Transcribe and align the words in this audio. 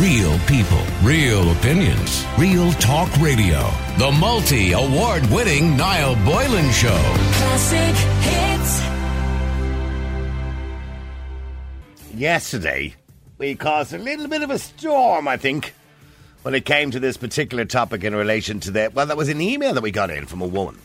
Real 0.00 0.38
people, 0.40 0.82
real 1.02 1.52
opinions, 1.52 2.26
real 2.36 2.70
talk 2.72 3.10
radio. 3.16 3.70
The 3.96 4.12
multi 4.20 4.72
award 4.72 5.24
winning 5.30 5.74
Niall 5.74 6.16
Boylan 6.16 6.70
Show. 6.70 7.00
Classic 7.32 7.96
hits. 8.20 8.82
Yesterday, 12.14 12.94
we 13.38 13.54
caused 13.54 13.94
a 13.94 13.98
little 13.98 14.28
bit 14.28 14.42
of 14.42 14.50
a 14.50 14.58
storm, 14.58 15.26
I 15.26 15.38
think, 15.38 15.72
when 16.42 16.54
it 16.54 16.66
came 16.66 16.90
to 16.90 17.00
this 17.00 17.16
particular 17.16 17.64
topic 17.64 18.04
in 18.04 18.14
relation 18.14 18.60
to 18.60 18.72
that. 18.72 18.92
Well, 18.92 19.06
that 19.06 19.16
was 19.16 19.30
an 19.30 19.40
email 19.40 19.72
that 19.72 19.82
we 19.82 19.92
got 19.92 20.10
in 20.10 20.26
from 20.26 20.42
a 20.42 20.46
woman 20.46 20.78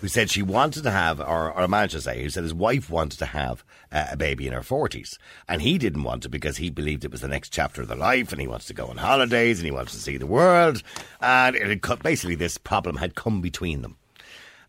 who 0.00 0.08
said 0.08 0.30
she 0.30 0.42
wanted 0.42 0.82
to 0.82 0.90
have, 0.90 1.20
or, 1.20 1.52
or 1.52 1.62
a 1.62 1.68
man 1.68 1.88
should 1.88 2.02
say, 2.02 2.22
who 2.22 2.30
said 2.30 2.42
his 2.42 2.54
wife 2.54 2.88
wanted 2.88 3.18
to 3.18 3.26
have 3.26 3.64
uh, 3.92 4.06
a 4.12 4.16
baby 4.16 4.46
in 4.46 4.52
her 4.52 4.60
40s. 4.60 5.18
And 5.46 5.60
he 5.60 5.78
didn't 5.78 6.04
want 6.04 6.22
to 6.22 6.28
because 6.28 6.56
he 6.56 6.70
believed 6.70 7.04
it 7.04 7.10
was 7.10 7.20
the 7.20 7.28
next 7.28 7.52
chapter 7.52 7.82
of 7.82 7.88
their 7.88 7.96
life 7.96 8.32
and 8.32 8.40
he 8.40 8.46
wants 8.46 8.66
to 8.66 8.74
go 8.74 8.86
on 8.86 8.96
holidays 8.96 9.58
and 9.58 9.66
he 9.66 9.72
wants 9.72 9.92
to 9.92 9.98
see 9.98 10.16
the 10.16 10.26
world. 10.26 10.82
And 11.20 11.54
it 11.54 11.84
had, 11.84 12.02
basically, 12.02 12.34
this 12.34 12.56
problem 12.56 12.96
had 12.96 13.14
come 13.14 13.40
between 13.40 13.82
them. 13.82 13.96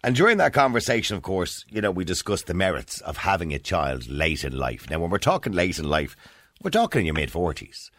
And 0.04 0.16
during 0.16 0.38
that 0.38 0.54
conversation, 0.54 1.16
of 1.16 1.22
course, 1.22 1.66
you 1.70 1.80
know, 1.80 1.92
we 1.92 2.04
discussed 2.04 2.48
the 2.48 2.54
merits 2.54 3.02
of 3.02 3.18
having 3.18 3.54
a 3.54 3.60
child 3.60 4.08
late 4.10 4.44
in 4.44 4.58
life. 4.58 4.90
Now, 4.90 5.00
when 5.00 5.12
we're 5.12 5.20
talking 5.20 5.54
late 5.54 5.78
in 5.78 5.88
life, 5.88 6.18
we're 6.62 6.72
talking 6.72 7.02
in 7.02 7.06
your 7.06 7.16
mid 7.16 7.32
40s. 7.32 7.92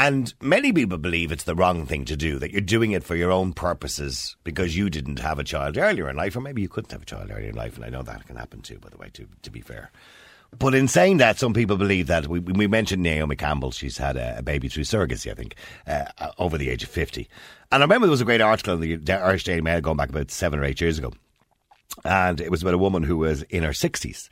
And 0.00 0.32
many 0.40 0.72
people 0.72 0.96
believe 0.96 1.32
it's 1.32 1.42
the 1.42 1.56
wrong 1.56 1.84
thing 1.84 2.04
to 2.04 2.16
do, 2.16 2.38
that 2.38 2.52
you're 2.52 2.60
doing 2.60 2.92
it 2.92 3.02
for 3.02 3.16
your 3.16 3.32
own 3.32 3.52
purposes 3.52 4.36
because 4.44 4.76
you 4.76 4.88
didn't 4.88 5.18
have 5.18 5.40
a 5.40 5.44
child 5.44 5.76
earlier 5.76 6.08
in 6.08 6.14
life, 6.14 6.36
or 6.36 6.40
maybe 6.40 6.62
you 6.62 6.68
couldn't 6.68 6.92
have 6.92 7.02
a 7.02 7.04
child 7.04 7.32
earlier 7.32 7.48
in 7.48 7.56
life, 7.56 7.74
and 7.74 7.84
I 7.84 7.88
know 7.88 8.02
that 8.02 8.24
can 8.24 8.36
happen 8.36 8.60
too, 8.60 8.78
by 8.78 8.90
the 8.90 8.96
way, 8.96 9.10
to, 9.14 9.26
to 9.42 9.50
be 9.50 9.60
fair. 9.60 9.90
But 10.56 10.76
in 10.76 10.86
saying 10.86 11.16
that, 11.16 11.40
some 11.40 11.52
people 11.52 11.76
believe 11.76 12.06
that 12.06 12.28
we, 12.28 12.38
we 12.38 12.68
mentioned 12.68 13.02
Naomi 13.02 13.34
Campbell. 13.34 13.72
She's 13.72 13.98
had 13.98 14.16
a, 14.16 14.38
a 14.38 14.42
baby 14.42 14.68
through 14.68 14.84
surrogacy, 14.84 15.32
I 15.32 15.34
think, 15.34 15.56
uh, 15.86 16.04
uh, 16.18 16.30
over 16.38 16.56
the 16.56 16.70
age 16.70 16.84
of 16.84 16.90
50. 16.90 17.28
And 17.72 17.82
I 17.82 17.84
remember 17.84 18.06
there 18.06 18.12
was 18.12 18.20
a 18.20 18.24
great 18.24 18.40
article 18.40 18.80
in 18.80 19.04
the 19.04 19.12
Irish 19.20 19.44
Daily 19.44 19.60
Mail 19.62 19.80
going 19.80 19.96
back 19.96 20.10
about 20.10 20.30
seven 20.30 20.60
or 20.60 20.64
eight 20.64 20.80
years 20.80 20.98
ago. 20.98 21.12
And 22.04 22.40
it 22.40 22.52
was 22.52 22.62
about 22.62 22.74
a 22.74 22.78
woman 22.78 23.02
who 23.02 23.18
was 23.18 23.42
in 23.42 23.64
her 23.64 23.70
60s. 23.70 24.28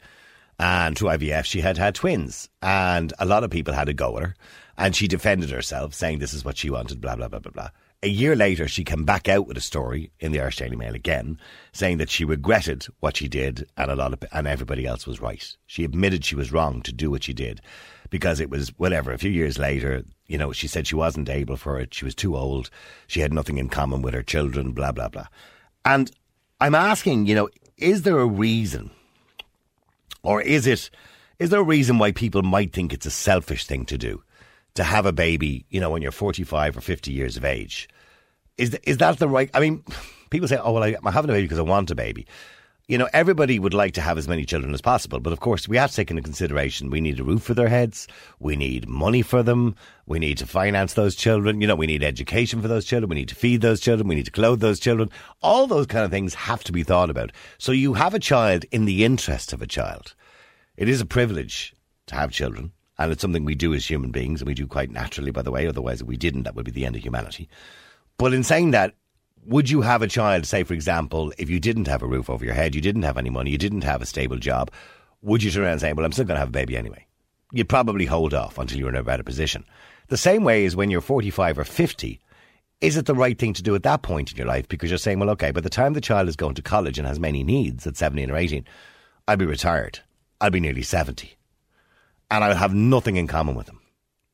And 0.59 0.97
through 0.97 1.09
IVF, 1.09 1.45
she 1.45 1.61
had 1.61 1.77
had 1.77 1.97
twins. 1.97 2.49
And 2.63 3.13
a 3.19 3.27
lot 3.27 3.45
of 3.45 3.51
people 3.51 3.75
had 3.75 3.89
a 3.89 3.95
go 3.95 4.17
at 4.17 4.23
her. 4.23 4.37
And 4.79 4.95
she 4.95 5.09
defended 5.09 5.51
herself, 5.51 5.95
saying 5.95 6.19
this 6.19 6.35
is 6.35 6.45
what 6.45 6.59
she 6.59 6.71
wanted, 6.71 7.01
blah, 7.01 7.17
blah, 7.17 7.29
blah, 7.29 7.39
blah, 7.39 7.53
blah. 7.53 7.71
A 8.03 8.09
year 8.09 8.37
later, 8.37 8.69
she 8.69 8.85
came 8.85 9.05
back 9.05 9.27
out 9.27 9.47
with 9.47 9.57
a 9.57 9.63
story 9.63 10.11
in 10.21 10.31
the 10.31 10.41
Irish 10.41 10.57
Daily 10.57 10.77
Mail 10.77 10.95
again, 10.95 11.39
saying 11.73 11.97
that 11.97 12.11
she 12.11 12.27
regretted 12.27 12.87
what 13.01 13.17
she 13.17 13.27
did, 13.27 13.67
and 13.77 13.91
a 13.91 13.97
lot 13.97 14.13
of 14.13 14.23
and 14.33 14.47
everybody 14.47 14.85
else 14.85 15.07
was 15.07 15.21
right. 15.21 15.57
She 15.67 15.83
admitted 15.83 16.25
she 16.25 16.37
was 16.37 16.53
wrong 16.53 16.83
to 16.83 16.93
do 16.93 17.11
what 17.11 17.25
she 17.25 17.33
did, 17.33 17.63
because 18.11 18.39
it 18.39 18.51
was 18.51 18.69
whatever. 18.79 19.13
A 19.13 19.19
few 19.19 19.31
years 19.31 19.59
later, 19.59 20.05
you 20.27 20.37
know, 20.37 20.53
she 20.53 20.69
said 20.69 20.87
she 20.87 20.95
wasn't 20.95 21.31
able 21.31 21.57
for 21.57 21.81
it. 21.81 21.95
She 21.95 22.05
was 22.05 22.15
too 22.15 22.37
old. 22.37 22.69
She 23.07 23.21
had 23.21 23.33
nothing 23.33 23.57
in 23.57 23.71
common 23.71 24.03
with 24.03 24.13
her 24.13 24.23
children. 24.23 24.73
Blah 24.73 24.93
blah 24.93 25.09
blah. 25.09 25.29
And 25.87 26.13
I'm 26.61 26.75
asking, 26.75 27.27
you 27.27 27.35
know, 27.35 27.49
is 27.79 28.03
there 28.03 28.19
a 28.19 28.27
reason, 28.27 28.91
or 30.23 30.43
is 30.43 30.67
it, 30.67 30.91
is 31.39 31.49
there 31.49 31.61
a 31.61 31.65
reason 31.65 31.99
why 31.99 32.13
people 32.13 32.43
might 32.43 32.75
think 32.75 32.93
it's 32.93 33.07
a 33.07 33.11
selfish 33.11 33.67
thing 33.67 33.87
to 33.87 33.97
do? 33.97 34.23
To 34.77 34.85
have 34.85 35.07
a 35.07 35.13
baby, 35.13 35.67
you 35.71 35.81
know, 35.81 35.91
when 35.91 36.03
you're 36.03 36.13
45 36.13 36.77
or 36.77 36.81
50 36.81 37.13
years 37.13 37.37
of 37.37 37.45
age. 37.45 37.89
Is 38.57 38.75
is 38.85 38.99
that 38.99 39.19
the 39.19 39.29
right? 39.29 39.51
I 39.53 39.61
mean, 39.61 39.85
people 40.31 40.49
say, 40.49 40.59
"Oh, 40.63 40.73
well, 40.73 40.83
I'm 40.83 41.13
having 41.13 41.31
a 41.31 41.35
baby 41.35 41.45
because 41.45 41.59
I 41.59 41.63
want 41.63 41.91
a 41.91 41.95
baby." 41.95 42.27
You 42.89 42.99
know, 42.99 43.09
everybody 43.13 43.59
would 43.59 43.75
like 43.75 43.95
to 43.95 44.01
have 44.01 44.17
as 44.17 44.29
many 44.29 44.45
children 44.45 44.73
as 44.73 44.81
possible, 44.81 45.19
but 45.19 45.33
of 45.33 45.41
course, 45.41 45.67
we 45.67 45.77
have 45.77 45.91
to 45.91 45.97
take 45.97 46.11
into 46.11 46.23
consideration 46.23 46.89
we 46.89 47.01
need 47.01 47.19
a 47.19 47.25
roof 47.25 47.43
for 47.43 47.53
their 47.53 47.69
heads, 47.69 48.07
we 48.39 48.55
need 48.55 48.89
money 48.89 49.23
for 49.23 49.43
them, 49.43 49.75
we 50.07 50.21
need 50.21 50.39
to 50.39 50.47
finance 50.47 50.95
those 50.95 51.17
children. 51.17 51.61
You 51.61 51.67
know, 51.67 51.75
we 51.75 51.89
need 51.89 52.05
education 52.05 52.63
for 52.63 52.69
those 52.69 52.85
children, 52.85 53.11
we 53.11 53.17
need 53.17 53.29
to 53.31 53.35
feed 53.35 53.61
those 53.61 53.81
children, 53.81 54.07
we 54.07 54.15
need 54.15 54.27
to 54.27 54.31
clothe 54.31 54.61
those 54.61 54.79
children. 54.79 55.11
All 55.43 55.67
those 55.67 55.89
kind 55.89 56.05
of 56.05 56.13
things 56.13 56.35
have 56.35 56.63
to 56.63 56.73
be 56.73 56.85
thought 56.85 57.11
about. 57.11 57.33
So 57.59 57.73
you 57.73 57.95
have 57.95 58.15
a 58.15 58.21
child 58.21 58.65
in 58.71 58.85
the 58.85 59.05
interest 59.05 59.53
of 59.53 59.61
a 59.61 59.67
child. 59.67 60.15
It 60.77 60.89
is 60.89 61.01
a 61.01 61.07
privilege 61.07 61.75
to 62.07 62.15
have 62.15 62.31
children. 62.31 62.71
And 62.99 63.13
it's 63.13 63.21
something 63.21 63.45
we 63.45 63.55
do 63.55 63.75
as 63.75 63.89
human 63.89 64.11
beings, 64.11 64.41
and 64.41 64.49
we 64.49 64.55
do 64.55 64.67
quite 64.67 64.91
naturally, 64.91 65.31
by 65.31 65.43
the 65.43 65.51
way. 65.51 65.67
Otherwise, 65.67 66.01
if 66.01 66.07
we 66.07 66.17
didn't, 66.17 66.45
that 66.45 66.55
would 66.55 66.65
be 66.65 66.71
the 66.71 66.87
end 66.87 66.97
of 66.97 67.03
humanity. 67.03 67.49
But 68.17 68.33
in 68.33 68.43
saying 68.43 68.71
that, 68.71 68.95
would 69.45 69.71
you 69.71 69.83
have 69.83 70.03
a 70.03 70.09
child, 70.09 70.47
say, 70.47 70.65
for 70.65 70.75
example, 70.75 71.33
if 71.39 71.51
you 71.51 71.61
didn't 71.61 71.89
have 71.89 72.03
a 72.03 72.07
roof 72.07 72.29
over 72.31 72.45
your 72.45 72.55
head, 72.55 72.75
you 72.75 72.81
didn't 72.81 73.03
have 73.03 73.19
any 73.19 73.31
money, 73.31 73.51
you 73.51 73.59
didn't 73.59 73.85
have 73.85 74.03
a 74.03 74.07
stable 74.07 74.39
job, 74.39 74.71
would 75.23 75.43
you 75.43 75.51
turn 75.51 75.63
around 75.63 75.73
and 75.73 75.81
say, 75.81 75.93
well, 75.93 76.05
I'm 76.05 76.13
still 76.13 76.25
going 76.25 76.37
to 76.37 76.41
have 76.41 76.49
a 76.49 76.53
baby 76.53 76.77
anyway? 76.77 77.07
You'd 77.53 77.69
probably 77.69 78.07
hold 78.07 78.35
off 78.35 78.59
until 78.59 78.79
you're 78.79 78.89
in 78.89 78.97
a 78.97 79.05
better 79.05 79.23
position. 79.23 79.65
The 80.09 80.17
same 80.17 80.43
way 80.43 80.65
as 80.65 80.75
when 80.75 80.91
you're 80.91 81.01
45 81.01 81.59
or 81.59 81.65
50, 81.65 82.21
is 82.81 82.97
it 82.97 83.07
the 83.07 83.15
right 83.15 83.39
thing 83.39 83.53
to 83.53 83.63
do 83.63 83.75
at 83.75 83.85
that 83.85 84.03
point 84.03 84.33
in 84.33 84.37
your 84.37 84.47
life? 84.47 84.69
Because 84.69 84.91
you're 84.91 84.99
saying, 84.99 85.21
well, 85.21 85.31
okay, 85.31 85.53
by 85.53 85.61
the 85.61 85.71
time 85.71 85.93
the 85.93 86.01
child 86.01 86.29
is 86.29 86.37
going 86.37 86.55
to 86.55 86.63
college 86.63 86.99
and 86.99 87.07
has 87.07 87.21
many 87.21 87.45
needs 87.45 87.87
at 87.87 87.97
17 87.97 88.31
or 88.31 88.37
18, 88.37 88.65
I'll 89.29 89.37
be 89.37 89.47
retired. 89.47 90.01
I'll 90.41 90.51
be 90.51 90.61
nearly 90.61 90.83
70 90.83 91.36
and 92.31 92.45
I'll 92.45 92.55
have 92.55 92.75
nothing 92.75 93.17
in 93.17 93.27
common 93.27 93.55
with 93.55 93.67
them 93.67 93.81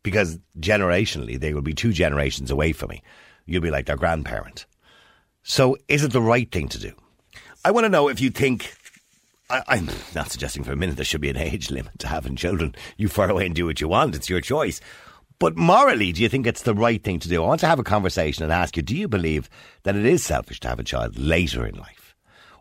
because 0.03 0.39
generationally 0.59 1.39
they 1.39 1.55
will 1.55 1.63
be 1.63 1.75
two 1.75 1.93
generations 1.93 2.51
away 2.51 2.73
from 2.73 2.91
me. 2.91 3.03
You'll 3.47 3.63
be 3.63 3.71
like 3.71 3.87
their 3.87 3.97
grandparent. 3.97 4.67
So, 5.43 5.77
is 5.89 6.05
it 6.05 6.13
the 6.13 6.23
right 6.23 6.51
thing 6.51 6.69
to 6.69 6.79
do? 6.79 6.93
I 7.65 7.71
want 7.71 7.85
to 7.85 7.91
know 7.91 8.09
if 8.09 8.21
you 8.21 8.31
think. 8.31 8.75
I, 9.51 9.63
I'm 9.69 9.91
not 10.15 10.31
suggesting 10.31 10.63
for 10.63 10.73
a 10.73 10.77
minute 10.77 10.97
there 10.97 11.05
should 11.05 11.21
be 11.21 11.31
an 11.31 11.37
age 11.39 11.71
limit 11.71 11.99
to 12.01 12.07
having 12.07 12.37
children. 12.37 12.75
You 12.97 13.09
far 13.09 13.29
away 13.29 13.47
and 13.47 13.55
do 13.55 13.67
what 13.67 13.81
you 13.81 13.89
want. 13.89 14.15
It's 14.15 14.31
your 14.31 14.41
choice. 14.41 14.81
But 15.39 15.57
morally, 15.57 16.13
do 16.13 16.23
you 16.23 16.29
think 16.29 16.47
it's 16.47 16.63
the 16.63 16.75
right 16.75 17.03
thing 17.03 17.19
to 17.19 17.29
do? 17.29 17.43
I 17.43 17.47
want 17.49 17.61
to 17.61 17.67
have 17.67 17.81
a 17.81 17.85
conversation 17.85 18.45
and 18.45 18.53
ask 18.53 18.77
you: 18.77 18.83
Do 18.83 18.97
you 18.97 19.09
believe 19.09 19.51
that 19.83 19.97
it 19.97 20.07
is 20.07 20.23
selfish 20.23 20.61
to 20.61 20.69
have 20.69 20.79
a 20.79 20.85
child 20.85 21.19
later 21.19 21.67
in 21.67 21.75
life, 21.75 22.15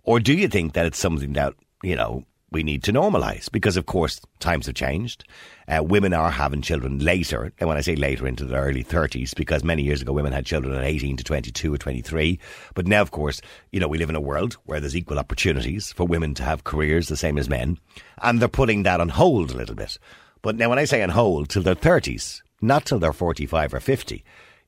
or 0.03 0.19
do 0.19 0.33
you 0.33 0.47
think 0.47 0.73
that 0.73 0.87
it's 0.87 0.97
something 0.97 1.33
that 1.33 1.53
you 1.83 1.95
know 1.95 2.25
we 2.51 2.63
need 2.63 2.83
to 2.83 2.91
normalise 2.91 3.49
because, 3.49 3.77
of 3.77 3.85
course, 3.85 4.19
times 4.39 4.65
have 4.65 4.75
changed. 4.75 5.23
Uh, 5.67 5.81
women 5.81 6.13
are 6.13 6.31
having 6.31 6.61
children 6.61 6.99
later, 6.99 7.53
and 7.59 7.69
when 7.69 7.77
I 7.77 7.81
say 7.81 7.95
later, 7.95 8.27
into 8.27 8.43
their 8.43 8.61
early 8.61 8.83
30s, 8.83 9.33
because 9.33 9.63
many 9.63 9.83
years 9.83 10.01
ago 10.01 10.11
women 10.11 10.33
had 10.33 10.45
children 10.45 10.75
at 10.75 10.83
18 10.83 11.15
to 11.17 11.23
22 11.23 11.73
or 11.73 11.77
23. 11.77 12.39
But 12.75 12.87
now, 12.87 13.01
of 13.01 13.11
course, 13.11 13.41
you 13.71 13.79
know, 13.79 13.87
we 13.87 13.97
live 13.97 14.09
in 14.09 14.17
a 14.17 14.21
world 14.21 14.55
where 14.65 14.81
there's 14.81 14.97
equal 14.97 15.17
opportunities 15.17 15.93
for 15.93 16.05
women 16.05 16.33
to 16.35 16.43
have 16.43 16.65
careers 16.65 17.07
the 17.07 17.15
same 17.15 17.37
as 17.37 17.49
men, 17.49 17.77
and 18.21 18.41
they're 18.41 18.49
putting 18.49 18.83
that 18.83 18.99
on 18.99 19.09
hold 19.09 19.51
a 19.51 19.57
little 19.57 19.75
bit. 19.75 19.97
But 20.41 20.57
now, 20.57 20.69
when 20.69 20.79
I 20.79 20.85
say 20.85 21.01
on 21.03 21.09
hold, 21.09 21.47
till 21.47 21.63
their 21.63 21.75
30s, 21.75 22.41
not 22.61 22.85
till 22.85 22.99
they're 22.99 23.13
45 23.13 23.75
or 23.75 23.79
50, 23.79 24.25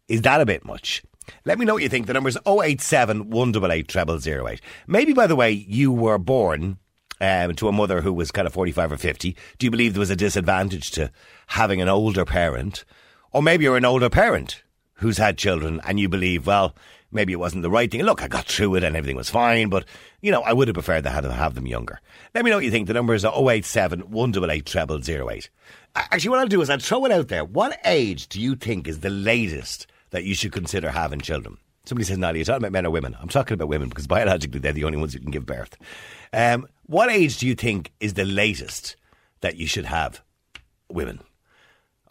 is 0.07 0.21
that 0.21 0.39
a 0.39 0.45
bit 0.45 0.63
much? 0.63 1.03
Let 1.45 1.59
me 1.59 1.65
know 1.65 1.73
what 1.73 1.83
you 1.83 1.89
think. 1.89 2.07
The 2.07 2.13
number's 2.13 2.37
087 2.45 3.29
188 3.29 4.21
0008. 4.21 4.61
Maybe, 4.87 5.13
by 5.13 5.27
the 5.27 5.35
way, 5.35 5.51
you 5.51 5.91
were 5.91 6.17
born 6.17 6.77
um, 7.23 7.55
to 7.55 7.69
a 7.69 7.71
mother 7.71 8.01
who 8.01 8.11
was 8.11 8.31
kind 8.31 8.45
of 8.45 8.53
45 8.53 8.91
or 8.91 8.97
50, 8.97 9.35
do 9.57 9.65
you 9.65 9.71
believe 9.71 9.93
there 9.93 10.01
was 10.01 10.09
a 10.09 10.15
disadvantage 10.15 10.91
to 10.91 11.09
having 11.47 11.81
an 11.81 11.87
older 11.87 12.25
parent? 12.25 12.83
Or 13.31 13.41
maybe 13.41 13.63
you're 13.63 13.77
an 13.77 13.85
older 13.85 14.09
parent 14.09 14.61
who's 14.95 15.17
had 15.17 15.37
children 15.37 15.79
and 15.85 15.99
you 15.99 16.09
believe, 16.09 16.45
well, 16.45 16.75
maybe 17.13 17.31
it 17.31 17.39
wasn't 17.39 17.63
the 17.63 17.69
right 17.69 17.89
thing. 17.89 18.03
Look, 18.03 18.21
I 18.21 18.27
got 18.27 18.47
through 18.47 18.75
it 18.75 18.83
and 18.83 18.97
everything 18.97 19.15
was 19.15 19.29
fine, 19.29 19.69
but, 19.69 19.85
you 20.21 20.31
know, 20.31 20.41
I 20.41 20.51
would 20.51 20.67
have 20.67 20.75
preferred 20.75 21.05
to 21.05 21.09
have, 21.09 21.55
them 21.55 21.65
younger. 21.65 22.01
Let 22.35 22.43
me 22.43 22.51
know 22.51 22.57
what 22.57 22.65
you 22.65 22.71
think. 22.71 22.87
The 22.87 22.93
number 22.93 23.13
is 23.13 23.23
087 23.23 24.11
188 24.11 25.03
0008. 25.03 25.49
Actually, 25.95 26.29
what 26.29 26.39
I'll 26.39 26.47
do 26.47 26.61
is 26.61 26.69
I'll 26.69 26.79
throw 26.79 27.05
it 27.05 27.11
out 27.13 27.29
there. 27.29 27.45
What 27.45 27.79
age 27.85 28.27
do 28.27 28.41
you 28.41 28.55
think 28.55 28.87
is 28.87 28.99
the 28.99 29.09
latest 29.09 29.87
that 30.09 30.25
you 30.25 30.35
should 30.35 30.51
consider 30.51 30.91
having 30.91 31.21
children? 31.21 31.57
Somebody 31.85 32.05
says, 32.05 32.17
Nadia, 32.17 32.39
you're 32.39 32.45
talking 32.45 32.63
about 32.63 32.71
men 32.71 32.85
or 32.85 32.91
women. 32.91 33.15
I'm 33.19 33.27
talking 33.27 33.55
about 33.55 33.67
women 33.67 33.89
because 33.89 34.07
biologically 34.07 34.59
they're 34.59 34.71
the 34.71 34.85
only 34.85 34.97
ones 34.97 35.13
who 35.13 35.19
can 35.19 35.31
give 35.31 35.45
birth. 35.45 35.77
Um, 36.31 36.65
what 36.85 37.09
age 37.09 37.37
do 37.37 37.47
you 37.47 37.55
think 37.55 37.91
is 37.99 38.13
the 38.13 38.25
latest 38.25 38.95
that 39.41 39.57
you 39.57 39.67
should 39.67 39.85
have 39.85 40.21
women? 40.89 41.21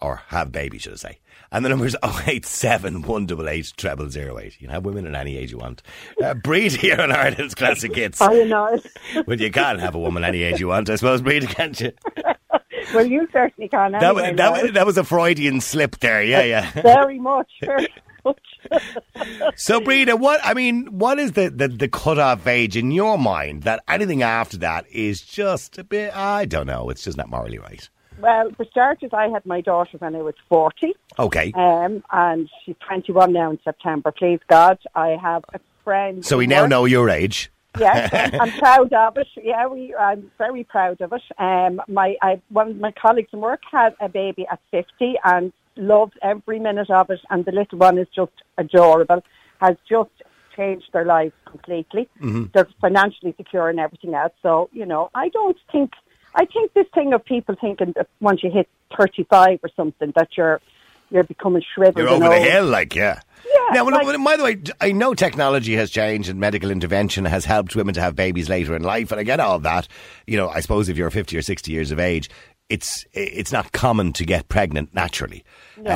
Or 0.00 0.22
have 0.28 0.50
babies, 0.50 0.82
should 0.82 0.94
I 0.94 0.96
say? 0.96 1.18
And 1.52 1.64
the 1.64 1.68
number 1.68 1.86
is 1.86 1.96
087 2.02 3.02
188 3.02 3.74
0008. 3.78 4.60
You 4.60 4.66
can 4.66 4.74
have 4.74 4.84
women 4.84 5.06
at 5.06 5.14
any 5.14 5.36
age 5.36 5.52
you 5.52 5.58
want. 5.58 5.82
Uh, 6.20 6.34
Breed 6.34 6.72
here 6.72 7.00
on 7.00 7.12
Ireland's 7.12 7.54
Classic 7.54 7.94
Hits. 7.94 8.20
Oh, 8.20 8.32
you 8.32 8.46
know 8.46 8.66
it. 8.66 9.26
Well, 9.26 9.40
you 9.40 9.52
can 9.52 9.78
have 9.78 9.94
a 9.94 9.98
woman 9.98 10.24
any 10.24 10.42
age 10.42 10.58
you 10.58 10.68
want, 10.68 10.90
I 10.90 10.96
suppose, 10.96 11.22
Breed, 11.22 11.48
can't 11.50 11.78
you? 11.80 11.92
well, 12.94 13.06
you 13.06 13.28
certainly 13.32 13.68
can. 13.68 13.92
That, 13.92 14.14
was, 14.14 14.24
that, 14.36 14.52
was, 14.52 14.72
that 14.72 14.86
was 14.86 14.98
a 14.98 15.04
Freudian 15.04 15.60
slip 15.60 15.98
there, 16.00 16.24
yeah, 16.24 16.42
yeah. 16.42 16.70
very 16.82 17.20
much, 17.20 17.50
very 17.62 17.86
much. 18.24 19.54
So, 19.56 19.80
Breda, 19.80 20.16
what 20.16 20.40
I 20.44 20.54
mean, 20.54 20.86
what 20.98 21.18
is 21.18 21.32
the, 21.32 21.50
the, 21.50 21.68
the 21.68 21.88
cut-off 21.88 22.46
age 22.46 22.76
in 22.76 22.90
your 22.90 23.18
mind 23.18 23.62
that 23.64 23.82
anything 23.88 24.22
after 24.22 24.56
that 24.58 24.86
is 24.90 25.20
just 25.20 25.78
a 25.78 25.84
bit? 25.84 26.16
I 26.16 26.44
don't 26.44 26.66
know. 26.66 26.90
It's 26.90 27.04
just 27.04 27.16
not 27.16 27.28
morally 27.28 27.58
right. 27.58 27.88
well, 28.20 28.50
for 28.56 28.64
starters, 28.66 29.10
I 29.12 29.28
had 29.28 29.44
my 29.46 29.60
daughter 29.60 29.98
when 29.98 30.14
I 30.14 30.22
was 30.22 30.34
40, 30.48 30.94
Okay. 31.18 31.52
um, 31.54 32.02
and 32.12 32.48
she's 32.64 32.76
21 32.86 33.32
now 33.32 33.50
in 33.50 33.58
September. 33.64 34.12
Please 34.12 34.40
God, 34.48 34.78
I 34.94 35.10
have 35.20 35.44
a 35.54 35.60
friend. 35.84 36.24
So 36.24 36.38
we 36.38 36.46
now 36.46 36.62
works- 36.62 36.70
know 36.70 36.84
your 36.84 37.10
age. 37.10 37.50
Yes, 37.78 38.10
I'm 38.40 38.52
proud 38.58 38.92
of 38.92 39.16
it. 39.16 39.26
Yeah, 39.42 39.66
we. 39.66 39.94
I'm 39.94 40.30
very 40.36 40.62
proud 40.62 41.00
of 41.00 41.10
it. 41.14 41.22
Um, 41.38 41.80
my 41.88 42.16
I, 42.20 42.38
one 42.50 42.72
of 42.72 42.76
my 42.76 42.92
colleagues 42.92 43.30
in 43.32 43.40
work 43.40 43.62
had 43.70 43.94
a 43.98 44.10
baby 44.10 44.46
at 44.52 44.60
50, 44.70 45.14
and 45.24 45.54
loves 45.76 46.12
every 46.22 46.58
minute 46.58 46.90
of 46.90 47.10
it, 47.10 47.20
and 47.30 47.44
the 47.44 47.52
little 47.52 47.78
one 47.78 47.98
is 47.98 48.08
just 48.14 48.32
adorable. 48.58 49.22
Has 49.60 49.76
just 49.88 50.10
changed 50.56 50.86
their 50.92 51.04
lives 51.04 51.32
completely. 51.46 52.08
Mm-hmm. 52.20 52.44
They're 52.52 52.68
financially 52.80 53.34
secure 53.36 53.68
and 53.68 53.80
everything 53.80 54.14
else. 54.14 54.32
So 54.42 54.68
you 54.72 54.86
know, 54.86 55.10
I 55.14 55.28
don't 55.28 55.58
think. 55.70 55.92
I 56.34 56.46
think 56.46 56.72
this 56.72 56.86
thing 56.94 57.12
of 57.12 57.24
people 57.24 57.56
thinking 57.60 57.92
that 57.96 58.08
once 58.20 58.42
you 58.42 58.50
hit 58.50 58.68
thirty-five 58.96 59.60
or 59.62 59.68
something 59.76 60.12
that 60.16 60.28
you're 60.36 60.60
you're 61.12 61.24
becoming 61.24 61.62
shriveled. 61.74 61.98
You're 61.98 62.14
and 62.14 62.24
over 62.24 62.34
the 62.34 62.40
hill, 62.40 62.64
like, 62.64 62.94
yeah. 62.94 63.20
Yeah, 63.44 63.74
Now, 63.74 63.84
well, 63.84 63.94
like- 64.02 64.24
by 64.24 64.36
the 64.36 64.44
way, 64.44 64.62
I 64.80 64.92
know 64.92 65.14
technology 65.14 65.74
has 65.74 65.90
changed 65.90 66.28
and 66.30 66.40
medical 66.40 66.70
intervention 66.70 67.24
has 67.26 67.44
helped 67.44 67.76
women 67.76 67.92
to 67.94 68.00
have 68.00 68.16
babies 68.16 68.48
later 68.48 68.74
in 68.74 68.82
life, 68.82 69.10
and 69.12 69.20
I 69.20 69.24
get 69.24 69.40
all 69.40 69.58
that. 69.60 69.88
You 70.26 70.38
know, 70.38 70.48
I 70.48 70.60
suppose 70.60 70.88
if 70.88 70.96
you're 70.96 71.10
50 71.10 71.36
or 71.36 71.42
60 71.42 71.70
years 71.70 71.90
of 71.90 71.98
age, 71.98 72.30
it's 72.72 73.04
it's 73.12 73.52
not 73.52 73.72
common 73.72 74.14
to 74.14 74.24
get 74.24 74.48
pregnant 74.48 74.94
naturally. 74.94 75.44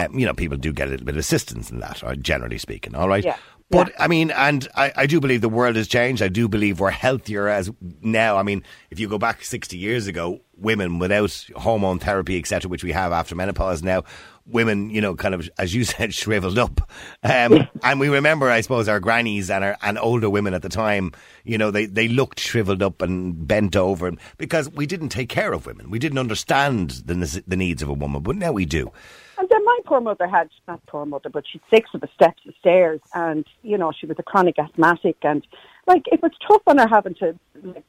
Um, 0.05 0.19
you 0.19 0.27
know, 0.27 0.35
people 0.35 0.59
do 0.59 0.73
get 0.75 0.89
a 0.89 0.91
little 0.91 1.07
bit 1.07 1.15
of 1.15 1.19
assistance 1.19 1.71
in 1.71 1.81
that, 1.81 2.03
or 2.05 2.15
generally 2.15 2.59
speaking, 2.59 2.95
all 2.95 3.09
right? 3.09 3.25
Yeah. 3.25 3.37
But 3.71 3.89
Yeah. 3.89 4.05
I 4.05 4.09
mean, 4.09 4.31
and 4.31 4.69
I, 4.77 4.93
I 4.95 5.07
do 5.07 5.19
believe 5.19 5.41
the 5.41 5.49
world 5.49 5.77
has 5.77 5.89
changed. 5.89 6.23
I 6.23 6.29
do 6.29 6.49
believe 6.49 6.79
we're 6.79 6.91
healthier 6.91 7.49
as 7.49 7.71
now. 8.03 8.37
I 8.37 8.43
mean, 8.43 8.63
if 8.91 9.01
you 9.01 9.09
go 9.09 9.19
back 9.19 9.43
60 9.43 9.77
years 9.77 10.07
ago, 10.07 10.41
women 10.57 10.99
without 10.99 11.47
hormone 11.57 11.99
therapy, 11.99 12.39
etc., 12.39 12.69
which 12.69 12.85
we 12.85 12.93
have 12.93 13.11
after 13.11 13.35
menopause 13.35 13.83
now, 13.83 14.05
women, 14.47 14.91
you 14.91 15.01
know, 15.01 15.15
kind 15.15 15.35
of, 15.35 15.49
as 15.59 15.75
you 15.75 15.85
said, 15.85 16.15
shriveled 16.15 16.59
up. 16.59 16.91
Um, 17.23 17.69
and 17.83 18.01
we 18.01 18.09
remember, 18.09 18.51
I 18.51 18.61
suppose, 18.61 18.89
our 18.89 19.01
grannies 19.01 19.51
and 19.51 19.65
our 19.65 19.77
and 19.83 19.99
older 19.99 20.31
women 20.31 20.55
at 20.55 20.63
the 20.63 20.69
time, 20.69 21.13
you 21.45 21.59
know, 21.59 21.71
they, 21.71 21.87
they 21.87 22.09
looked 22.09 22.41
shriveled 22.41 22.83
up 22.83 23.03
and 23.03 23.47
bent 23.47 23.77
over 23.77 24.13
because 24.39 24.71
we 24.71 24.87
didn't 24.87 25.11
take 25.11 25.29
care 25.29 25.53
of 25.53 25.67
women. 25.67 25.91
We 25.91 25.99
didn't 25.99 26.19
understand 26.19 27.03
the, 27.07 27.43
the 27.47 27.57
needs 27.57 27.83
of 27.83 27.89
a 27.89 27.95
woman, 27.95 28.23
but 28.23 28.37
now 28.37 28.53
we 28.53 28.65
do. 28.65 28.93
And 29.39 29.49
then 29.51 29.65
my 29.67 29.79
poor 29.85 30.01
mother 30.01 30.27
had, 30.27 30.49
not 30.67 30.81
poor 30.87 31.05
mother, 31.05 31.29
but 31.29 31.45
she'd 31.51 31.61
six 31.71 31.91
of 31.93 32.01
the 32.01 32.09
steps 32.15 32.41
of 32.49 32.55
stairs 32.59 33.01
and, 33.15 33.45
you 33.63 33.77
know, 33.77 33.93
she 33.93 34.07
was 34.07 34.17
a 34.19 34.23
chronic 34.23 34.59
asthmatic 34.59 35.17
and, 35.23 35.47
like, 35.87 36.05
it 36.07 36.23
was 36.23 36.33
tough 36.49 36.63
on 36.67 36.79
her 36.79 36.89
having 36.89 37.15
to 37.17 37.39
like, 37.63 37.85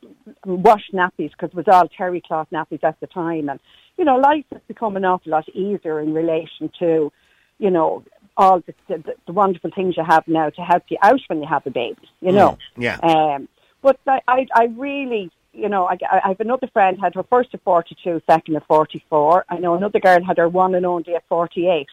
wash 0.45 0.92
nappies 0.94 1.31
because 1.31 1.50
it 1.50 1.56
was 1.56 1.68
all 1.71 1.88
terry 1.88 2.21
cloth 2.21 2.48
nappies 2.51 2.83
at 2.83 3.00
the 3.00 3.07
time. 3.07 3.48
And, 3.50 3.59
you 3.98 4.06
know, 4.06 4.18
life 4.18 4.46
has 4.52 4.62
become 4.68 4.96
an 4.96 5.06
awful 5.06 5.32
lot 5.32 5.50
easier 5.50 6.00
in 6.00 6.14
relation 6.14 6.72
to, 6.80 7.12
you 7.60 7.72
know, 7.72 8.04
all 8.38 8.60
the, 8.62 8.74
the, 8.88 9.16
the 9.26 9.34
wonderful 9.34 9.72
things 9.74 9.98
you 9.98 10.04
have 10.04 10.28
now 10.28 10.50
to 10.50 10.62
help 10.62 10.84
you 10.90 10.98
out 11.02 11.20
when 11.28 11.42
you 11.42 11.48
have 11.48 11.66
a 11.66 11.72
baby, 11.72 12.08
you 12.22 12.32
know. 12.32 12.58
yeah. 12.78 12.98
Um, 13.02 13.48
but 13.82 14.00
I, 14.08 14.22
I, 14.28 14.48
I 14.54 14.64
really, 14.76 15.32
you 15.54 15.70
know, 15.70 15.88
I, 15.88 15.98
I 16.12 16.28
have 16.28 16.40
another 16.40 16.68
friend 16.68 17.00
had 17.02 17.16
her 17.16 17.24
first 17.24 17.50
at 17.54 17.64
42, 17.64 18.22
second 18.30 18.56
at 18.56 18.68
44. 18.68 19.46
I 19.50 19.58
know 19.58 19.74
another 19.74 20.00
girl 20.00 20.24
had 20.24 20.38
her 20.38 20.48
one 20.48 20.76
and 20.76 20.86
only 20.86 21.16
at 21.16 21.28
48. 21.28 21.88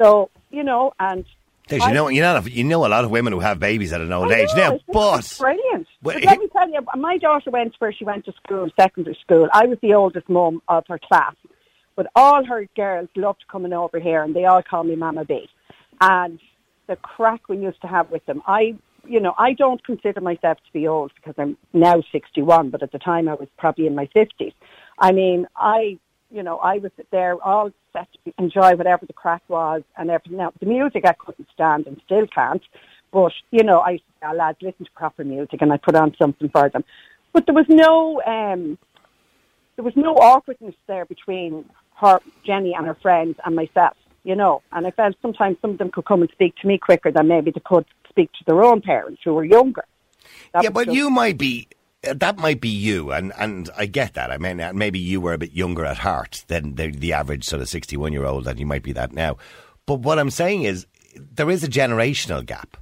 So, 0.00 0.30
you 0.50 0.64
know, 0.64 0.94
and 0.98 1.26
You 1.72 1.92
know, 1.92 2.08
you 2.08 2.20
know, 2.22 2.40
you 2.40 2.64
know 2.64 2.86
a 2.86 2.88
lot 2.88 3.04
of 3.04 3.10
women 3.10 3.32
who 3.32 3.40
have 3.40 3.58
babies 3.58 3.92
at 3.92 4.00
an 4.00 4.12
old 4.12 4.32
I 4.32 4.36
age 4.36 4.48
know, 4.56 4.70
now, 4.70 4.78
but 4.92 5.36
brilliant. 5.38 5.86
But 6.02 6.20
he- 6.20 6.26
let 6.26 6.38
me 6.38 6.48
tell 6.48 6.68
you, 6.68 6.80
my 6.96 7.18
daughter 7.18 7.50
went 7.50 7.74
where 7.78 7.92
she 7.92 8.04
went 8.04 8.24
to 8.26 8.32
school, 8.44 8.68
secondary 8.78 9.18
school. 9.20 9.48
I 9.52 9.66
was 9.66 9.78
the 9.82 9.94
oldest 9.94 10.28
mum 10.28 10.62
of 10.68 10.84
her 10.88 10.98
class, 10.98 11.34
but 11.96 12.06
all 12.16 12.44
her 12.44 12.66
girls 12.76 13.08
loved 13.16 13.44
coming 13.50 13.72
over 13.72 13.98
here, 13.98 14.22
and 14.22 14.34
they 14.34 14.44
all 14.44 14.62
call 14.62 14.84
me 14.84 14.96
Mama 14.96 15.24
B. 15.24 15.48
And 16.00 16.38
the 16.86 16.96
crack 16.96 17.48
we 17.48 17.58
used 17.58 17.80
to 17.82 17.86
have 17.86 18.10
with 18.10 18.24
them, 18.26 18.42
I, 18.46 18.74
you 19.06 19.20
know, 19.20 19.34
I 19.38 19.52
don't 19.52 19.82
consider 19.84 20.20
myself 20.20 20.58
to 20.58 20.72
be 20.72 20.88
old 20.88 21.12
because 21.14 21.34
I'm 21.38 21.56
now 21.72 22.02
61, 22.10 22.70
but 22.70 22.82
at 22.82 22.92
the 22.92 22.98
time 22.98 23.28
I 23.28 23.34
was 23.34 23.48
probably 23.58 23.86
in 23.86 23.94
my 23.94 24.06
50s. 24.16 24.54
I 24.98 25.12
mean, 25.12 25.46
I, 25.56 25.98
you 26.30 26.42
know, 26.42 26.58
I 26.58 26.78
was 26.78 26.92
there 27.10 27.36
all 27.42 27.70
set 27.92 28.08
to 28.24 28.32
enjoy 28.38 28.74
whatever 28.76 29.06
the 29.06 29.12
crack 29.12 29.42
was 29.48 29.82
and 29.96 30.10
everything. 30.10 30.38
Now, 30.38 30.52
the 30.60 30.66
music 30.66 31.04
I 31.04 31.12
couldn't 31.12 31.48
stand 31.52 31.86
and 31.86 32.00
still 32.04 32.26
can't, 32.26 32.62
but, 33.12 33.32
you 33.50 33.64
know, 33.64 33.80
I, 33.80 34.00
our 34.22 34.34
lads 34.34 34.58
listen 34.62 34.86
to 34.86 34.92
proper 34.92 35.24
music 35.24 35.60
and 35.60 35.72
I 35.72 35.76
put 35.76 35.96
on 35.96 36.14
something 36.20 36.48
for 36.48 36.68
them. 36.68 36.84
But 37.32 37.46
there 37.46 37.54
was 37.54 37.66
no, 37.68 38.22
um, 38.22 38.78
there 39.76 39.84
was 39.84 39.96
no 39.96 40.14
awkwardness 40.14 40.74
there 40.86 41.04
between 41.04 41.64
her, 41.96 42.20
Jenny 42.44 42.74
and 42.74 42.86
her 42.86 42.96
friends 43.02 43.36
and 43.44 43.56
myself, 43.56 43.96
you 44.24 44.36
know. 44.36 44.62
And 44.72 44.86
I 44.86 44.90
felt 44.92 45.16
sometimes 45.22 45.56
some 45.60 45.72
of 45.72 45.78
them 45.78 45.90
could 45.90 46.04
come 46.04 46.22
and 46.22 46.30
speak 46.30 46.56
to 46.56 46.66
me 46.66 46.78
quicker 46.78 47.10
than 47.10 47.28
maybe 47.28 47.50
they 47.50 47.62
could 47.64 47.86
speak 48.08 48.32
to 48.32 48.44
their 48.46 48.62
own 48.62 48.80
parents 48.80 49.22
who 49.24 49.34
were 49.34 49.44
younger. 49.44 49.84
That 50.52 50.64
yeah, 50.64 50.70
but 50.70 50.86
just- 50.86 50.96
you 50.96 51.10
might 51.10 51.38
be. 51.38 51.68
Uh, 52.06 52.14
That 52.14 52.38
might 52.38 52.60
be 52.60 52.68
you, 52.68 53.12
and, 53.12 53.32
and 53.38 53.70
I 53.76 53.86
get 53.86 54.14
that. 54.14 54.30
I 54.30 54.38
mean, 54.38 54.60
uh, 54.60 54.72
maybe 54.72 54.98
you 54.98 55.20
were 55.20 55.32
a 55.32 55.38
bit 55.38 55.52
younger 55.52 55.84
at 55.84 55.98
heart 55.98 56.44
than 56.48 56.74
the, 56.76 56.90
the 56.90 57.12
average 57.12 57.44
sort 57.44 57.62
of 57.62 57.68
sixty-one 57.68 58.12
year 58.12 58.24
old, 58.24 58.46
and 58.46 58.58
you 58.58 58.66
might 58.66 58.82
be 58.82 58.92
that 58.92 59.12
now. 59.12 59.36
But 59.86 60.00
what 60.00 60.18
I'm 60.18 60.30
saying 60.30 60.62
is, 60.62 60.86
there 61.14 61.50
is 61.50 61.64
a 61.64 61.68
generational 61.68 62.44
gap. 62.44 62.76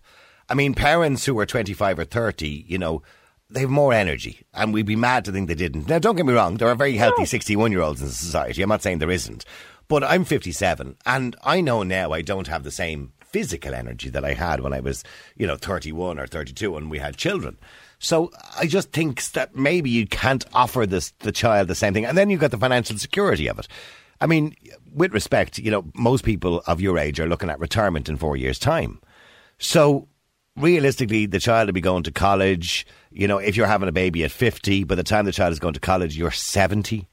I 0.48 0.54
mean, 0.54 0.74
parents 0.74 1.24
who 1.24 1.38
are 1.38 1.46
twenty-five 1.46 1.98
or 1.98 2.04
thirty, 2.04 2.64
you 2.68 2.78
know, 2.78 3.02
they 3.50 3.60
have 3.60 3.70
more 3.70 3.92
energy, 3.92 4.42
and 4.54 4.72
we'd 4.72 4.86
be 4.86 4.96
mad 4.96 5.24
to 5.24 5.32
think 5.32 5.48
they 5.48 5.54
didn't. 5.54 5.88
Now, 5.88 5.98
don't 5.98 6.16
get 6.16 6.26
me 6.26 6.34
wrong; 6.34 6.56
there 6.56 6.68
are 6.68 6.74
very 6.74 6.96
healthy 6.96 7.24
sixty-one-year-olds 7.24 8.02
in 8.02 8.08
society. 8.08 8.62
I'm 8.62 8.68
not 8.68 8.82
saying 8.82 8.98
there 8.98 9.10
isn't, 9.10 9.44
but 9.88 10.04
I'm 10.04 10.24
fifty-seven, 10.24 10.96
and 11.06 11.36
I 11.42 11.60
know 11.60 11.82
now 11.82 12.12
I 12.12 12.22
don't 12.22 12.48
have 12.48 12.62
the 12.62 12.70
same 12.70 13.12
physical 13.28 13.74
energy 13.74 14.08
that 14.10 14.24
I 14.24 14.32
had 14.34 14.60
when 14.60 14.72
I 14.72 14.80
was, 14.80 15.04
you 15.36 15.46
know, 15.46 15.56
31 15.56 16.18
or 16.18 16.26
32 16.26 16.72
when 16.72 16.88
we 16.88 16.98
had 16.98 17.16
children. 17.16 17.58
So 17.98 18.30
I 18.58 18.66
just 18.66 18.92
think 18.92 19.22
that 19.32 19.56
maybe 19.56 19.90
you 19.90 20.06
can't 20.06 20.44
offer 20.54 20.86
this 20.86 21.12
the 21.20 21.32
child 21.32 21.68
the 21.68 21.74
same 21.74 21.94
thing, 21.94 22.04
and 22.04 22.16
then 22.16 22.30
you've 22.30 22.40
got 22.40 22.50
the 22.52 22.58
financial 22.58 22.96
security 22.98 23.48
of 23.48 23.58
it. 23.58 23.68
I 24.20 24.26
mean, 24.26 24.54
with 24.92 25.12
respect, 25.12 25.58
you 25.58 25.70
know, 25.70 25.84
most 25.94 26.24
people 26.24 26.62
of 26.66 26.80
your 26.80 26.98
age 26.98 27.20
are 27.20 27.28
looking 27.28 27.50
at 27.50 27.60
retirement 27.60 28.08
in 28.08 28.16
four 28.16 28.36
years' 28.36 28.58
time. 28.58 29.00
So 29.58 30.08
realistically, 30.56 31.26
the 31.26 31.38
child 31.40 31.68
will 31.68 31.72
be 31.72 31.80
going 31.80 32.02
to 32.04 32.12
college. 32.12 32.86
You 33.10 33.28
know, 33.28 33.38
if 33.38 33.56
you're 33.56 33.66
having 33.66 33.88
a 33.88 33.92
baby 33.92 34.24
at 34.24 34.30
50, 34.30 34.84
by 34.84 34.94
the 34.94 35.02
time 35.02 35.24
the 35.24 35.32
child 35.32 35.52
is 35.52 35.58
going 35.58 35.74
to 35.74 35.80
college, 35.80 36.16
you're 36.16 36.30
70. 36.30 37.06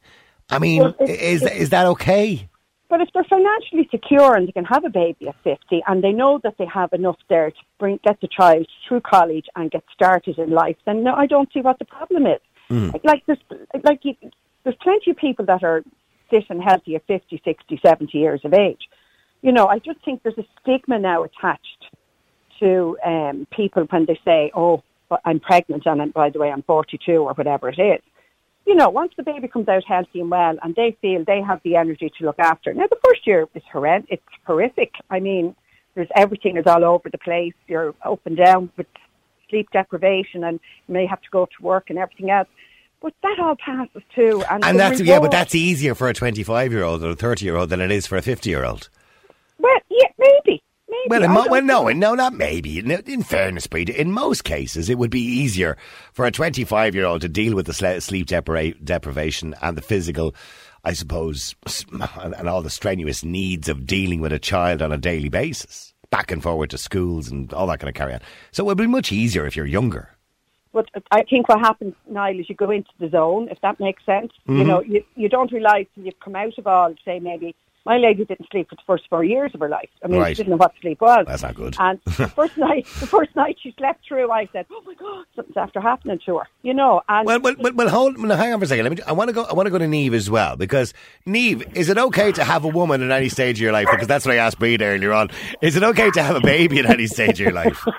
I 0.50 0.60
mean, 0.60 0.82
Well, 0.82 0.96
is 1.00 1.44
is 1.44 1.70
that 1.72 1.86
okay? 1.88 2.48
But 2.96 3.10
if 3.10 3.14
they're 3.14 3.26
financially 3.26 3.90
secure 3.92 4.36
and 4.36 4.48
they 4.48 4.54
can 4.54 4.64
have 4.64 4.86
a 4.86 4.90
baby 4.90 5.28
at 5.28 5.36
50 5.44 5.84
and 5.86 6.02
they 6.02 6.14
know 6.14 6.40
that 6.44 6.58
they 6.58 6.66
have 6.66 6.94
enough 6.94 7.18
there 7.28 7.52
to 7.52 7.58
bring, 7.78 8.00
get 8.06 8.22
the 8.22 8.30
child 8.30 8.70
through 8.88 9.02
college 9.02 9.48
and 9.58 9.70
get 9.70 9.84
started 9.94 10.40
in 10.40 10.52
life, 10.52 10.78
then 10.86 11.04
no, 11.04 11.14
I 11.14 11.26
don't 11.26 11.52
see 11.52 11.60
what 11.60 11.78
the 11.78 11.84
problem 11.84 12.26
is. 12.26 12.40
Like, 13.04 13.26
there's, 13.26 13.40
like 13.84 14.00
you, 14.04 14.16
there's 14.64 14.78
plenty 14.82 15.12
of 15.12 15.18
people 15.18 15.44
that 15.46 15.62
are 15.62 15.84
fit 16.30 16.46
and 16.50 16.64
healthy 16.64 16.96
at 16.96 17.06
50, 17.06 17.42
60, 17.44 17.82
70 17.86 18.18
years 18.18 18.40
of 18.46 18.54
age. 18.54 18.88
You 19.42 19.52
know, 19.52 19.68
I 19.68 19.80
just 19.80 20.00
think 20.06 20.24
there's 20.24 20.38
a 20.38 20.46
stigma 20.62 20.98
now 20.98 21.26
attached 21.26 21.88
to 22.62 22.98
um, 23.06 23.46
people 23.52 23.84
when 23.90 24.06
they 24.06 24.18
say, 24.24 24.52
oh, 24.56 24.84
I'm 25.26 25.42
pregnant 25.42 25.86
and 25.86 26.02
I'm, 26.02 26.12
by 26.12 26.30
the 26.30 26.40
way, 26.40 26.50
I'm 26.50 26.64
42 26.64 27.12
or 27.12 27.34
whatever 27.34 27.68
it 27.68 27.78
is 27.78 28.02
you 28.66 28.76
know, 28.76 28.90
once 28.90 29.14
the 29.16 29.24
baby 29.24 29.48
comes 29.48 29.68
out 29.68 29.84
healthy 29.86 30.22
and 30.22 30.32
well 30.32 30.58
and 30.64 30.76
they 30.76 30.98
feel 31.02 31.24
they 31.24 31.42
have 31.42 31.62
the 31.64 31.76
energy 31.76 32.12
to 32.18 32.26
look 32.26 32.40
after. 32.40 32.74
Now, 32.74 32.88
the 32.88 32.98
first 33.06 33.26
year 33.28 33.48
is 33.54 33.64
horrendous. 33.72 34.10
It's 34.12 34.24
horrific. 34.46 34.94
I 35.10 35.20
mean, 35.20 35.56
there's 35.94 36.10
everything 36.16 36.58
is 36.58 36.66
all 36.66 36.84
over 36.84 37.10
the 37.10 37.18
place. 37.18 37.54
You're 37.68 37.94
up 38.04 38.22
and 38.26 38.36
down 38.36 38.72
with 38.76 38.88
sleep 39.50 39.70
deprivation 39.72 40.44
and 40.44 40.60
you 40.88 40.94
may 40.94 41.06
have 41.06 41.22
to 41.22 41.30
go 41.32 41.46
to 41.46 41.64
work 41.64 41.90
and 41.90 42.00
everything 42.00 42.32
else. 42.32 42.48
But 43.02 43.14
that 43.22 43.40
all 43.40 43.56
passes 43.56 44.02
too. 44.16 44.44
And, 44.50 44.66
And 44.66 44.80
that's 44.80 45.00
yeah, 45.00 45.20
but 45.20 45.32
that's 45.32 45.54
easier 45.54 45.94
for 45.94 46.08
a 46.10 46.14
25 46.14 46.72
year 46.72 46.84
old 46.84 47.04
or 47.04 47.12
a 47.12 47.16
30 47.16 47.46
year 47.46 47.56
old 47.56 47.70
than 47.70 47.82
it 47.82 47.92
is 47.92 48.08
for 48.08 48.18
a 48.18 48.22
50 48.22 48.50
year 48.50 48.66
old. 48.66 48.90
Well, 49.60 49.80
yeah, 49.90 50.08
maybe. 50.18 50.64
Maybe. 51.08 51.10
Well, 51.10 51.24
in 51.24 51.32
mo- 51.32 51.48
well, 51.50 51.62
no, 51.62 51.88
no, 51.90 52.16
not 52.16 52.34
maybe. 52.34 52.80
In, 52.80 52.92
in 52.92 53.24
fairness, 53.24 53.68
Breed, 53.68 53.90
in 53.90 54.12
most 54.12 54.44
cases, 54.44 54.90
it 54.90 54.98
would 54.98 55.12
be 55.12 55.22
easier 55.22 55.78
for 56.14 56.26
a 56.26 56.32
25 56.32 56.96
year 56.96 57.06
old 57.06 57.22
to 57.22 57.30
deal 57.30 57.56
with 57.56 57.66
the 57.66 57.74
sle- 57.74 58.02
sleep 58.02 58.28
depri- 58.28 58.84
deprivation 58.84 59.54
and 59.62 59.78
the 59.78 59.82
physical, 59.82 60.34
I 60.84 60.94
suppose, 60.94 61.56
and, 62.20 62.48
all 62.50 62.62
the 62.62 62.70
strenuous 62.70 63.24
needs 63.24 63.70
of 63.70 63.86
dealing 63.86 64.22
with 64.22 64.32
a 64.34 64.40
child 64.40 64.82
on 64.82 64.92
a 64.92 64.98
daily 64.98 65.30
basis, 65.30 65.94
back 66.10 66.32
and 66.32 66.42
forward 66.42 66.70
to 66.72 66.78
schools 66.78 67.30
and 67.30 67.52
all 67.54 67.68
that 67.68 67.80
kind 67.80 67.90
of 67.90 67.96
carry 67.96 68.14
on. 68.14 68.22
So 68.52 68.64
it 68.64 68.68
would 68.68 68.78
be 68.78 68.88
much 68.88 69.12
easier 69.12 69.46
if 69.46 69.56
you're 69.56 69.66
younger. 69.66 70.10
But 70.74 70.90
I 71.12 71.24
think 71.24 71.48
what 71.48 71.60
happens, 71.60 71.94
Niall, 72.10 72.38
is 72.40 72.50
you 72.50 72.56
go 72.56 72.70
into 72.70 72.90
the 73.00 73.08
zone, 73.10 73.48
if 73.50 73.62
that 73.62 73.80
makes 73.80 74.06
sense. 74.06 74.34
You 74.46 74.56
Mm-hmm. 74.56 74.68
know, 74.68 74.82
you, 74.82 75.04
you 75.16 75.30
don't 75.30 75.52
realise 75.52 75.88
you've 75.96 76.20
come 76.20 76.36
out 76.36 76.58
of 76.58 76.68
all, 76.68 76.94
say, 77.06 77.20
maybe 77.20 77.56
my 77.86 77.98
lady 77.98 78.26
didn't 78.26 78.50
sleep 78.52 78.70
for 78.70 78.76
the 78.76 78.82
first 78.88 79.04
four 79.10 79.24
years 79.24 79.52
of 79.54 79.60
her 79.62 79.70
life. 79.70 79.90
I 80.04 80.08
mean, 80.08 80.20
Right. 80.20 80.36
she 80.36 80.44
didn't 80.44 80.52
know 80.52 80.58
what 80.58 80.74
sleep 80.82 81.02
was. 81.02 81.26
That's 81.28 81.44
not 81.44 81.56
good. 81.56 81.76
And 81.80 82.00
the 82.06 82.28
first 82.30 82.58
night, 82.58 82.86
the 83.00 83.08
first 83.08 83.36
night 83.36 83.58
she 83.62 83.74
slept 83.78 84.06
through, 84.08 84.32
I 84.32 84.48
said, 84.52 84.66
"Oh 84.72 84.82
my 84.86 84.94
God, 84.96 85.26
something's 85.36 85.58
after 85.58 85.80
happening 85.80 86.20
to 86.26 86.38
her," 86.40 86.46
you 86.64 86.74
know. 86.74 87.02
And 87.08 87.26
Well, 87.26 87.40
well, 87.40 87.56
well, 87.60 87.74
well 87.74 87.90
hold, 87.90 88.18
well, 88.22 88.36
hang 88.38 88.54
on 88.54 88.60
for 88.60 88.66
a 88.66 88.68
second. 88.68 88.86
Let 88.86 88.98
me, 88.98 89.04
I 89.06 89.12
want 89.12 89.30
to 89.30 89.34
go. 89.34 89.44
I 89.44 89.54
want 89.54 89.68
to 89.68 89.72
go 89.72 89.78
to 89.78 89.88
Neve 89.88 90.14
as 90.14 90.30
well 90.30 90.56
because 90.56 90.94
Neve, 91.26 91.64
is 91.76 91.90
it 91.90 91.98
okay 91.98 92.32
to 92.32 92.44
have 92.44 92.66
a 92.66 92.70
woman 92.70 93.02
at 93.04 93.12
any 93.12 93.30
stage 93.30 93.58
of 93.58 93.62
your 93.62 93.72
life? 93.74 93.88
Because 93.92 94.08
that's 94.08 94.26
what 94.26 94.34
I 94.34 94.38
asked 94.38 94.60
Breed 94.60 94.82
earlier 94.82 95.14
on. 95.14 95.30
Is 95.62 95.76
it 95.76 95.84
okay 95.84 96.10
to 96.12 96.24
have 96.24 96.36
a 96.36 96.42
baby 96.42 96.80
at 96.80 96.86
any 96.90 97.08
stage 97.08 97.40
of 97.40 97.40
your 97.40 97.54
life? 97.54 97.86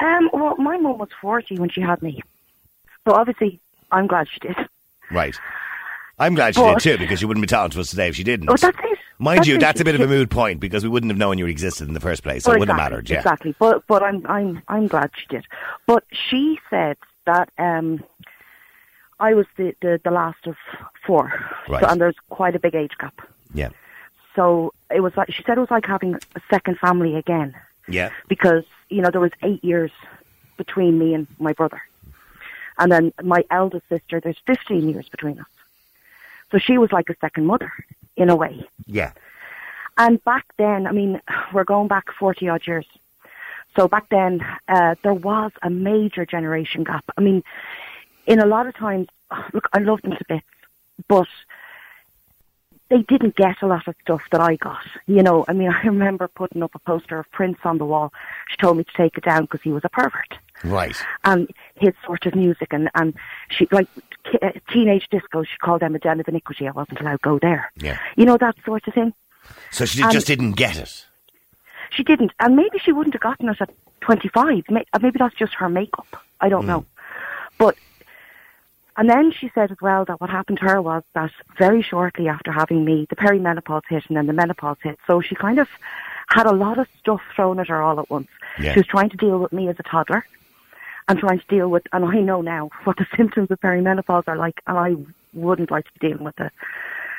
Um, 0.00 0.28
well, 0.32 0.56
my 0.56 0.76
mum 0.76 0.98
was 0.98 1.08
40 1.22 1.58
when 1.58 1.70
she 1.70 1.80
had 1.80 2.02
me. 2.02 2.20
So 3.06 3.14
obviously, 3.14 3.60
I'm 3.92 4.06
glad 4.08 4.26
she 4.28 4.40
did. 4.40 4.56
Right. 5.10 5.34
I'm 6.18 6.34
glad 6.34 6.54
she 6.54 6.60
But- 6.60 6.80
did 6.80 6.92
too 6.92 6.98
because 6.98 7.18
she 7.18 7.26
wouldn't 7.26 7.42
be 7.42 7.46
talking 7.48 7.70
to 7.70 7.80
us 7.80 7.90
today 7.90 8.08
if 8.08 8.16
she 8.16 8.24
didn't. 8.24 8.48
Oh, 8.48 8.56
that's 8.56 8.76
it. 8.78 8.98
Mind 9.18 9.38
That's 9.38 9.48
you, 9.48 9.54
it. 9.56 9.60
that's 9.60 9.80
a 9.80 9.84
bit 9.84 9.94
of 9.94 10.00
a 10.00 10.08
moot 10.08 10.28
point 10.28 10.58
because 10.58 10.82
we 10.82 10.88
wouldn't 10.88 11.10
have 11.10 11.16
known 11.18 11.38
you 11.38 11.46
existed 11.46 11.86
in 11.86 11.94
the 11.94 12.00
first 12.00 12.24
place, 12.24 12.42
so 12.42 12.50
Well, 12.50 12.56
it 12.56 12.60
wouldn't 12.60 12.78
have 12.80 12.92
exactly, 12.92 12.96
mattered. 12.96 13.10
Yeah. 13.10 13.18
Exactly. 13.18 13.54
But 13.60 13.86
but 13.86 14.02
I'm 14.02 14.26
I'm 14.26 14.62
I'm 14.66 14.86
glad 14.88 15.10
she 15.16 15.26
did. 15.28 15.46
But 15.86 16.02
she 16.10 16.58
said 16.68 16.96
that 17.24 17.48
um 17.58 18.02
I 19.20 19.34
was 19.34 19.46
the, 19.56 19.74
the, 19.80 20.00
the 20.02 20.10
last 20.10 20.44
of 20.46 20.56
four. 21.06 21.32
Right. 21.68 21.80
So, 21.82 21.88
and 21.88 22.00
there's 22.00 22.16
quite 22.30 22.56
a 22.56 22.58
big 22.58 22.74
age 22.74 22.90
gap. 22.98 23.14
Yeah. 23.54 23.68
So 24.34 24.74
it 24.92 24.98
was 25.00 25.16
like 25.16 25.30
she 25.32 25.44
said 25.44 25.58
it 25.58 25.60
was 25.60 25.70
like 25.70 25.86
having 25.86 26.16
a 26.16 26.40
second 26.50 26.78
family 26.80 27.14
again. 27.14 27.54
Yeah. 27.86 28.10
because 28.28 28.64
you 28.88 29.00
know 29.00 29.10
there 29.10 29.20
was 29.20 29.30
eight 29.42 29.62
years 29.62 29.92
between 30.56 30.98
me 30.98 31.14
and 31.14 31.26
my 31.38 31.52
brother, 31.52 31.80
and 32.78 32.90
then 32.90 33.12
my 33.22 33.44
eldest 33.50 33.88
sister. 33.88 34.18
There's 34.20 34.38
15 34.46 34.88
years 34.88 35.08
between 35.08 35.38
us, 35.38 35.46
so 36.54 36.60
she 36.60 36.78
was 36.78 36.92
like 36.92 37.10
a 37.10 37.16
second 37.20 37.46
mother 37.46 37.72
in 38.16 38.30
a 38.30 38.36
way. 38.36 38.64
Yeah. 38.86 39.10
And 39.98 40.22
back 40.22 40.46
then, 40.56 40.86
I 40.86 40.92
mean, 40.92 41.20
we're 41.52 41.64
going 41.64 41.88
back 41.88 42.12
40 42.12 42.48
odd 42.48 42.64
years. 42.64 42.86
So 43.76 43.88
back 43.88 44.08
then, 44.08 44.40
uh, 44.68 44.94
there 45.02 45.14
was 45.14 45.50
a 45.62 45.70
major 45.70 46.24
generation 46.24 46.84
gap. 46.84 47.04
I 47.18 47.22
mean, 47.22 47.42
in 48.26 48.38
a 48.38 48.46
lot 48.46 48.68
of 48.68 48.76
times, 48.76 49.08
look, 49.52 49.68
I 49.72 49.80
loved 49.80 50.04
them 50.04 50.12
to 50.12 50.24
bits, 50.28 50.46
but 51.08 51.26
they 52.88 53.02
didn't 53.02 53.34
get 53.34 53.60
a 53.62 53.66
lot 53.66 53.88
of 53.88 53.96
stuff 54.02 54.22
that 54.30 54.40
I 54.40 54.54
got. 54.54 54.86
You 55.08 55.24
know, 55.24 55.44
I 55.48 55.54
mean, 55.54 55.70
I 55.72 55.82
remember 55.82 56.28
putting 56.28 56.62
up 56.62 56.76
a 56.76 56.78
poster 56.78 57.18
of 57.18 57.28
Prince 57.32 57.58
on 57.64 57.78
the 57.78 57.84
wall. 57.84 58.12
She 58.48 58.58
told 58.58 58.76
me 58.76 58.84
to 58.84 58.92
take 58.96 59.18
it 59.18 59.24
down 59.24 59.42
because 59.42 59.62
he 59.62 59.72
was 59.72 59.82
a 59.84 59.88
pervert. 59.88 60.38
Right. 60.64 60.96
And 61.24 61.50
his 61.76 61.92
sort 62.04 62.26
of 62.26 62.34
music 62.34 62.72
and, 62.72 62.90
and 62.94 63.14
she, 63.50 63.68
like, 63.70 63.88
uh, 64.42 64.50
teenage 64.72 65.08
disco, 65.10 65.42
she 65.42 65.56
called 65.58 65.82
them 65.82 65.94
a 65.94 65.98
den 65.98 66.20
of 66.20 66.28
iniquity. 66.28 66.66
I 66.66 66.72
wasn't 66.72 67.00
allowed 67.00 67.12
to 67.12 67.18
go 67.22 67.38
there. 67.38 67.70
Yeah. 67.76 67.98
You 68.16 68.24
know, 68.24 68.38
that 68.38 68.56
sort 68.64 68.86
of 68.88 68.94
thing. 68.94 69.12
So 69.70 69.84
she 69.84 70.02
did, 70.02 70.10
just 70.10 70.26
didn't 70.26 70.52
get 70.52 70.78
it. 70.78 71.04
She 71.90 72.02
didn't, 72.02 72.32
and 72.40 72.56
maybe 72.56 72.78
she 72.78 72.92
wouldn't 72.92 73.14
have 73.14 73.20
gotten 73.20 73.48
it 73.48 73.60
at 73.60 73.70
25. 74.00 74.64
Uh, 74.68 74.98
Maybe 75.00 75.18
that's 75.18 75.34
just 75.34 75.54
her 75.54 75.68
makeup. 75.68 76.06
I 76.40 76.48
don't 76.48 76.66
know. 76.66 76.84
But, 77.58 77.76
and 78.96 79.08
then 79.08 79.32
she 79.32 79.50
said 79.54 79.70
as 79.70 79.76
well 79.80 80.04
that 80.06 80.20
what 80.20 80.30
happened 80.30 80.58
to 80.58 80.64
her 80.64 80.82
was 80.82 81.02
that 81.14 81.30
very 81.58 81.82
shortly 81.82 82.28
after 82.28 82.50
having 82.50 82.84
me, 82.84 83.06
the 83.10 83.16
perimenopause 83.16 83.82
hit 83.88 84.04
and 84.08 84.16
then 84.16 84.26
the 84.26 84.32
menopause 84.32 84.78
hit. 84.82 84.98
So 85.06 85.20
she 85.20 85.34
kind 85.34 85.58
of 85.58 85.68
had 86.28 86.46
a 86.46 86.52
lot 86.52 86.78
of 86.78 86.88
stuff 86.98 87.20
thrown 87.36 87.60
at 87.60 87.68
her 87.68 87.82
all 87.82 88.00
at 88.00 88.10
once. 88.10 88.28
Yeah. 88.58 88.72
She 88.72 88.80
was 88.80 88.86
trying 88.86 89.10
to 89.10 89.16
deal 89.16 89.38
with 89.38 89.52
me 89.52 89.68
as 89.68 89.76
a 89.78 89.82
toddler 89.82 90.26
and 91.08 91.18
trying 91.18 91.38
to 91.38 91.46
deal 91.48 91.68
with, 91.68 91.82
and 91.92 92.04
I 92.04 92.20
know 92.20 92.40
now 92.40 92.70
what 92.84 92.96
the 92.96 93.06
symptoms 93.16 93.50
of 93.50 93.60
perimenopause 93.60 94.24
are 94.26 94.36
like, 94.36 94.60
and 94.66 94.78
I 94.78 94.94
wouldn't 95.32 95.70
like 95.70 95.84
to 95.86 95.90
be 95.98 96.08
dealing 96.08 96.24
with 96.24 96.38
it. 96.40 96.52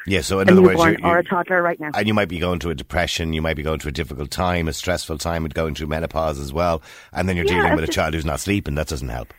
Yeah. 0.08 0.22
So 0.22 0.40
in 0.40 0.48
a 0.48 0.52
other 0.52 0.62
words, 0.62 0.78
newborn 0.78 0.98
you, 1.02 1.10
or 1.10 1.18
a 1.18 1.24
toddler 1.24 1.62
right 1.64 1.80
now. 1.80 1.90
and 1.96 2.08
you 2.08 2.14
might 2.14 2.30
be 2.30 2.38
going 2.38 2.60
through 2.60 2.72
a 2.72 2.76
depression, 2.76 3.34
you 3.34 3.42
might 3.42 3.56
be 3.56 3.64
going 3.64 3.80
through 3.80 3.90
a 3.90 3.94
difficult 3.94 4.30
time, 4.30 4.68
a 4.68 4.74
stressful 4.74 5.18
time 5.18 5.42
with 5.44 5.54
going 5.56 5.74
through 5.74 5.88
menopause 5.88 6.40
as 6.40 6.54
well, 6.54 6.82
and 7.12 7.28
then 7.28 7.36
you're 7.36 7.46
Yeah, 7.46 7.62
dealing 7.62 7.76
with 7.76 7.84
a 7.84 7.92
child 7.92 8.14
who's 8.14 8.26
not 8.26 8.40
sleeping. 8.40 8.76
That 8.76 8.88
doesn't 8.88 9.10
help. 9.10 9.34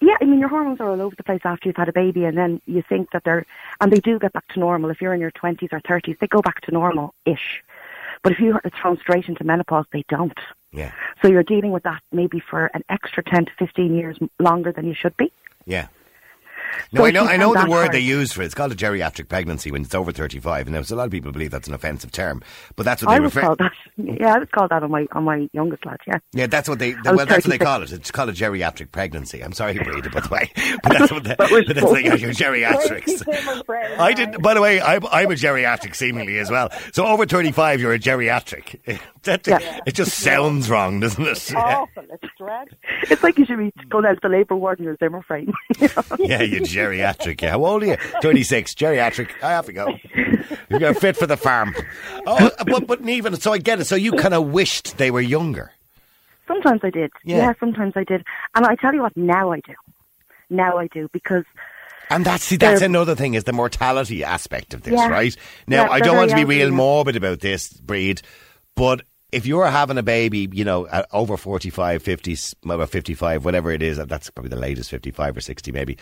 Yeah, 0.00 0.16
I 0.20 0.24
mean, 0.26 0.38
your 0.38 0.50
hormones 0.50 0.80
are 0.80 0.90
all 0.90 1.00
over 1.00 1.16
the 1.16 1.22
place 1.22 1.40
after 1.44 1.68
you've 1.68 1.76
had 1.76 1.88
a 1.88 1.92
baby, 1.92 2.24
and 2.24 2.36
then 2.36 2.60
you 2.66 2.82
think 2.86 3.10
that 3.12 3.24
they're, 3.24 3.46
and 3.80 3.90
they 3.90 4.00
do 4.00 4.18
get 4.18 4.34
back 4.34 4.46
to 4.48 4.60
normal. 4.60 4.90
If 4.90 5.00
you're 5.00 5.14
in 5.14 5.20
your 5.20 5.30
20s 5.30 5.72
or 5.72 5.80
30s, 5.80 6.18
they 6.18 6.26
go 6.26 6.42
back 6.42 6.60
to 6.62 6.72
normal 6.72 7.14
ish. 7.24 7.62
But 8.24 8.32
if 8.32 8.40
you 8.40 8.54
are 8.54 8.70
thrown 8.80 8.98
straight 8.98 9.28
into 9.28 9.44
menopause, 9.44 9.84
they 9.92 10.02
don't. 10.08 10.36
Yeah. 10.72 10.90
So 11.22 11.28
you're 11.28 11.44
dealing 11.44 11.70
with 11.70 11.84
that 11.84 12.02
maybe 12.10 12.40
for 12.50 12.70
an 12.74 12.82
extra 12.88 13.22
10 13.22 13.44
to 13.44 13.52
15 13.58 13.94
years 13.94 14.18
longer 14.40 14.72
than 14.72 14.86
you 14.86 14.94
should 14.94 15.16
be. 15.16 15.30
Yeah. 15.66 15.86
No, 16.92 17.00
So 17.02 17.06
I 17.06 17.10
know. 17.10 17.24
I 17.24 17.36
know 17.36 17.52
the 17.54 17.68
word 17.68 17.80
hard. 17.82 17.92
they 17.92 18.00
use 18.00 18.32
for 18.32 18.42
it. 18.42 18.46
It's 18.46 18.54
called 18.54 18.72
a 18.72 18.76
geriatric 18.76 19.28
pregnancy 19.28 19.70
when 19.70 19.82
it's 19.82 19.94
over 19.94 20.12
thirty-five, 20.12 20.66
and 20.66 20.74
there's 20.74 20.90
a 20.90 20.96
lot 20.96 21.04
of 21.06 21.10
people 21.10 21.32
believe 21.32 21.50
that's 21.50 21.68
an 21.68 21.74
offensive 21.74 22.12
term, 22.12 22.42
but 22.76 22.84
that's 22.84 23.02
what 23.02 23.10
I 23.12 23.14
they 23.14 23.20
was 23.20 23.34
refer. 23.34 23.46
called 23.46 23.58
that. 23.58 23.72
Yeah, 23.96 24.34
I 24.34 24.38
was 24.40 24.48
called 24.52 24.70
that 24.70 24.82
on 24.82 24.90
my 24.90 25.06
on 25.12 25.24
my 25.24 25.48
youngest 25.52 25.86
lad. 25.86 25.98
Yeah. 26.06 26.18
Yeah, 26.32 26.46
that's 26.46 26.68
what 26.68 26.78
they. 26.80 26.94
was 26.94 27.04
Well, 27.04 27.26
that's 27.26 27.46
what 27.46 27.50
they 27.50 27.58
call 27.64 27.82
it. 27.82 27.92
It's 27.92 28.10
called 28.10 28.28
a 28.28 28.32
geriatric 28.32 28.90
pregnancy. 28.90 29.40
I'm 29.42 29.52
sorry, 29.52 29.74
Breda, 29.78 30.10
by 30.10 30.20
the 30.20 30.28
way, 30.28 30.50
but 30.82 30.92
that's 30.92 31.12
what. 31.12 31.24
The, 31.24 31.36
But 31.38 31.50
we're 31.50 31.64
but 31.64 31.76
that's 31.76 31.90
like 31.92 32.04
your 32.04 32.30
geriatrics. 32.32 33.24
Keep 33.24 33.34
him 33.34 33.48
on 33.48 33.62
prayer, 33.64 33.96
I 34.00 34.12
did. 34.12 34.42
By 34.42 34.54
the 34.54 34.60
way, 34.60 34.80
I'm, 34.80 35.06
I'm 35.06 35.30
a 35.30 35.34
geriatric 35.34 35.94
seemingly 35.94 36.38
as 36.38 36.50
well. 36.50 36.70
So 36.92 37.06
over 37.06 37.24
35, 37.26 37.80
you're 37.80 37.92
a 37.92 37.98
geriatric. 37.98 39.00
That, 39.24 39.46
Yeah. 39.46 39.80
It 39.86 39.94
just 39.94 40.18
sounds 40.18 40.68
wrong, 40.68 41.00
doesn't 41.00 41.24
it? 41.26 41.50
Yeah, 41.50 41.58
Awful. 41.58 42.04
It's 42.12 42.30
dreadful. 42.36 42.76
It's 43.04 43.22
like 43.22 43.38
you 43.38 43.46
should 43.46 43.56
be 43.56 43.72
going 43.88 44.04
out 44.04 44.16
to 44.16 44.20
the 44.24 44.28
labour 44.28 44.54
ward 44.54 44.80
in 44.80 44.84
your 44.84 44.98
Zimmer 44.98 45.22
frame. 45.22 45.50
You 45.80 45.88
know? 45.96 46.02
yeah 46.18 46.42
you're 46.42 46.60
geriatric. 46.64 47.40
Yeah. 47.40 47.50
How 47.50 47.64
old 47.64 47.82
are 47.82 47.86
you? 47.86 47.96
26. 48.20 48.74
Geriatric. 48.74 49.30
I 49.42 49.50
have 49.50 49.66
to 49.66 49.72
go. 49.72 49.88
You're 50.70 50.94
fit 50.94 51.16
for 51.16 51.26
the 51.26 51.36
farm. 51.36 51.74
Oh, 52.26 52.50
but, 52.66 52.86
but 52.86 53.00
even 53.08 53.36
so, 53.36 53.52
I 53.52 53.58
get 53.58 53.80
it. 53.80 53.84
So 53.86 53.96
you 53.96 54.12
kind 54.12 54.34
of 54.34 54.48
wished 54.48 54.98
they 54.98 55.10
were 55.10 55.20
younger. 55.20 55.72
Sometimes 56.46 56.80
I 56.82 56.90
did. 56.90 57.10
Yeah. 57.24 57.36
yeah, 57.36 57.52
sometimes 57.58 57.94
I 57.96 58.04
did. 58.04 58.24
And 58.54 58.66
I 58.66 58.74
tell 58.76 58.92
you 58.92 59.02
what, 59.02 59.16
now 59.16 59.52
I 59.52 59.60
do. 59.60 59.74
Now 60.50 60.76
I 60.78 60.88
do 60.88 61.08
because 61.12 61.44
And 62.10 62.24
that's 62.24 62.44
see, 62.44 62.56
that's 62.56 62.82
another 62.82 63.14
thing 63.14 63.34
is 63.34 63.44
the 63.44 63.52
mortality 63.52 64.22
aspect 64.24 64.74
of 64.74 64.82
this, 64.82 64.92
Yeah. 64.94 65.08
right? 65.08 65.34
Now, 65.66 65.84
Yeah, 65.84 65.90
I 65.90 66.00
don't 66.00 66.16
want 66.16 66.30
to 66.30 66.36
be 66.36 66.44
real 66.44 66.70
morbid 66.70 67.16
about 67.16 67.40
this 67.40 67.72
breed, 67.72 68.20
but 68.74 69.02
if 69.32 69.46
you're 69.46 69.66
having 69.66 69.98
a 69.98 70.02
baby, 70.02 70.48
you 70.52 70.64
know, 70.64 70.86
at 70.86 71.06
over 71.12 71.36
45, 71.36 72.02
50, 72.02 72.36
well, 72.64 72.86
55, 72.86 73.44
whatever 73.44 73.72
it 73.72 73.82
is, 73.82 73.96
that's 73.96 74.30
probably 74.30 74.50
the 74.50 74.56
latest, 74.56 74.90
55 74.90 75.38
or 75.38 75.40
60 75.40 75.72
maybe. 75.72 75.96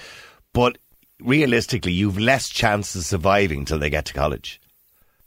But 0.52 0.78
realistically, 1.20 1.92
you've 1.92 2.18
less 2.18 2.48
chance 2.48 2.94
of 2.94 3.04
surviving 3.04 3.64
till 3.64 3.78
they 3.78 3.90
get 3.90 4.06
to 4.06 4.14
college. 4.14 4.60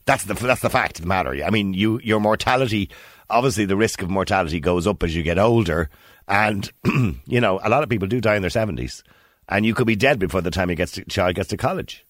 That's 0.06 0.26
the 0.26 0.36
that's 0.36 0.62
the 0.62 0.70
fact 0.70 1.00
of 1.00 1.04
the 1.04 1.08
matter. 1.08 1.44
I 1.44 1.50
mean, 1.50 1.74
you 1.74 2.00
your 2.04 2.20
mortality, 2.20 2.90
obviously, 3.30 3.66
the 3.66 3.76
risk 3.76 4.02
of 4.02 4.10
mortality 4.10 4.60
goes 4.60 4.86
up 4.86 5.02
as 5.02 5.16
you 5.16 5.24
get 5.24 5.40
older, 5.40 5.90
and 6.28 6.72
you 7.26 7.42
know 7.42 7.60
a 7.64 7.70
lot 7.70 7.82
of 7.84 7.90
people 7.90 8.08
do 8.08 8.22
die 8.22 8.36
in 8.36 8.44
their 8.44 8.52
seventies, 8.52 9.04
and 9.50 9.66
you 9.66 9.74
could 9.74 9.88
be 9.88 9.96
dead 9.96 10.20
before 10.20 10.42
the 10.42 10.52
time 10.52 10.70
your 10.70 10.76
gets 10.76 10.92
to, 10.94 11.06
child 11.06 11.36
gets 11.36 11.50
to 11.50 11.58
college. 11.58 12.06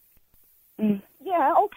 Yeah, 0.78 0.98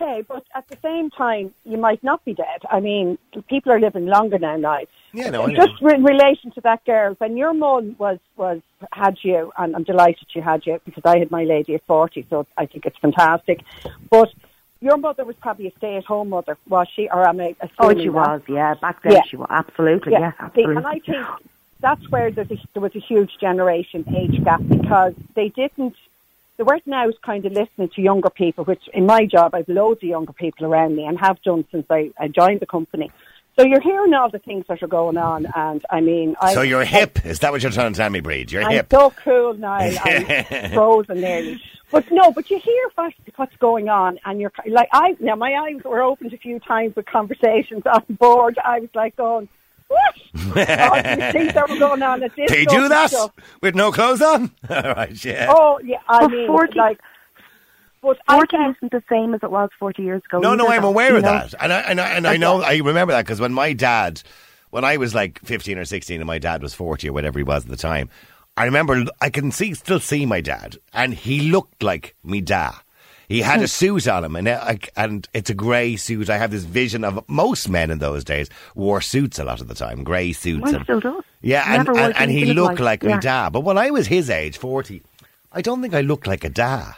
okay, 0.01 0.23
but 0.27 0.45
at 0.55 0.67
the 0.69 0.77
same 0.83 1.11
time, 1.11 1.53
you 1.65 1.79
might 1.79 2.03
not 2.03 2.25
be 2.25 2.35
dead. 2.35 2.63
I 2.71 2.81
mean, 2.81 3.19
people 3.49 3.73
are 3.73 3.81
living 3.81 4.07
longer 4.07 4.39
now. 4.39 4.57
Now, 4.57 4.81
Yeah, 5.13 5.31
no, 5.31 5.43
I 5.43 5.53
know. 5.53 5.67
just 5.67 5.81
in 5.83 6.05
relation 6.05 6.51
to 6.53 6.61
that 6.63 6.85
girl, 6.85 7.15
when 7.19 7.37
your 7.37 7.55
mum 7.55 7.97
was 7.99 8.19
was 8.37 8.61
had 8.93 9.19
you, 9.23 9.53
and 9.59 9.75
I'm 9.75 9.85
delighted 9.85 10.27
she 10.29 10.41
had 10.41 10.67
you 10.67 10.81
because 10.85 11.03
I 11.05 11.19
had 11.19 11.31
my 11.31 11.45
lady 11.45 11.75
at 11.75 11.85
forty, 11.87 12.27
so 12.31 12.47
I 12.57 12.67
think 12.67 12.87
it's 12.87 12.99
fantastic. 12.99 13.61
But 14.11 14.31
your 14.81 14.97
mother 14.97 15.25
was 15.25 15.37
probably 15.37 15.67
a 15.67 15.73
stay-at-home 15.79 16.29
mother, 16.29 16.57
was 16.69 16.87
she? 16.95 17.09
Or 17.09 17.27
am 17.27 17.41
I 17.41 17.57
oh, 17.81 17.91
she 17.95 18.05
that? 18.05 18.13
was. 18.13 18.41
Yeah, 18.49 18.75
back 18.75 19.03
then 19.03 19.13
Yeah. 19.13 19.23
she 19.29 19.37
was 19.37 19.49
absolutely. 19.51 20.13
Yeah, 20.13 20.31
See, 20.33 20.37
absolutely. 20.41 20.77
and 20.77 20.87
I 20.87 20.99
think 21.01 21.27
that's 21.81 22.09
where 22.11 22.27
a, 22.29 22.33
there 22.33 22.47
was 22.77 22.95
a 22.95 23.01
huge 23.01 23.33
generation 23.41 24.05
age 24.17 24.43
gap 24.45 24.61
because 24.69 25.15
they 25.35 25.49
didn't. 25.49 25.95
They 26.59 26.65
weren't 26.65 26.87
now 26.89 27.07
kind 27.25 27.47
of 27.47 27.53
listening 27.53 27.89
to 27.95 28.03
younger 28.03 28.31
people, 28.31 28.65
which 28.65 28.83
in 28.93 29.07
my 29.07 29.25
job 29.27 29.55
I've 29.55 29.69
loads 29.69 30.03
of 30.03 30.09
younger 30.09 30.33
people 30.33 30.67
around 30.67 30.97
me 30.97 31.05
and 31.05 31.17
have 31.19 31.41
done 31.43 31.65
since 31.71 31.87
I, 31.89 32.11
I 32.19 32.27
joined 32.27 32.59
the 32.59 32.67
company. 32.67 33.13
So 33.57 33.65
you're 33.65 33.81
hearing 33.81 34.13
all 34.13 34.29
the 34.29 34.41
things 34.41 34.65
that 34.69 34.83
are 34.83 34.89
going 34.89 35.17
on, 35.17 35.47
and 35.55 35.85
I 35.91 36.01
mean, 36.01 36.37
I, 36.41 36.55
so 36.55 36.63
you're 36.63 36.85
hip. 36.85 37.25
Is 37.25 37.41
that 37.41 37.51
what 37.51 37.63
you're 37.63 37.73
trying 37.73 37.93
to 37.93 37.97
tell 37.97 38.11
me, 38.11 38.21
Breed? 38.21 38.53
You're 38.53 38.63
hip. 38.63 38.69
I'm 38.71 38.77
hip. 38.77 38.87
so 38.93 39.11
cool 39.25 39.55
now. 39.55 39.73
I'm 39.75 40.71
frozen 40.73 41.21
nearly. 41.21 41.61
But 41.91 42.05
no, 42.13 42.31
but 42.31 42.51
you 42.51 42.59
hear 42.59 42.91
what, 42.95 43.15
what's 43.37 43.57
going 43.57 43.89
on, 43.89 44.19
and 44.25 44.41
you're 44.41 44.53
like, 44.67 44.89
I 44.93 45.17
now 45.21 45.37
my 45.37 45.55
eyes 45.55 45.83
were 45.85 46.03
opened 46.03 46.33
a 46.35 46.39
few 46.39 46.61
times 46.61 46.95
with 46.95 47.07
conversations 47.07 47.83
on 47.93 48.05
board. 48.11 48.59
I 48.65 48.81
was 48.81 48.91
like 48.95 49.17
going, 49.17 49.49
Oh, 49.91 49.95
what? 50.55 50.71
All 50.81 50.95
these 51.03 51.33
things 51.33 51.55
that 51.55 51.67
were 51.69 51.79
going 51.79 52.03
on 52.03 52.23
at 52.23 52.35
this. 52.37 52.49
they 52.51 52.65
do 52.67 52.89
that 52.89 53.11
stuff. 53.11 53.33
with 53.63 53.75
no 53.75 53.91
clothes 53.91 54.21
on. 54.23 54.51
All 54.71 54.83
right, 54.83 55.25
yeah. 55.25 55.47
Oh 55.49 55.81
yeah, 55.83 55.99
I 56.09 56.21
Well, 56.21 56.29
mean, 56.29 56.47
40 56.47 56.79
like, 56.79 56.99
but 58.03 58.19
40 58.31 58.47
can't. 58.49 58.77
isn't 58.77 58.93
the 58.93 59.03
same 59.09 59.35
as 59.35 59.41
it 59.43 59.51
was 59.51 59.71
40 59.79 60.03
years 60.03 60.23
ago. 60.29 60.39
No, 60.41 60.55
no, 60.55 60.69
I'm 60.69 60.83
though, 60.83 60.89
aware 60.89 61.17
of 61.17 61.23
know? 61.23 61.33
that, 61.33 61.55
and 61.61 61.73
I 61.73 61.81
and 61.81 62.01
I, 62.01 62.09
and 62.11 62.27
I 62.27 62.37
know 62.37 62.61
I 62.63 62.77
remember 62.77 63.13
that 63.13 63.25
because 63.25 63.41
when 63.41 63.53
my 63.53 63.73
dad, 63.73 64.23
when 64.71 64.85
I 64.85 64.99
was 64.99 65.15
like 65.15 65.41
15 65.41 65.79
or 65.79 65.85
16, 65.85 66.21
and 66.21 66.27
my 66.27 66.39
dad 66.39 66.63
was 66.63 66.75
40 66.75 67.09
or 67.09 67.13
whatever 67.13 67.39
he 67.39 67.43
was 67.45 67.65
at 67.65 67.71
the 67.71 67.77
time, 67.77 68.09
I 68.57 68.65
remember 68.65 69.05
I 69.21 69.31
can 69.31 69.51
see 69.51 69.75
still 69.75 70.01
see 70.01 70.27
my 70.27 70.41
dad, 70.41 70.77
and 70.93 71.15
he 71.15 71.51
looked 71.51 71.83
like 71.83 72.15
me 72.23 72.41
da. 72.41 72.73
He 73.29 73.43
had 73.43 73.61
a 73.61 73.69
suit 73.69 74.09
on 74.09 74.25
him, 74.25 74.37
and 74.37 74.49
uh, 74.49 74.59
I- 74.63 74.79
and 74.97 75.29
it's 75.35 75.51
a 75.51 75.55
grey 75.55 75.97
suit. 75.97 76.31
I 76.31 76.39
have 76.39 76.51
this 76.51 76.65
vision 76.65 77.05
of 77.05 77.23
most 77.29 77.69
men 77.69 77.91
in 77.91 77.99
those 77.99 78.25
days 78.25 78.49
wore 78.75 79.03
suits 79.03 79.39
a 79.39 79.45
lot 79.45 79.61
of 79.61 79.69
the 79.69 79.75
time, 79.75 80.03
grey 80.03 80.33
suits. 80.33 80.65
Mine 80.65 80.77
and, 80.77 80.85
still 80.85 81.01
does. 81.01 81.23
yeah, 81.43 81.81
and, 81.81 81.89
and, 81.89 82.17
and 82.17 82.31
he 82.31 82.47
looked 82.55 82.81
like 82.81 83.03
yeah. 83.03 83.17
me 83.17 83.21
da. 83.21 83.51
But 83.51 83.61
when 83.61 83.77
I 83.77 83.91
was 83.91 84.07
his 84.07 84.31
age, 84.31 84.57
40, 84.57 85.03
I 85.53 85.61
don't 85.61 85.83
think 85.83 85.93
I 85.93 86.01
looked 86.01 86.27
like 86.27 86.43
a 86.43 86.49
dad. 86.49 86.95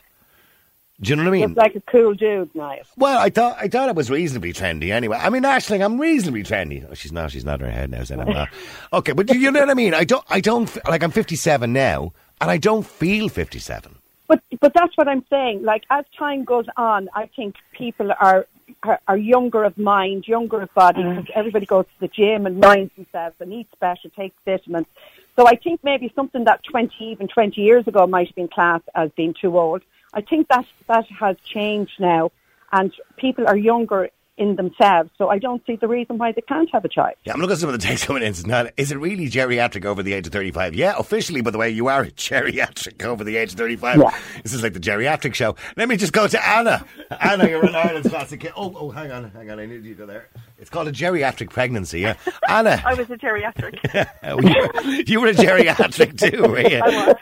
Do 1.00 1.10
you 1.10 1.16
know 1.16 1.22
what 1.25 1.28
I 1.28 1.32
mean? 1.32 1.50
It's 1.50 1.56
like 1.56 1.75
a 1.75 1.80
cool 1.80 2.12
dude 2.14 2.54
now. 2.54 2.76
Well, 2.96 3.18
I 3.18 3.30
thought 3.30 3.56
I 3.58 3.68
thought 3.68 3.88
it 3.88 3.96
was 3.96 4.10
reasonably 4.10 4.52
trendy 4.52 4.92
anyway. 4.92 5.18
I 5.20 5.30
mean, 5.30 5.42
Ashling, 5.42 5.82
I'm 5.82 5.99
reasonably 5.99 6.42
trendy. 6.42 6.87
Oh, 6.88 6.94
she's 6.94 7.10
not. 7.10 7.32
She's 7.32 7.44
not 7.44 7.60
in 7.60 7.66
her 7.66 7.72
head 7.72 7.90
now. 7.90 8.04
Saying 8.04 8.20
I'm 8.20 8.28
not. 8.28 8.50
Okay, 8.92 9.12
but 9.12 9.34
you 9.34 9.50
know 9.50 9.60
what 9.60 9.70
I 9.70 9.75
mean. 9.75 9.94
I 9.94 10.04
don't. 10.04 10.25
I 10.28 10.40
don't 10.40 10.70
like. 10.87 11.02
I'm 11.02 11.10
57 11.10 11.72
now, 11.72 12.12
and 12.40 12.50
I 12.50 12.58
don't 12.58 12.87
feel 12.87 13.30
57. 13.30 13.96
But 14.30 14.44
but 14.60 14.72
that's 14.75 14.96
what 14.96 15.08
I'm 15.08 15.25
saying. 15.28 15.64
Like 15.64 15.82
as 15.90 16.04
time 16.16 16.44
goes 16.44 16.66
on, 16.76 17.08
I 17.12 17.26
think 17.26 17.56
people 17.72 18.12
are 18.12 18.46
are, 18.84 19.00
are 19.08 19.16
younger 19.16 19.64
of 19.64 19.76
mind, 19.76 20.28
younger 20.28 20.60
of 20.62 20.72
body. 20.72 21.02
Mm. 21.02 21.16
Because 21.16 21.32
everybody 21.34 21.66
goes 21.66 21.87
to 21.87 22.00
the 22.00 22.06
gym 22.06 22.46
and 22.46 22.60
minds 22.60 22.92
themselves 22.94 23.34
and 23.40 23.52
eats 23.52 23.75
better, 23.80 24.08
takes 24.10 24.37
vitamins. 24.44 24.87
So 25.34 25.49
I 25.49 25.56
think 25.56 25.82
maybe 25.82 26.12
something 26.14 26.44
that 26.44 26.62
20, 26.62 26.94
even 27.00 27.26
20 27.26 27.60
years 27.60 27.88
ago 27.88 28.06
might 28.06 28.28
have 28.28 28.37
been 28.37 28.46
classed 28.46 28.88
as 28.94 29.10
being 29.16 29.34
too 29.34 29.58
old. 29.58 29.82
I 30.14 30.20
think 30.20 30.46
that 30.46 30.66
that 30.87 31.06
has 31.08 31.37
changed 31.42 31.99
now, 31.99 32.30
and 32.70 32.92
people 33.16 33.49
are 33.49 33.56
younger 33.56 34.10
in 34.40 34.56
themselves. 34.56 35.11
So 35.18 35.28
I 35.28 35.38
don't 35.38 35.64
see 35.66 35.76
the 35.76 35.87
reason 35.87 36.18
why 36.18 36.32
they 36.32 36.40
can't 36.40 36.68
have 36.73 36.85
a 36.85 36.88
child. 36.88 37.14
Yeah, 37.25 37.35
I'm 37.35 37.40
looking 37.40 37.52
at 37.52 37.59
some 37.59 37.68
of 37.68 37.78
the 37.78 37.87
text 37.87 38.06
coming 38.06 38.23
in. 38.23 38.30
It's 38.30 38.47
not, 38.47 38.73
is 38.76 38.90
it 38.90 38.97
really 38.97 39.26
geriatric 39.28 39.85
over 39.85 40.02
the 40.02 40.14
age 40.14 40.26
of 40.26 40.32
35? 40.32 40.75
Yeah, 40.75 40.94
officially, 40.99 41.42
by 41.42 41.50
the 41.50 41.59
way, 41.59 41.70
you 41.70 41.87
are 41.88 42.04
geriatric 42.26 43.04
over 43.04 43.23
the 43.23 43.37
age 43.37 43.52
of 43.52 43.59
35. 43.59 43.99
Yeah. 43.99 44.11
This 44.42 44.54
is 44.54 44.62
like 44.62 44.73
the 44.73 44.80
geriatric 44.80 45.35
show. 45.35 45.54
Let 45.76 45.88
me 45.88 45.97
just 45.97 46.12
go 46.14 46.26
to 46.26 46.49
Anna. 46.49 46.85
Anna, 47.20 47.47
you're 47.49 47.66
in 47.66 47.75
Ireland's 47.75 48.09
classic. 48.09 48.40
kid. 48.40 48.52
Oh, 48.56 48.75
oh, 48.76 48.90
hang 48.90 49.12
on, 49.12 49.30
hang 49.30 49.50
on. 49.50 49.61
I 49.61 49.66
need 49.66 49.85
you 49.85 49.94
to 49.94 49.99
go 50.00 50.06
there. 50.06 50.28
It's 50.61 50.71
called 50.71 50.88
a 50.88 50.93
geriatric 50.93 51.50
pregnancy, 51.50 52.00
yeah. 52.00 52.14
Anna, 52.49 52.83
I 52.85 52.95
was 52.95 53.09
a 53.11 53.17
geriatric. 53.17 53.79
you, 54.23 54.47
were, 54.47 54.90
you 55.07 55.21
were 55.21 55.29
a 55.29 55.33
geriatric 55.33 56.19
too, 56.31 56.43
were 56.43 56.61
you? 56.61 56.81
I 56.85 57.14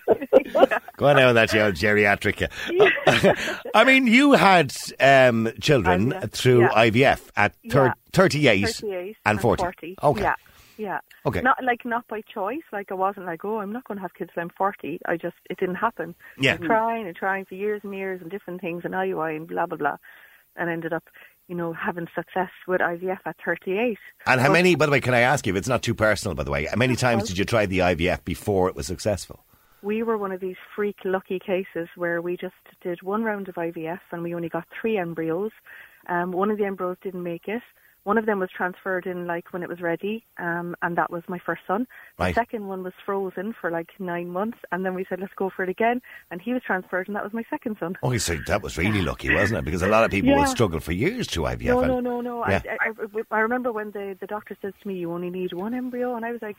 was. 0.54 0.80
Go 0.96 1.06
on 1.06 1.16
now 1.16 1.32
with 1.32 1.36
that, 1.36 1.52
you 1.52 1.60
geriatric. 1.60 2.48
yeah. 2.70 3.34
I 3.74 3.84
mean, 3.84 4.06
you 4.06 4.32
had 4.32 4.74
um, 4.98 5.50
children 5.60 6.10
IVF, 6.12 6.30
through 6.32 6.60
yeah. 6.62 6.68
IVF 6.90 7.20
at 7.36 7.54
thir- 7.70 7.86
Yeah. 7.86 7.92
38, 8.12 8.68
38 8.68 9.16
and 9.24 9.40
40. 9.40 9.96
Okay. 10.02 10.22
Yeah. 10.22 10.34
Yeah. 10.78 11.00
Okay. 11.26 11.40
Not 11.40 11.62
like 11.62 11.84
not 11.84 12.06
by 12.08 12.22
choice. 12.22 12.62
Like 12.72 12.90
I 12.90 12.94
wasn't 12.94 13.26
like, 13.26 13.44
oh, 13.44 13.58
I'm 13.58 13.72
not 13.72 13.84
going 13.84 13.98
to 13.98 14.02
have 14.02 14.14
kids 14.14 14.30
till 14.32 14.42
I'm 14.42 14.50
40. 14.56 15.00
I 15.06 15.16
just 15.16 15.36
it 15.50 15.58
didn't 15.58 15.74
happen. 15.74 16.14
Yeah. 16.38 16.54
I 16.54 16.56
was 16.56 16.66
trying 16.66 17.06
and 17.06 17.16
trying 17.16 17.44
for 17.44 17.54
years 17.54 17.80
and 17.84 17.94
years 17.94 18.20
and 18.22 18.30
different 18.30 18.60
things 18.60 18.82
and 18.84 18.94
IUI 18.94 19.36
and 19.36 19.46
blah 19.48 19.66
blah 19.66 19.76
blah, 19.76 19.96
and 20.56 20.70
ended 20.70 20.92
up, 20.92 21.04
you 21.48 21.54
know, 21.54 21.72
having 21.72 22.06
success 22.14 22.50
with 22.66 22.80
IVF 22.80 23.18
at 23.24 23.36
38. 23.44 23.98
And 24.26 24.40
how 24.40 24.48
But- 24.48 24.52
many, 24.52 24.74
by 24.74 24.86
the 24.86 24.92
way, 24.92 25.00
can 25.00 25.14
I 25.14 25.20
ask 25.20 25.46
you, 25.46 25.52
if 25.54 25.56
it's 25.58 25.68
not 25.68 25.82
too 25.82 25.94
personal, 25.94 26.34
by 26.34 26.44
the 26.44 26.50
way, 26.50 26.66
how 26.66 26.76
many 26.76 26.94
times 26.94 27.24
did 27.26 27.38
you 27.38 27.44
try 27.44 27.66
the 27.66 27.78
IVF 27.80 28.24
before 28.24 28.68
it 28.68 28.76
was 28.76 28.86
successful? 28.86 29.44
we 29.80 30.02
were 30.02 30.18
one 30.18 30.32
of 30.32 30.40
these 30.40 30.56
freak 30.74 30.96
lucky 31.04 31.38
cases 31.38 31.88
where 31.94 32.20
we 32.20 32.36
just 32.36 32.56
did 32.82 33.00
one 33.00 33.22
round 33.22 33.48
of 33.48 33.54
IVF 33.54 34.00
and 34.10 34.24
we 34.24 34.34
only 34.34 34.48
got 34.48 34.66
three 34.80 34.98
embryos. 34.98 35.52
Um, 36.08 36.32
one 36.32 36.50
of 36.50 36.58
the 36.58 36.64
embryos 36.64 36.96
didn't 37.00 37.22
make 37.22 37.46
it. 37.46 37.62
One 38.08 38.16
of 38.16 38.24
them 38.24 38.38
was 38.38 38.48
transferred 38.56 39.04
in 39.04 39.26
like 39.26 39.52
when 39.52 39.62
it 39.62 39.68
was 39.68 39.82
ready, 39.82 40.24
um, 40.38 40.74
and 40.80 40.96
that 40.96 41.10
was 41.10 41.22
my 41.28 41.38
first 41.44 41.60
son. 41.66 41.86
The 42.18 42.32
second 42.32 42.66
one 42.66 42.82
was 42.82 42.94
frozen 43.04 43.54
for 43.60 43.70
like 43.70 43.90
nine 43.98 44.30
months, 44.30 44.56
and 44.72 44.82
then 44.82 44.94
we 44.94 45.04
said 45.10 45.20
let's 45.20 45.34
go 45.36 45.50
for 45.54 45.62
it 45.62 45.68
again, 45.68 46.00
and 46.30 46.40
he 46.40 46.54
was 46.54 46.62
transferred, 46.62 47.06
and 47.08 47.14
that 47.16 47.22
was 47.22 47.34
my 47.34 47.44
second 47.50 47.76
son. 47.78 47.98
Oh, 48.02 48.16
so 48.16 48.34
that 48.46 48.62
was 48.62 48.78
really 48.78 49.02
lucky, 49.02 49.28
wasn't 49.34 49.58
it? 49.58 49.64
Because 49.66 49.82
a 49.82 49.88
lot 49.88 50.04
of 50.04 50.10
people 50.10 50.30
Yeah. 50.30 50.38
will 50.38 50.46
struggle 50.46 50.80
for 50.80 50.92
years 50.92 51.26
to 51.34 51.40
IVF. 51.42 51.66
No, 51.66 51.82
no, 51.82 52.00
no, 52.00 52.22
no. 52.22 52.48
Yeah. 52.48 52.62
I, 52.80 52.88
I, 52.88 52.90
I, 52.90 53.22
I 53.30 53.40
remember 53.40 53.72
when 53.72 53.90
the, 53.90 54.16
the 54.18 54.26
doctor 54.26 54.56
says 54.62 54.72
to 54.80 54.88
me, 54.88 54.94
you 54.94 55.12
only 55.12 55.28
need 55.28 55.52
one 55.52 55.74
embryo, 55.74 56.14
and 56.16 56.24
I 56.24 56.32
was 56.32 56.40
like, 56.40 56.56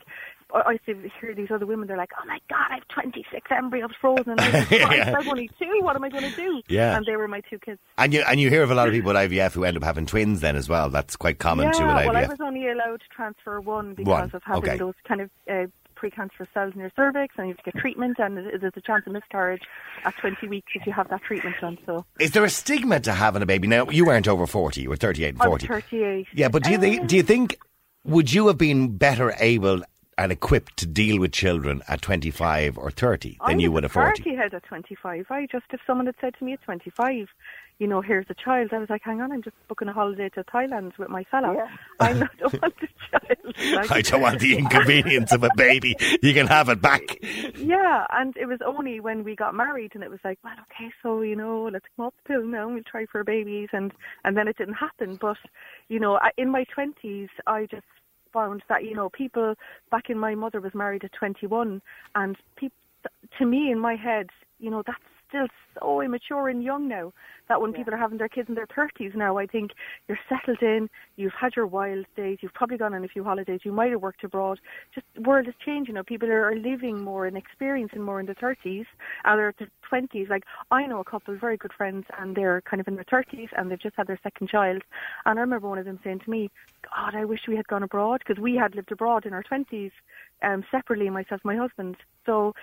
I 0.54 0.72
used 0.72 0.86
to 0.86 1.10
hear 1.20 1.34
these 1.34 1.50
other 1.50 1.66
women, 1.66 1.86
they're 1.88 1.96
like, 1.96 2.10
oh 2.20 2.26
my 2.26 2.38
God, 2.48 2.66
I 2.70 2.74
have 2.74 2.88
26 2.88 3.50
embryos 3.50 3.90
frozen. 4.00 4.30
And 4.38 4.40
I 4.40 4.66
Yeah. 4.70 5.14
I've 5.18 5.28
only 5.28 5.48
two, 5.58 5.78
what 5.82 5.96
am 5.96 6.04
I 6.04 6.08
going 6.08 6.24
to 6.30 6.36
do? 6.36 6.62
Yeah. 6.68 6.96
And 6.96 7.06
they 7.06 7.16
were 7.16 7.28
my 7.28 7.40
two 7.48 7.58
kids. 7.58 7.78
And 7.98 8.12
you 8.12 8.22
and 8.26 8.40
you 8.40 8.48
hear 8.50 8.62
of 8.62 8.70
a 8.70 8.74
lot 8.74 8.88
of 8.88 8.94
people 8.94 9.12
with 9.12 9.16
IVF 9.30 9.52
who 9.52 9.64
end 9.64 9.76
up 9.76 9.82
having 9.84 10.06
twins 10.06 10.40
then 10.40 10.56
as 10.56 10.68
well. 10.68 10.90
That's 10.90 11.16
quite 11.16 11.38
common 11.38 11.66
yeah, 11.66 11.72
too 11.72 11.86
with 11.86 11.94
well, 11.96 12.16
I 12.16 12.24
IVF. 12.24 12.28
was 12.30 12.40
only 12.40 12.68
allowed 12.68 13.00
to 13.00 13.08
transfer 13.14 13.60
one 13.60 13.94
because 13.94 14.06
One, 14.10 14.30
of 14.32 14.42
having 14.44 14.62
okay. 14.70 14.76
those 14.78 14.94
kind 15.06 15.20
of 15.20 15.30
uh, 15.50 15.66
precancerous 15.96 16.46
cells 16.54 16.72
in 16.74 16.80
your 16.80 16.90
cervix, 16.96 17.34
and 17.36 17.48
you 17.48 17.54
have 17.54 17.62
to 17.64 17.70
get 17.72 17.80
treatment, 17.80 18.16
and 18.18 18.36
there's 18.38 18.72
a 18.74 18.80
chance 18.80 19.06
of 19.06 19.12
miscarriage 19.12 19.60
at 20.04 20.16
20 20.16 20.48
weeks 20.48 20.72
if 20.74 20.86
you 20.86 20.92
have 20.94 21.08
that 21.10 21.22
treatment 21.22 21.54
done. 21.60 21.76
So 21.84 22.06
Is 22.18 22.30
there 22.30 22.44
a 22.44 22.48
stigma 22.50 23.00
to 23.00 23.12
having 23.12 23.42
a 23.42 23.46
baby? 23.46 23.68
Now 23.68 23.88
you 23.90 24.06
weren't 24.06 24.26
over 24.26 24.46
forty; 24.46 24.80
you 24.82 24.88
were 24.88 24.96
thirty-eight 24.96 25.34
and 25.34 25.38
forty. 25.38 25.66
38. 25.66 26.26
Yeah, 26.34 26.48
but 26.48 26.62
do 26.62 26.70
you 26.70 26.78
think? 26.78 27.06
Do 27.06 27.16
you 27.16 27.22
think? 27.22 27.58
Would 28.04 28.32
you 28.32 28.46
have 28.46 28.56
been 28.56 28.96
better 28.96 29.34
able 29.38 29.82
and 30.20 30.30
equipped 30.30 30.76
to 30.76 30.86
deal 30.86 31.18
with 31.18 31.32
children 31.32 31.82
at 31.88 32.02
twenty-five 32.02 32.76
or 32.76 32.90
thirty 32.90 33.38
I 33.40 33.48
than 33.48 33.56
was 33.56 33.62
you 33.64 33.72
would 33.72 33.84
a 33.84 33.86
at 33.86 33.92
forty? 33.92 34.22
party 34.22 34.36
head 34.36 34.54
at 34.54 34.62
25. 34.64 35.26
I 35.30 35.46
just, 35.50 35.64
if 35.72 35.80
someone 35.86 36.06
had 36.06 36.14
said 36.20 36.34
to 36.38 36.44
me 36.44 36.52
at 36.52 36.62
25, 36.62 37.26
you 37.78 37.86
know, 37.86 38.02
here's 38.02 38.26
a 38.28 38.34
child, 38.34 38.70
I 38.72 38.78
was 38.78 38.90
like, 38.90 39.00
hang 39.02 39.22
on, 39.22 39.32
I'm 39.32 39.42
just 39.42 39.56
booking 39.66 39.88
a 39.88 39.92
holiday 39.94 40.28
to 40.30 40.44
Thailand 40.44 40.98
with 40.98 41.08
my 41.08 41.24
fella. 41.30 41.66
I 41.98 42.12
don't 42.12 42.60
want 42.60 42.74
the 42.80 42.88
child. 43.10 43.26
Like, 43.74 43.90
I 43.90 44.00
don't 44.02 44.20
want 44.22 44.40
the 44.40 44.56
inconvenience 44.62 45.32
of 45.32 45.42
a 45.42 45.50
baby. 45.56 45.94
You 46.22 46.32
can 46.32 46.46
have 46.46 46.68
it 46.68 46.80
back. 46.80 47.18
Yeah, 47.56 48.06
and 48.10 48.34
it 48.36 48.46
was 48.46 48.60
only 48.64 49.00
when 49.00 49.24
we 49.24 49.34
got 49.34 49.54
married, 49.54 49.92
and 49.94 50.02
it 50.04 50.10
was 50.10 50.20
like, 50.24 50.38
well, 50.44 50.54
okay, 50.70 50.90
so 51.02 51.20
you 51.22 51.36
know, 51.36 51.68
let's 51.72 51.84
come 51.96 52.06
up 52.06 52.14
the 52.22 52.34
pill 52.34 52.46
now, 52.46 52.66
and 52.66 52.74
we'll 52.74 52.84
try 52.84 53.06
for 53.10 53.22
babies, 53.24 53.68
and 53.72 53.92
and 54.24 54.36
then 54.36 54.46
it 54.48 54.56
didn't 54.56 54.74
happen. 54.74 55.18
But 55.20 55.36
you 55.88 55.98
know, 56.00 56.16
I, 56.16 56.30
in 56.38 56.50
my 56.50 56.64
twenties, 56.72 57.28
I 57.46 57.66
just 57.66 57.84
found 58.32 58.62
that 58.68 58.84
you 58.84 58.94
know, 58.94 59.08
people 59.10 59.54
back 59.90 60.10
in 60.10 60.18
my 60.18 60.34
mother 60.34 60.60
was 60.60 60.74
married 60.74 61.04
at 61.04 61.12
twenty 61.12 61.46
one, 61.46 61.82
and 62.14 62.36
people, 62.56 62.76
to 63.38 63.46
me, 63.46 63.70
in 63.70 63.78
my 63.78 63.94
head, 63.96 64.28
you 64.58 64.70
know, 64.70 64.82
that's 64.86 64.98
still 65.30 65.46
so 65.78 66.00
immature 66.02 66.48
and 66.48 66.62
young 66.62 66.88
now 66.88 67.12
that 67.48 67.60
when 67.60 67.72
people 67.72 67.94
are 67.94 67.98
having 67.98 68.18
their 68.18 68.28
kids 68.28 68.48
in 68.48 68.54
their 68.54 68.66
30s 68.66 69.14
now, 69.14 69.38
I 69.38 69.46
think 69.46 69.72
you're 70.06 70.18
settled 70.28 70.62
in, 70.62 70.88
you've 71.16 71.32
had 71.32 71.56
your 71.56 71.66
wild 71.66 72.06
days, 72.16 72.38
you've 72.40 72.54
probably 72.54 72.76
gone 72.76 72.94
on 72.94 73.04
a 73.04 73.08
few 73.08 73.24
holidays, 73.24 73.60
you 73.64 73.72
might 73.72 73.90
have 73.90 74.00
worked 74.00 74.22
abroad. 74.22 74.60
Just 74.94 75.06
the 75.14 75.22
world 75.22 75.48
is 75.48 75.54
changing 75.64 75.94
now. 75.94 76.02
People 76.02 76.30
are, 76.30 76.50
living 76.60 77.02
more 77.02 77.26
and 77.26 77.36
experiencing 77.36 78.02
more 78.02 78.20
in 78.20 78.26
their 78.26 78.34
30s 78.34 78.84
and 79.24 79.38
they're 79.38 79.54
their 79.58 79.68
20s. 79.90 80.28
Like 80.28 80.44
I 80.70 80.86
know 80.86 81.00
a 81.00 81.04
couple 81.04 81.32
of 81.32 81.40
very 81.40 81.56
good 81.56 81.72
friends 81.72 82.04
and 82.18 82.36
they're 82.36 82.60
kind 82.62 82.80
of 82.80 82.88
in 82.88 82.96
their 82.96 83.04
30s 83.04 83.48
and 83.56 83.70
they've 83.70 83.80
just 83.80 83.96
had 83.96 84.06
their 84.06 84.18
second 84.22 84.48
child. 84.48 84.82
And 85.24 85.38
I 85.38 85.40
remember 85.40 85.68
one 85.68 85.78
of 85.78 85.86
them 85.86 85.98
saying 86.04 86.20
to 86.20 86.30
me, 86.30 86.50
God, 86.82 87.14
I 87.14 87.24
wish 87.24 87.40
we 87.48 87.56
had 87.56 87.66
gone 87.68 87.82
abroad 87.82 88.22
because 88.26 88.40
we 88.40 88.56
had 88.56 88.74
lived 88.74 88.92
abroad 88.92 89.26
in 89.26 89.32
our 89.32 89.42
20s 89.42 89.92
um, 90.42 90.64
separately, 90.70 91.10
myself 91.10 91.40
my 91.44 91.56
husband. 91.56 91.96
So 92.26 92.54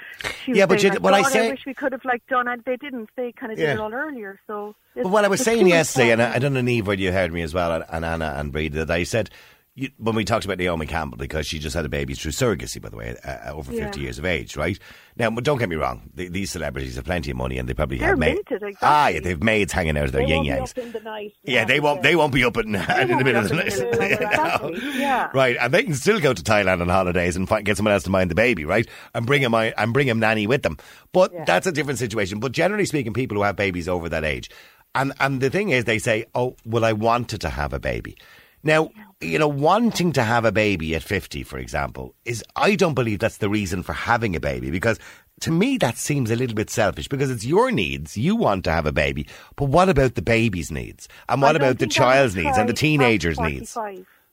she 0.44 0.52
was 0.52 0.58
Yeah, 0.60 0.66
but 0.66 0.82
you- 0.84 0.90
like, 0.90 1.02
what 1.02 1.14
I 1.14 1.24
say- 1.24 1.48
I 1.48 1.52
wish 1.52 1.66
we 1.66 1.74
could 1.74 1.92
have 1.92 2.06
like 2.06 2.26
done 2.28 2.48
it. 2.48 2.66
They 2.66 2.78
didn't. 2.78 3.10
They 3.16 3.32
kind 3.32 3.52
of 3.52 3.58
did 3.58 3.64
Yeah. 3.66 3.74
it 3.74 3.80
all 3.80 3.94
earlier. 3.94 4.40
So 4.48 4.76
But 4.96 5.08
what 5.08 5.26
I 5.26 5.28
was 5.28 5.42
saying 5.42 5.68
yesterday, 5.68 6.12
and 6.12 6.22
I. 6.22 6.36
I 6.36 6.40
don't 6.40 6.54
know, 6.54 6.62
Neve, 6.62 6.88
whether 6.88 7.02
you 7.02 7.12
heard 7.12 7.32
me 7.34 7.42
as 7.42 7.54
well, 7.54 7.72
and, 7.72 7.86
and 7.90 8.06
Anna 8.06 8.36
and 8.38 8.52
Breda, 8.52 8.86
that 8.86 8.92
I 8.96 9.04
said, 9.04 9.30
you, 9.78 9.90
when 9.98 10.16
we 10.16 10.26
talked 10.26 10.44
about 10.44 10.58
Naomi 10.58 10.88
Campbell, 10.88 11.18
because 11.18 11.46
she 11.46 11.60
just 11.60 11.76
had 11.76 11.86
a 11.86 11.90
baby 11.90 12.16
through 12.16 12.32
surrogacy, 12.32 12.82
by 12.82 12.90
the 12.90 12.98
way, 12.98 13.16
uh, 13.24 13.52
over 13.54 13.72
Yeah. 13.72 13.86
50 13.86 14.02
years 14.02 14.18
of 14.18 14.26
age, 14.26 14.58
right? 14.58 14.78
Now, 15.18 15.30
but 15.30 15.44
don't 15.44 15.60
get 15.60 15.70
me 15.70 15.76
wrong, 15.76 16.10
the, 16.16 16.28
these 16.30 16.50
celebrities 16.52 16.96
have 16.96 17.06
plenty 17.06 17.30
of 17.32 17.38
money 17.38 17.60
and 17.60 17.70
they 17.70 17.76
probably 17.76 18.00
They're 18.00 18.10
have 18.10 18.18
maids. 18.20 18.40
exactly. 18.50 18.76
Ah, 18.82 19.08
yeah, 19.10 19.20
they've 19.20 19.42
maids 19.42 19.72
hanging 19.72 19.96
out 19.96 20.06
of 20.06 20.12
their 20.14 20.24
yin 20.24 20.44
yangs. 20.46 20.74
the. 20.74 21.32
Yeah, 21.44 21.64
they 21.66 21.80
won't. 21.80 22.02
They 22.02 22.16
won't 22.16 22.34
be 22.34 22.44
up 22.44 22.58
in 22.58 22.72
the 22.72 22.80
middle 22.80 22.92
of 22.98 22.98
the 23.08 23.08
won't 23.08 23.08
be 23.08 23.12
up 23.12 23.12
in 23.12 23.18
the 23.20 23.24
middle 23.24 23.44
of 23.44 23.50
the 23.50 23.56
night. 23.56 24.78
Exactly, 24.78 25.00
yeah. 25.00 25.30
Right, 25.34 25.58
and 25.60 25.74
they 25.74 25.84
can 25.84 25.94
still 25.94 26.20
go 26.20 26.34
to 26.34 26.42
Thailand 26.42 26.82
on 26.82 26.90
holidays 26.90 27.36
and 27.36 27.48
find, 27.48 27.64
get 27.66 27.78
someone 27.78 27.94
else 27.94 28.04
to 28.04 28.10
mind 28.10 28.32
the 28.32 28.36
baby, 28.36 28.66
right? 28.66 28.88
And 29.14 29.26
bring 29.28 29.42
him 29.44 29.54
and 29.54 29.94
bring 29.94 30.08
him 30.08 30.20
nanny 30.20 30.48
with 30.48 30.64
them. 30.64 30.78
But 31.14 31.46
that's 31.46 31.68
a 31.68 31.72
different 31.72 32.00
situation. 32.00 32.40
But 32.40 32.52
generally 32.52 32.86
speaking, 32.86 33.14
people 33.14 33.38
who 33.38 33.44
have 33.44 33.56
babies 33.56 33.88
over 33.88 34.10
that 34.10 34.24
age, 34.24 34.50
and 34.96 35.14
and 35.20 35.40
the 35.42 35.50
thing 35.52 35.70
is, 35.70 35.86
they 35.86 36.00
say, 36.00 36.26
"Oh, 36.34 36.56
well, 36.66 36.84
I 36.84 36.94
wanted 36.94 37.42
to 37.42 37.50
have 37.50 37.74
a 37.74 37.80
baby." 37.80 38.18
Now, 38.64 38.90
you 39.22 39.40
know, 39.40 39.48
wanting 39.48 40.12
to 40.14 40.24
have 40.24 40.46
a 40.46 40.52
baby 40.52 40.96
at 40.96 41.04
50, 41.04 41.44
for 41.44 41.58
example, 41.58 42.14
is 42.26 42.44
I 42.56 42.76
don't 42.76 42.94
believe 42.94 43.20
that's 43.20 43.38
the 43.38 43.50
reason 43.50 43.84
for 43.84 43.94
having 43.94 44.36
a 44.36 44.40
baby 44.40 44.72
because 44.72 45.00
to 45.42 45.52
me 45.52 45.78
that 45.78 45.98
seems 45.98 46.32
a 46.32 46.36
little 46.36 46.56
bit 46.56 46.70
selfish 46.70 47.08
because 47.08 47.30
it's 47.30 47.46
your 47.46 47.72
needs. 47.72 48.18
You 48.18 48.36
want 48.36 48.64
to 48.66 48.72
have 48.72 48.86
a 48.86 48.92
baby. 48.92 49.28
But 49.56 49.66
what 49.66 49.90
about 49.90 50.16
the 50.16 50.22
baby's 50.22 50.72
needs? 50.72 51.08
And 51.30 51.42
what 51.42 51.56
about 51.56 51.80
the 51.80 51.88
child's 51.88 52.36
needs 52.36 52.58
and 52.58 52.68
the 52.68 52.74
teenager's 52.74 53.40
needs? 53.40 53.70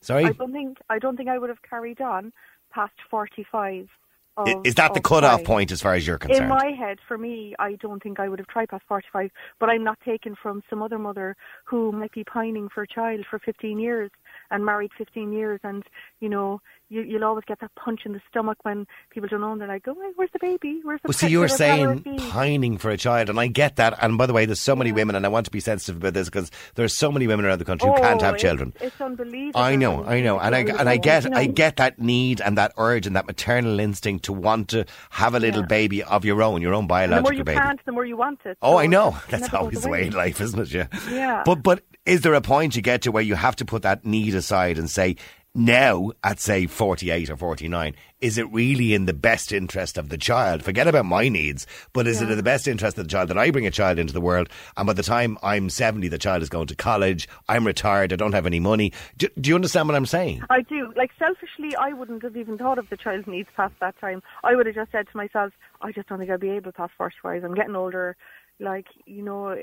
Sorry? 0.00 0.26
I 0.26 0.32
don't 0.32 0.52
think 0.52 0.78
I 0.90 0.98
don't 0.98 1.16
think 1.16 1.28
I 1.28 1.38
would 1.38 1.48
have 1.48 1.62
carried 1.62 2.00
on 2.00 2.32
past 2.70 2.94
45. 3.10 3.88
Of, 4.36 4.66
is 4.66 4.74
that 4.74 4.94
the 4.94 5.00
oh, 5.00 5.02
cutoff 5.02 5.40
my, 5.40 5.44
point 5.44 5.70
as 5.70 5.80
far 5.80 5.94
as 5.94 6.06
you're 6.06 6.18
concerned? 6.18 6.44
In 6.44 6.48
my 6.48 6.72
head, 6.76 6.98
for 7.06 7.16
me, 7.16 7.54
I 7.58 7.74
don't 7.74 8.02
think 8.02 8.18
I 8.18 8.28
would 8.28 8.40
have 8.40 8.48
tried 8.48 8.68
past 8.68 8.82
45, 8.88 9.30
but 9.60 9.68
I'm 9.68 9.84
not 9.84 9.98
taken 10.04 10.34
from 10.42 10.60
some 10.68 10.82
other 10.82 10.98
mother 10.98 11.36
who 11.64 11.92
might 11.92 12.12
be 12.12 12.24
pining 12.24 12.68
for 12.68 12.82
a 12.82 12.88
child 12.88 13.24
for 13.30 13.38
15 13.38 13.78
years 13.78 14.10
and 14.50 14.64
married 14.64 14.90
15 14.98 15.32
years 15.32 15.60
and, 15.62 15.84
you 16.18 16.28
know, 16.28 16.60
you, 16.94 17.02
you'll 17.02 17.24
always 17.24 17.44
get 17.46 17.60
that 17.60 17.74
punch 17.74 18.00
in 18.06 18.12
the 18.12 18.20
stomach 18.30 18.58
when 18.62 18.86
people 19.10 19.28
don't 19.28 19.40
know, 19.40 19.52
and 19.52 19.60
they're 19.60 19.68
like, 19.68 19.82
oh, 19.88 19.94
where's 20.16 20.30
the 20.32 20.38
baby? 20.38 20.80
Where's 20.82 21.00
the 21.02 21.08
Well, 21.08 21.12
see, 21.12 21.26
pet- 21.26 21.30
you 21.32 21.38
were 21.40 21.42
where's 21.42 21.58
the 21.58 21.64
power 21.64 21.98
saying 22.04 22.30
pining 22.30 22.78
for 22.78 22.90
a 22.90 22.96
child, 22.96 23.28
and 23.30 23.38
I 23.38 23.46
get 23.48 23.76
that. 23.76 23.98
And 24.02 24.16
by 24.16 24.26
the 24.26 24.32
way, 24.32 24.46
there's 24.46 24.60
so 24.60 24.76
many 24.76 24.92
women, 24.92 25.16
and 25.16 25.24
I 25.26 25.28
want 25.28 25.44
to 25.46 25.50
be 25.50 25.60
sensitive 25.60 25.96
about 25.96 26.14
this 26.14 26.28
because 26.28 26.50
there 26.76 26.84
are 26.84 26.88
so 26.88 27.10
many 27.12 27.26
women 27.26 27.44
around 27.46 27.58
the 27.60 27.64
country 27.64 27.88
who 27.88 27.96
can't 27.96 28.22
Oh, 28.22 28.24
have 28.24 28.34
it's- 28.36 28.40
children. 28.42 28.72
It's 28.80 29.00
unbelievable. 29.00 29.60
I 29.60 29.76
know, 29.76 30.04
I 30.04 30.20
know, 30.20 30.38
and 30.38 30.54
I 30.54 30.60
and 30.60 30.88
I 30.88 30.96
get 30.96 31.34
I 31.34 31.46
get 31.46 31.76
that 31.76 31.98
need 31.98 32.40
and 32.40 32.56
that 32.58 32.72
urge 32.78 33.06
and 33.06 33.16
that 33.16 33.26
maternal 33.26 33.80
instinct 33.80 34.24
to 34.26 34.32
want 34.32 34.68
to 34.68 34.84
have 35.10 35.34
a 35.34 35.40
little 35.40 35.60
Yeah. 35.62 35.66
baby 35.66 36.02
of 36.02 36.24
your 36.24 36.42
own, 36.42 36.62
your 36.62 36.74
own 36.74 36.88
And 36.90 37.12
the 37.12 37.22
more 37.22 37.32
you 37.32 37.44
baby. 37.44 37.58
can't, 37.58 37.80
the 37.84 37.92
more 37.92 38.04
you 38.04 38.16
want 38.16 38.40
it. 38.44 38.56
Oh, 38.62 38.72
So 38.74 38.78
I 38.78 38.86
know. 38.86 39.16
That's 39.30 39.52
always 39.52 39.82
the 39.82 39.88
way 39.88 40.00
away. 40.00 40.06
in 40.08 40.12
life, 40.14 40.40
isn't 40.40 40.60
it? 40.60 40.72
Yeah. 40.72 40.86
Yeah. 41.10 41.42
But 41.44 41.62
but 41.62 41.82
is 42.06 42.20
there 42.20 42.34
a 42.34 42.40
point 42.40 42.76
you 42.76 42.82
get 42.82 43.02
to 43.02 43.10
where 43.12 43.22
you 43.22 43.34
have 43.34 43.56
to 43.56 43.64
put 43.64 43.82
that 43.82 44.04
need 44.04 44.34
aside 44.34 44.76
and 44.78 44.90
say, 44.90 45.16
now 45.54 46.10
at 46.22 46.40
say 46.40 46.66
48 46.66 47.30
or 47.30 47.36
49 47.36 47.94
is 48.20 48.38
it 48.38 48.52
really 48.52 48.94
in 48.94 49.06
the 49.06 49.12
best 49.12 49.52
interest 49.52 49.96
of 49.98 50.08
the 50.08 50.18
child 50.18 50.62
forget 50.62 50.88
about 50.88 51.04
my 51.04 51.28
needs 51.28 51.66
but 51.92 52.06
is 52.06 52.20
it 52.20 52.30
in 52.30 52.36
the 52.36 52.42
best 52.42 52.66
interest 52.66 52.98
of 52.98 53.04
the 53.04 53.10
child 53.10 53.28
that 53.28 53.38
i 53.38 53.50
bring 53.50 53.66
a 53.66 53.70
child 53.70 53.98
into 53.98 54.12
the 54.12 54.20
world 54.20 54.48
and 54.76 54.86
by 54.86 54.92
the 54.92 55.02
time 55.02 55.38
i'm 55.42 55.70
70 55.70 56.08
the 56.08 56.18
child 56.18 56.42
is 56.42 56.48
going 56.48 56.66
to 56.66 56.74
college 56.74 57.28
i'm 57.48 57.66
retired 57.66 58.12
i 58.12 58.16
don't 58.16 58.32
have 58.32 58.46
any 58.46 58.58
money 58.58 58.92
do, 59.16 59.28
do 59.40 59.48
you 59.48 59.54
understand 59.54 59.88
what 59.88 59.96
i'm 59.96 60.06
saying 60.06 60.42
I 60.50 60.62
do. 60.62 60.92
Like 60.96 61.10
selfishly, 61.18 61.74
I 61.76 61.92
wouldn't 61.92 62.22
have 62.22 62.36
even 62.36 62.58
thought 62.58 62.78
of 62.78 62.88
the 62.88 62.96
child's 62.96 63.26
needs 63.26 63.48
past 63.56 63.74
that 63.80 63.98
time. 64.00 64.22
I 64.42 64.54
would 64.54 64.66
have 64.66 64.74
just 64.74 64.92
said 64.92 65.08
to 65.10 65.16
myself, 65.16 65.52
I 65.82 65.92
just 65.92 66.08
don't 66.08 66.18
think 66.18 66.30
I'll 66.30 66.38
be 66.38 66.50
able 66.50 66.70
to 66.70 66.76
past 66.76 66.92
forty-five. 66.96 67.44
I'm 67.44 67.54
getting 67.54 67.76
older. 67.76 68.16
Like 68.60 68.86
you 69.06 69.22
know, 69.22 69.56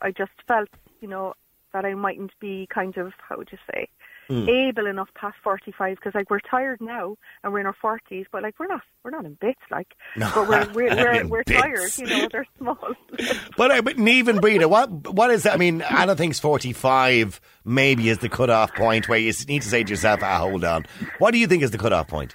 I 0.00 0.10
just 0.10 0.32
felt 0.46 0.68
you 1.00 1.08
know 1.08 1.34
that 1.72 1.84
I 1.84 1.94
mightn't 1.94 2.32
be 2.40 2.68
kind 2.72 2.96
of 2.96 3.12
how 3.28 3.36
would 3.38 3.48
you 3.50 3.58
say 3.72 3.88
able 4.30 4.86
enough 4.86 5.08
past 5.14 5.36
forty-five 5.42 5.96
because 5.96 6.14
like 6.14 6.30
we're 6.30 6.40
tired 6.40 6.80
now 6.80 7.16
and 7.42 7.52
we're 7.52 7.60
in 7.60 7.66
our 7.66 7.76
forties, 7.80 8.26
but 8.32 8.42
like 8.42 8.58
we're 8.58 8.66
not 8.66 8.82
we're 9.04 9.10
not 9.10 9.24
in 9.24 9.34
bits 9.40 9.60
like, 9.70 9.94
No, 10.16 10.30
but 10.34 10.74
we're 10.74 10.74
we're 10.74 10.96
we're, 10.96 11.26
we're 11.26 11.44
tired. 11.44 11.90
You 11.98 12.06
know, 12.06 12.28
they're 12.30 12.46
small. 12.58 12.78
but, 13.56 13.70
uh, 13.70 13.82
but 13.82 13.98
even 13.98 14.38
Breda 14.40 14.68
what 14.68 14.90
what 15.12 15.30
is 15.30 15.44
that 15.44 15.54
i 15.54 15.56
mean 15.56 15.82
anna 15.82 16.16
thinks 16.16 16.38
45 16.38 17.40
maybe 17.64 18.08
is 18.08 18.18
the 18.18 18.28
cut-off 18.28 18.74
point 18.74 19.08
where 19.08 19.18
you 19.18 19.32
need 19.48 19.62
to 19.62 19.68
say 19.68 19.82
to 19.82 19.90
yourself 19.90 20.22
ah 20.22 20.38
hold 20.38 20.64
on 20.64 20.86
what 21.18 21.30
do 21.30 21.38
you 21.38 21.46
think 21.46 21.62
is 21.62 21.70
the 21.70 21.78
cut-off 21.78 22.08
point 22.08 22.34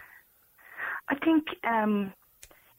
I 1.12 1.16
think 1.16 1.44
um, 1.66 2.14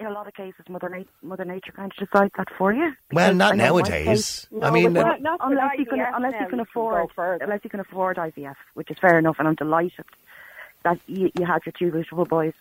in 0.03 0.09
a 0.09 0.15
lot 0.15 0.27
of 0.27 0.35
cases, 0.35 0.69
Mother, 0.69 0.89
Na- 0.89 1.05
Mother 1.23 1.45
Nature 1.45 1.73
kind 1.73 1.91
of 1.93 1.97
decides 2.09 2.33
that 2.37 2.49
for 2.59 2.73
you. 2.73 2.93
well 3.13 3.35
not 3.35 3.53
I 3.55 3.57
nowadays 3.57 4.07
case- 4.07 4.47
i 4.63 4.71
mean 4.71 4.93
but 4.93 5.03
not- 5.07 5.23
not 5.23 5.39
unless 5.43 5.79
you 5.79 5.87
can, 5.87 6.01
unless 6.15 6.35
you 6.41 6.47
can 6.49 6.59
go 6.59 6.63
afford, 6.63 7.11
further. 7.15 7.45
unless 7.45 7.61
you 7.65 7.71
can 7.71 7.81
afford 7.81 8.17
IVF, 8.19 8.57
which 8.75 8.91
is 8.91 8.99
fair 8.99 9.19
enough, 9.19 9.37
and 9.39 9.47
I'm 9.49 9.55
delighted 9.55 10.05
that 10.83 10.99
you, 11.07 11.31
you 11.39 11.47
had 11.47 11.65
your 11.65 11.73
two 11.79 11.91
beautiful 11.93 12.25
boys 12.25 12.55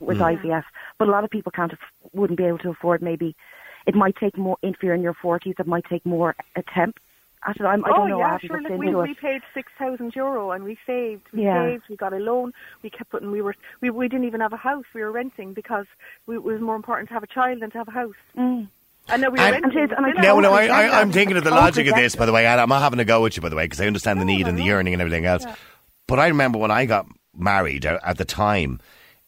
with 0.00 0.16
Hmm. 0.18 0.24
IVF. 0.24 0.64
But 0.98 1.08
a 1.08 1.10
lot 1.10 1.24
of 1.24 1.30
people 1.30 1.52
can't, 1.52 1.72
aff- 1.72 1.92
wouldn't 2.12 2.38
be 2.38 2.44
able 2.44 2.58
to 2.58 2.70
afford. 2.70 3.02
Maybe 3.02 3.36
it 3.86 3.94
might 3.94 4.16
take 4.16 4.36
more. 4.38 4.56
If 4.62 4.82
you're 4.82 4.94
in 4.94 5.02
your 5.02 5.14
40s, 5.14 5.60
it 5.60 5.66
might 5.66 5.84
take 5.84 6.04
more 6.06 6.34
attempts. 6.56 7.02
At 7.44 7.56
it. 7.56 7.62
I'm, 7.64 7.84
I 7.84 7.88
oh 7.90 7.96
don't 7.96 8.08
know. 8.10 8.18
Yeah, 8.20 8.32
haven't 8.32 8.46
sure. 8.46 8.60
looked 8.60 8.70
Like 8.70 8.78
we, 8.78 8.94
we 8.94 9.14
paid 9.14 9.42
six 9.52 9.72
thousand 9.78 10.14
euro 10.14 10.52
and 10.52 10.62
we 10.64 10.78
saved. 10.86 11.22
We 11.32 11.42
Yeah. 11.44 11.66
saved. 11.72 11.84
We 11.90 11.96
got 11.96 12.12
a 12.12 12.18
loan. 12.18 12.52
We 12.82 12.90
kept 12.90 13.10
putting. 13.10 13.30
We 13.32 13.42
were. 13.42 13.56
We 13.80 13.90
we 13.90 14.08
didn't 14.08 14.26
even 14.26 14.40
have 14.40 14.52
a 14.52 14.56
house. 14.56 14.84
We 14.94 15.00
were 15.02 15.10
renting 15.10 15.52
because 15.52 15.86
we, 16.26 16.36
it 16.36 16.42
was 16.44 16.60
more 16.60 16.76
important 16.76 17.08
to 17.08 17.14
have 17.14 17.22
a 17.24 17.26
child 17.26 17.60
than 17.60 17.70
to 17.72 17.78
have 17.78 17.88
a 17.88 17.92
house. 17.92 18.14
Mm. 18.38 18.68
And 19.08 19.22
then 19.22 19.32
we 19.32 19.38
were 19.40 19.44
And- 19.44 19.62
renting. 19.64 19.80
And 19.96 20.06
and 20.06 20.14
No, 20.22 20.34
have 20.36 20.42
no, 20.44 20.54
a 20.54 20.56
I. 20.56 20.66
I, 20.66 21.00
I'm 21.00 21.10
thinking 21.10 21.36
of 21.36 21.42
the 21.42 21.50
Oh, 21.50 21.54
logic 21.56 21.88
of 21.88 21.96
this, 21.96 22.14
by 22.14 22.26
the 22.26 22.32
way. 22.32 22.46
And 22.46 22.60
I'm 22.60 22.68
not 22.68 22.82
having 22.82 23.00
a 23.00 23.04
go 23.04 23.26
at 23.26 23.34
you, 23.36 23.42
by 23.42 23.48
the 23.48 23.56
way, 23.56 23.64
because 23.64 23.80
I 23.80 23.86
understand 23.88 24.20
the 24.20 24.24
need 24.24 24.46
and 24.46 24.56
the 24.56 24.62
yearning 24.62 24.92
and 24.92 25.02
everything 25.02 25.24
else. 25.26 25.44
But 26.06 26.20
I 26.20 26.28
remember 26.28 26.58
when 26.58 26.70
I 26.70 26.84
got 26.86 27.06
married 27.36 27.86
uh, 27.86 27.98
at 28.04 28.18
the 28.18 28.24
time, 28.24 28.78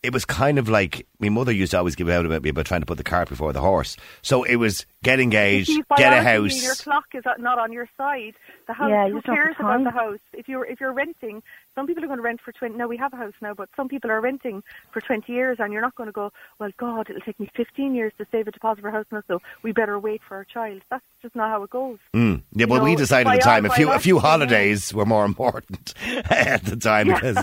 it 0.04 0.12
was 0.12 0.26
kind 0.26 0.58
of 0.58 0.68
like 0.68 1.06
my 1.18 1.30
mother 1.30 1.50
used 1.50 1.70
to 1.70 1.78
always 1.78 1.96
give 1.96 2.10
out 2.10 2.26
about 2.26 2.42
me 2.42 2.50
about 2.50 2.66
trying 2.66 2.82
to 2.82 2.86
put 2.86 2.98
the 2.98 3.04
cart 3.04 3.30
before 3.30 3.54
the 3.54 3.60
horse. 3.62 3.96
So 4.20 4.42
it 4.42 4.56
was 4.56 4.84
get 5.02 5.18
engaged, 5.18 5.68
See, 5.68 5.82
get 5.96 6.12
a 6.12 6.22
house. 6.22 6.62
Your 6.62 6.74
clock 6.74 7.06
is 7.14 7.24
not 7.38 7.58
on 7.58 7.72
your 7.72 7.88
side. 7.96 8.34
The 8.66 8.74
house. 8.74 8.90
Yeah, 8.90 9.06
you 9.06 9.14
who 9.14 9.22
just 9.22 9.34
cares 9.34 9.56
about 9.58 9.82
the 9.82 9.90
house? 9.90 10.18
If 10.34 10.46
you're 10.46 10.66
if 10.66 10.78
you're 10.78 10.92
renting, 10.92 11.42
some 11.74 11.86
people 11.86 12.04
are 12.04 12.06
going 12.06 12.18
to 12.18 12.22
rent 12.22 12.42
for 12.42 12.52
twenty. 12.52 12.76
No, 12.76 12.86
we 12.86 12.98
have 12.98 13.14
a 13.14 13.16
house 13.16 13.32
now, 13.40 13.54
but 13.54 13.70
some 13.76 13.88
people 13.88 14.10
are 14.10 14.20
renting 14.20 14.62
for 14.90 15.00
twenty 15.00 15.32
years, 15.32 15.56
and 15.58 15.72
you're 15.72 15.82
not 15.82 15.94
going 15.94 16.08
to 16.08 16.12
go. 16.12 16.32
Well, 16.58 16.70
God, 16.76 17.08
it'll 17.08 17.22
take 17.22 17.40
me 17.40 17.50
fifteen 17.54 17.94
years 17.94 18.12
to 18.18 18.26
save 18.30 18.46
a 18.46 18.50
deposit 18.50 18.82
for 18.82 18.88
a 18.88 18.92
house 18.92 19.06
now, 19.10 19.22
so 19.26 19.40
we 19.62 19.72
better 19.72 19.98
wait 19.98 20.20
for 20.26 20.36
our 20.36 20.44
child. 20.44 20.82
That's 20.90 21.04
just 21.22 21.34
not 21.34 21.48
how 21.48 21.62
it 21.62 21.70
goes. 21.70 21.98
Mm. 22.12 22.42
Yeah, 22.52 22.66
well, 22.66 22.80
know, 22.80 22.84
we 22.84 22.96
decided 22.96 23.28
at 23.32 23.36
the 23.36 23.42
time 23.42 23.64
a 23.64 23.70
few 23.70 23.90
a 23.90 23.98
few 23.98 24.20
biologically, 24.20 24.50
yeah. 24.50 24.60
holidays 24.60 24.92
were 24.92 25.06
more 25.06 25.24
important 25.24 25.94
at 26.30 26.62
the 26.64 26.76
time 26.76 27.08
because 27.08 27.42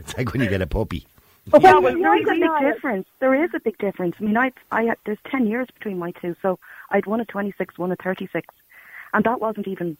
it's 0.00 0.16
like 0.16 0.32
when 0.32 0.42
you 0.42 0.48
get 0.48 0.62
a 0.62 0.66
puppy. 0.66 1.06
But 1.48 1.62
Yeah, 1.62 1.78
well, 1.78 1.96
There 1.96 2.16
is 2.16 2.28
a 2.28 2.34
big 2.34 2.74
difference. 2.74 3.06
There 3.18 3.34
is 3.44 3.50
a 3.54 3.60
big 3.60 3.78
difference. 3.78 4.16
I 4.20 4.24
mean, 4.24 4.36
I, 4.36 4.52
I 4.70 4.84
had, 4.84 4.98
there's 5.04 5.18
10 5.26 5.46
years 5.46 5.68
between 5.74 5.98
my 5.98 6.12
two, 6.12 6.36
so 6.40 6.58
I'd 6.90 7.06
one 7.06 7.20
at 7.20 7.28
26, 7.28 7.78
one 7.78 7.92
at 7.92 8.02
36. 8.02 8.46
And 9.14 9.24
that 9.24 9.40
wasn't 9.40 9.68
even 9.68 9.96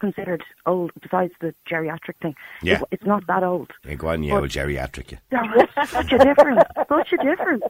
considered 0.00 0.42
old, 0.66 0.90
besides 1.00 1.32
the 1.40 1.54
geriatric 1.70 2.16
thing. 2.20 2.34
Yeah. 2.62 2.80
It- 2.80 2.88
it's 2.92 3.04
not 3.04 3.26
that 3.26 3.42
old. 3.42 3.70
Yeah, 3.86 3.94
go 3.94 4.08
on, 4.08 4.22
yeah, 4.22 4.34
well, 4.34 4.42
geriatric. 4.42 5.12
Yeah. 5.12 5.18
There 5.30 5.42
was 5.76 5.88
such 5.90 6.12
a 6.12 6.18
difference. 6.18 6.62
Such 6.88 7.12
a 7.12 7.16
difference. 7.18 7.62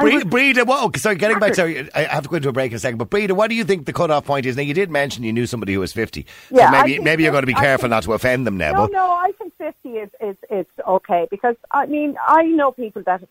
Bre- 0.00 0.24
Breda, 0.26 0.64
okay, 0.68 0.98
sorry, 0.98 1.16
getting 1.16 1.38
back 1.38 1.52
to, 1.54 1.88
I 1.96 2.02
have 2.04 2.24
to 2.24 2.28
go 2.28 2.36
into 2.36 2.48
a 2.48 2.52
break 2.52 2.72
in 2.72 2.76
a 2.76 2.78
second, 2.78 2.98
but 2.98 3.10
Breda, 3.10 3.34
what 3.34 3.48
do 3.50 3.54
you 3.56 3.64
think 3.64 3.86
the 3.86 3.92
cut-off 3.92 4.24
point 4.24 4.46
is? 4.46 4.56
Now, 4.56 4.62
you 4.62 4.74
did 4.74 4.90
mention 4.90 5.24
you 5.24 5.32
knew 5.32 5.46
somebody 5.46 5.74
who 5.74 5.80
was 5.80 5.92
50. 5.92 6.26
Yeah, 6.50 6.66
so 6.70 6.72
maybe, 6.86 6.98
maybe 7.02 7.22
you're 7.22 7.32
going 7.32 7.42
to 7.42 7.46
be 7.46 7.54
careful 7.54 7.84
think- 7.84 7.90
not 7.90 8.02
to 8.04 8.12
offend 8.12 8.46
them 8.46 8.56
now. 8.56 8.72
No, 8.72 8.78
but 8.82 8.92
no, 8.92 9.10
I 9.10 9.32
think 9.38 9.52
50 9.58 9.88
is, 9.90 10.10
is, 10.20 10.36
is 10.50 10.66
okay 10.86 11.26
because, 11.30 11.56
I 11.70 11.86
mean, 11.86 12.16
I 12.26 12.44
know 12.44 12.72
people 12.72 13.02
that 13.06 13.22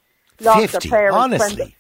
lost 0.42 0.72
50, 0.72 0.90
their 0.90 1.00
parents. 1.00 1.18
honestly. 1.18 1.56
they- 1.66 1.76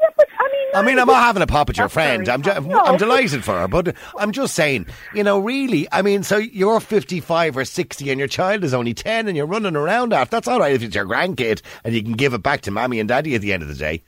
yeah, 0.00 0.08
but 0.16 0.26
I 0.36 0.48
I 0.74 0.82
mean, 0.82 0.98
I'm 0.98 1.06
not 1.06 1.22
having 1.22 1.42
a 1.42 1.46
pop 1.46 1.68
at 1.70 1.76
your 1.76 1.84
That's 1.84 1.94
friend. 1.94 2.28
I'm, 2.28 2.42
ju- 2.42 2.60
No. 2.68 2.80
I'm 2.80 2.96
delighted 2.98 3.44
for 3.44 3.58
her, 3.60 3.68
but 3.68 3.94
I'm 4.18 4.32
just 4.32 4.54
saying, 4.54 4.86
you 5.14 5.22
know, 5.22 5.38
really, 5.38 5.86
I 5.92 6.02
mean, 6.02 6.22
so 6.22 6.38
you're 6.38 6.80
55 6.80 7.56
or 7.56 7.64
60 7.64 8.10
and 8.10 8.18
your 8.18 8.28
child 8.28 8.64
is 8.64 8.72
only 8.72 8.94
10 8.94 9.28
and 9.28 9.36
you're 9.36 9.46
running 9.46 9.76
around 9.76 10.12
after. 10.12 10.36
That's 10.36 10.48
all 10.48 10.60
right 10.60 10.74
if 10.74 10.82
it's 10.82 10.94
your 10.94 11.04
grandkid 11.06 11.60
and 11.84 11.94
you 11.94 12.02
can 12.02 12.12
give 12.12 12.32
it 12.34 12.42
back 12.42 12.62
to 12.62 12.70
mommy 12.70 13.00
and 13.00 13.08
daddy 13.08 13.34
at 13.34 13.40
the 13.42 13.52
end 13.52 13.62
of 13.62 13.68
the 13.68 13.74
day. 13.74 14.02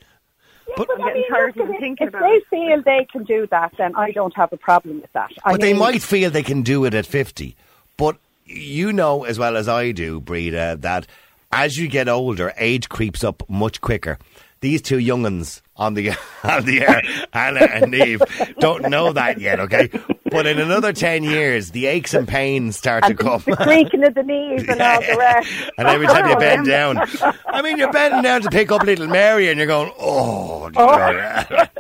But, 0.77 0.89
I'm 0.93 1.07
getting 1.07 1.25
tired 1.31 1.57
even 1.57 1.79
thinking 1.79 2.07
if 2.07 2.15
about 2.15 2.23
they 2.23 2.29
it. 2.37 2.47
feel 2.49 2.83
they 2.83 3.07
can 3.13 3.25
do 3.25 3.47
that, 3.51 3.75
then 3.79 3.95
I 3.95 4.11
don't 4.13 4.35
have 4.35 4.53
a 4.53 4.57
problem 4.57 5.03
with 5.03 5.13
that. 5.13 5.31
I 5.45 5.53
but 5.53 5.61
they 5.61 5.75
might 5.75 6.03
feel 6.03 6.31
they 6.31 6.43
can 6.43 6.63
do 6.63 6.85
it 6.87 6.95
at 6.95 7.05
50. 7.07 7.55
But 7.97 8.17
you 8.47 8.93
know 8.93 9.25
as 9.25 9.39
well 9.39 9.57
as 9.57 9.69
I 9.69 9.93
do, 9.93 10.21
Breda, 10.21 10.79
that 10.81 11.07
as 11.53 11.77
you 11.77 11.87
get 11.89 12.09
older, 12.09 12.53
age 12.57 12.89
creeps 12.89 13.23
up 13.23 13.49
much 13.49 13.81
quicker. 13.81 14.19
These 14.65 14.81
two 14.81 14.97
younguns 14.97 15.61
on 15.77 15.93
the 15.93 16.13
on 16.43 16.65
the 16.65 16.81
air, 16.81 17.03
Anna 17.35 17.61
and 17.71 17.91
Neve, 17.91 18.23
don't 18.61 18.89
know 18.89 19.13
that 19.13 19.39
yet, 19.39 19.61
okay? 19.61 19.91
But 20.35 20.47
in 20.47 20.59
another 20.59 20.93
10 20.93 21.23
years, 21.25 21.71
the 21.71 21.87
aches 21.87 22.13
and 22.15 22.27
pains 22.29 22.77
start 22.77 23.05
to 23.05 23.11
and 23.11 23.19
come. 23.19 23.43
the 23.47 23.57
creaking 23.57 24.05
of 24.05 24.15
the 24.15 24.23
knees 24.23 24.65
and 24.69 24.81
all 24.83 25.01
the 25.01 25.17
rest. 25.19 25.51
and 25.79 25.89
every 25.89 26.07
time 26.07 26.29
you 26.29 26.37
bend 26.37 26.67
down, 26.69 26.99
I 27.47 27.63
mean, 27.63 27.79
you're 27.79 27.93
bending 27.93 28.23
down 28.23 28.43
to 28.43 28.51
pick 28.51 28.71
up 28.73 28.83
little 28.83 29.07
Mary, 29.07 29.49
and 29.49 29.59
you're 29.59 29.67
going, 29.67 29.93
"Oh, 29.99 30.69
God." 30.75 31.71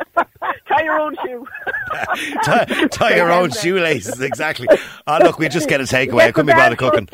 Tie 0.69 0.83
your 0.83 0.99
own 1.01 1.15
shoe. 1.25 1.47
tie, 2.45 2.65
tie 2.91 3.17
your 3.17 3.31
own 3.31 3.51
shoelaces." 3.51 4.21
Exactly. 4.21 4.67
Oh, 5.07 5.19
look, 5.23 5.39
we 5.39 5.49
just 5.49 5.69
get 5.69 5.81
a 5.81 5.85
takeaway. 5.85 6.23
I 6.25 6.33
couldn't 6.33 6.47
be 6.49 6.53
bothered 6.53 6.79
cooking. 6.79 7.09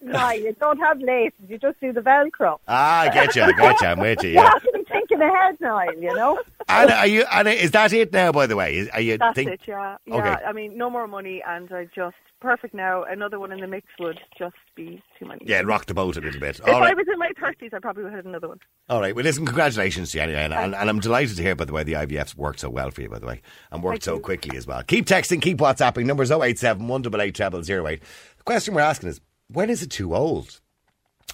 No, 0.00 0.30
you 0.30 0.54
don't 0.60 0.78
have 0.78 1.00
laces. 1.00 1.32
You 1.48 1.58
just 1.58 1.80
do 1.80 1.92
the 1.92 2.00
Velcro. 2.00 2.58
Ah, 2.68 3.00
I 3.02 3.08
get 3.10 3.34
you. 3.36 3.42
I 3.42 3.52
get 3.52 3.80
you. 3.80 3.86
I'm 3.88 3.98
with 4.00 4.22
you. 4.22 4.30
Yeah. 4.30 4.50
to 4.50 4.72
be 4.72 4.84
thinking 4.84 5.20
ahead, 5.20 5.56
now, 5.60 5.82
you 5.90 6.14
know? 6.14 6.40
Anna, 6.68 6.92
are 6.94 7.06
you? 7.06 7.24
Anna, 7.30 7.50
is 7.50 7.72
that 7.72 7.92
it 7.92 8.12
now? 8.12 8.32
By 8.32 8.46
the 8.46 8.56
way, 8.56 8.88
are 8.92 9.00
you? 9.00 9.18
That's 9.18 9.34
think, 9.34 9.50
it, 9.50 9.60
yeah. 9.66 9.96
Yeah, 10.06 10.14
Okay. 10.16 10.44
I 10.44 10.52
mean, 10.52 10.73
no 10.74 10.90
more 10.90 11.06
money, 11.06 11.42
and 11.46 11.72
I 11.72 11.84
just 11.94 12.16
perfect 12.40 12.74
now. 12.74 13.04
Another 13.04 13.38
one 13.40 13.52
in 13.52 13.60
the 13.60 13.66
mix 13.66 13.86
would 13.98 14.18
just 14.38 14.56
be 14.74 15.02
too 15.18 15.26
many. 15.26 15.42
Yeah, 15.46 15.62
rock 15.64 15.86
the 15.86 15.94
boat 15.94 16.16
a 16.16 16.20
little 16.20 16.40
bit. 16.40 16.58
If 16.58 16.68
All 16.68 16.82
I 16.82 16.92
was 16.92 17.06
in 17.12 17.18
my 17.18 17.30
thirties, 17.40 17.70
I 17.74 17.78
probably 17.78 18.04
would 18.04 18.12
have 18.12 18.24
had 18.24 18.28
another 18.28 18.48
one. 18.48 18.58
All 18.88 19.00
right. 19.00 19.14
Well, 19.14 19.24
listen, 19.24 19.46
congratulations 19.46 20.12
to 20.12 20.18
you 20.18 20.24
anyway. 20.24 20.44
And, 20.44 20.52
and, 20.52 20.74
and 20.74 20.90
I'm 20.90 21.00
delighted 21.00 21.36
to 21.36 21.42
hear, 21.42 21.54
by 21.54 21.64
the 21.64 21.72
way, 21.72 21.84
the 21.84 21.94
IVF's 21.94 22.36
worked 22.36 22.60
so 22.60 22.68
well 22.70 22.90
for 22.90 23.02
you, 23.02 23.08
by 23.08 23.18
the 23.18 23.26
way, 23.26 23.40
and 23.70 23.82
worked 23.82 24.02
so 24.04 24.18
quickly 24.18 24.56
as 24.56 24.66
well. 24.66 24.82
Keep 24.82 25.06
texting, 25.06 25.40
keep 25.40 25.58
WhatsApping. 25.58 26.04
Numbers 26.04 26.30
087 26.30 26.86
188 26.86 27.64
0008. 27.64 28.02
The 28.38 28.44
question 28.44 28.74
we're 28.74 28.80
asking 28.82 29.08
is 29.08 29.20
when 29.48 29.70
is 29.70 29.82
it 29.82 29.90
too 29.90 30.14
old? 30.14 30.60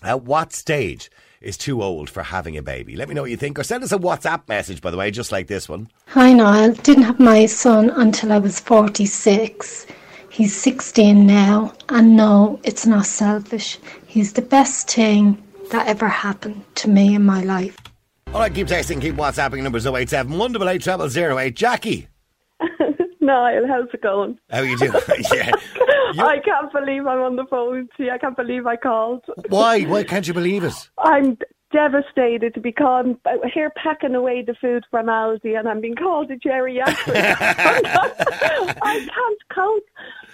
At 0.02 0.22
what 0.22 0.52
stage 0.52 1.10
is 1.40 1.56
too 1.56 1.82
old 1.82 2.10
for 2.10 2.22
having 2.22 2.56
a 2.56 2.62
baby? 2.62 2.96
Let 2.96 3.08
me 3.08 3.14
know 3.14 3.22
what 3.22 3.30
you 3.30 3.36
think, 3.36 3.58
or 3.58 3.62
send 3.62 3.82
us 3.82 3.92
a 3.92 3.98
WhatsApp 3.98 4.48
message, 4.48 4.80
by 4.80 4.90
the 4.90 4.96
way, 4.96 5.10
just 5.10 5.32
like 5.32 5.46
this 5.46 5.68
one. 5.68 5.88
Hi, 6.08 6.32
Niall. 6.32 6.72
Didn't 6.72 7.04
have 7.04 7.18
my 7.20 7.46
son 7.46 7.90
until 7.90 8.32
I 8.32 8.38
was 8.38 8.60
46. 8.60 9.86
He's 10.30 10.56
16 10.56 11.26
now, 11.26 11.72
and 11.88 12.16
no, 12.16 12.60
it's 12.62 12.86
not 12.86 13.06
selfish. 13.06 13.78
He's 14.06 14.34
the 14.34 14.42
best 14.42 14.90
thing 14.90 15.42
that 15.70 15.86
ever 15.86 16.08
happened 16.08 16.62
to 16.76 16.88
me 16.88 17.14
in 17.14 17.24
my 17.24 17.42
life. 17.42 17.76
All 18.28 18.40
right, 18.40 18.54
keep 18.54 18.68
texting, 18.68 19.00
keep 19.00 19.16
WhatsApping. 19.16 19.62
Numbers 19.62 19.86
087 19.86 20.30
188 20.38 21.10
0008. 21.10 21.56
Jackie, 21.56 22.08
Niall, 23.20 23.66
how's 23.66 23.88
it 23.92 24.02
going? 24.02 24.38
how 24.50 24.58
are 24.60 24.64
you 24.64 24.78
doing? 24.78 24.92
yeah. 25.32 25.50
I 26.18 26.38
can't 26.40 26.72
believe 26.72 27.06
I'm 27.06 27.20
on 27.20 27.36
the 27.36 27.44
phone 27.46 27.88
to 27.96 28.04
you. 28.04 28.10
I 28.10 28.18
can't 28.18 28.36
believe 28.36 28.66
I 28.66 28.76
called. 28.76 29.24
why? 29.48 29.82
Why 29.82 30.02
can't 30.04 30.26
you 30.26 30.34
believe 30.34 30.64
it? 30.64 30.74
I'm 30.98 31.36
devastated 31.72 32.52
to 32.54 32.60
be 32.60 32.72
called 32.72 33.16
here 33.54 33.70
packing 33.76 34.14
away 34.16 34.42
the 34.42 34.54
food 34.60 34.84
from 34.90 35.06
Aldi 35.06 35.56
and 35.56 35.68
I'm 35.68 35.80
being 35.80 35.94
called 35.94 36.28
a 36.30 36.36
geriatric. 36.36 37.14
I 38.82 39.08
can't 39.08 39.38
count. 39.54 39.82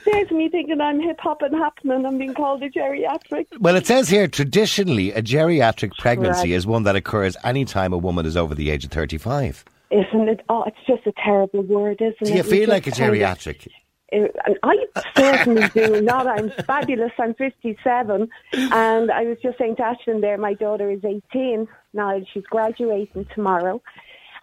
There's 0.06 0.30
me 0.30 0.48
thinking 0.48 0.80
I'm 0.80 1.00
hip 1.00 1.18
hop 1.20 1.42
and 1.42 1.54
happening. 1.54 1.96
And 1.96 2.06
I'm 2.06 2.16
being 2.18 2.32
called 2.34 2.62
a 2.62 2.70
geriatric. 2.70 3.46
Well, 3.60 3.76
it 3.76 3.86
says 3.86 4.08
here 4.08 4.28
traditionally 4.28 5.12
a 5.12 5.20
geriatric 5.22 5.92
pregnancy 5.98 6.50
Right. 6.52 6.56
is 6.56 6.66
one 6.66 6.84
that 6.84 6.96
occurs 6.96 7.36
anytime 7.44 7.92
a 7.92 7.98
woman 7.98 8.24
is 8.24 8.36
over 8.36 8.54
the 8.54 8.70
age 8.70 8.84
of 8.84 8.90
35. 8.92 9.64
Isn't 9.90 10.28
it? 10.28 10.40
Oh, 10.48 10.64
it's 10.64 10.76
just 10.86 11.06
a 11.06 11.12
terrible 11.22 11.62
word, 11.62 12.00
isn't 12.00 12.16
it? 12.20 12.24
Do 12.24 12.32
you 12.32 12.42
We 12.42 12.48
feel 12.48 12.68
like 12.70 12.86
a 12.86 12.90
geriatric? 12.90 13.68
And 14.12 14.30
I 14.62 14.76
certainly 15.16 15.68
do 15.74 16.00
not. 16.00 16.26
I'm 16.26 16.50
fabulous. 16.64 17.12
I'm 17.18 17.34
57. 17.34 18.28
And 18.52 19.10
I 19.10 19.22
was 19.24 19.38
just 19.42 19.58
saying 19.58 19.76
to 19.76 19.82
Ashlyn 19.82 20.20
there, 20.20 20.38
my 20.38 20.54
daughter 20.54 20.90
is 20.90 21.04
18 21.04 21.66
now. 21.92 22.20
She's 22.32 22.44
graduating 22.44 23.26
tomorrow. 23.34 23.82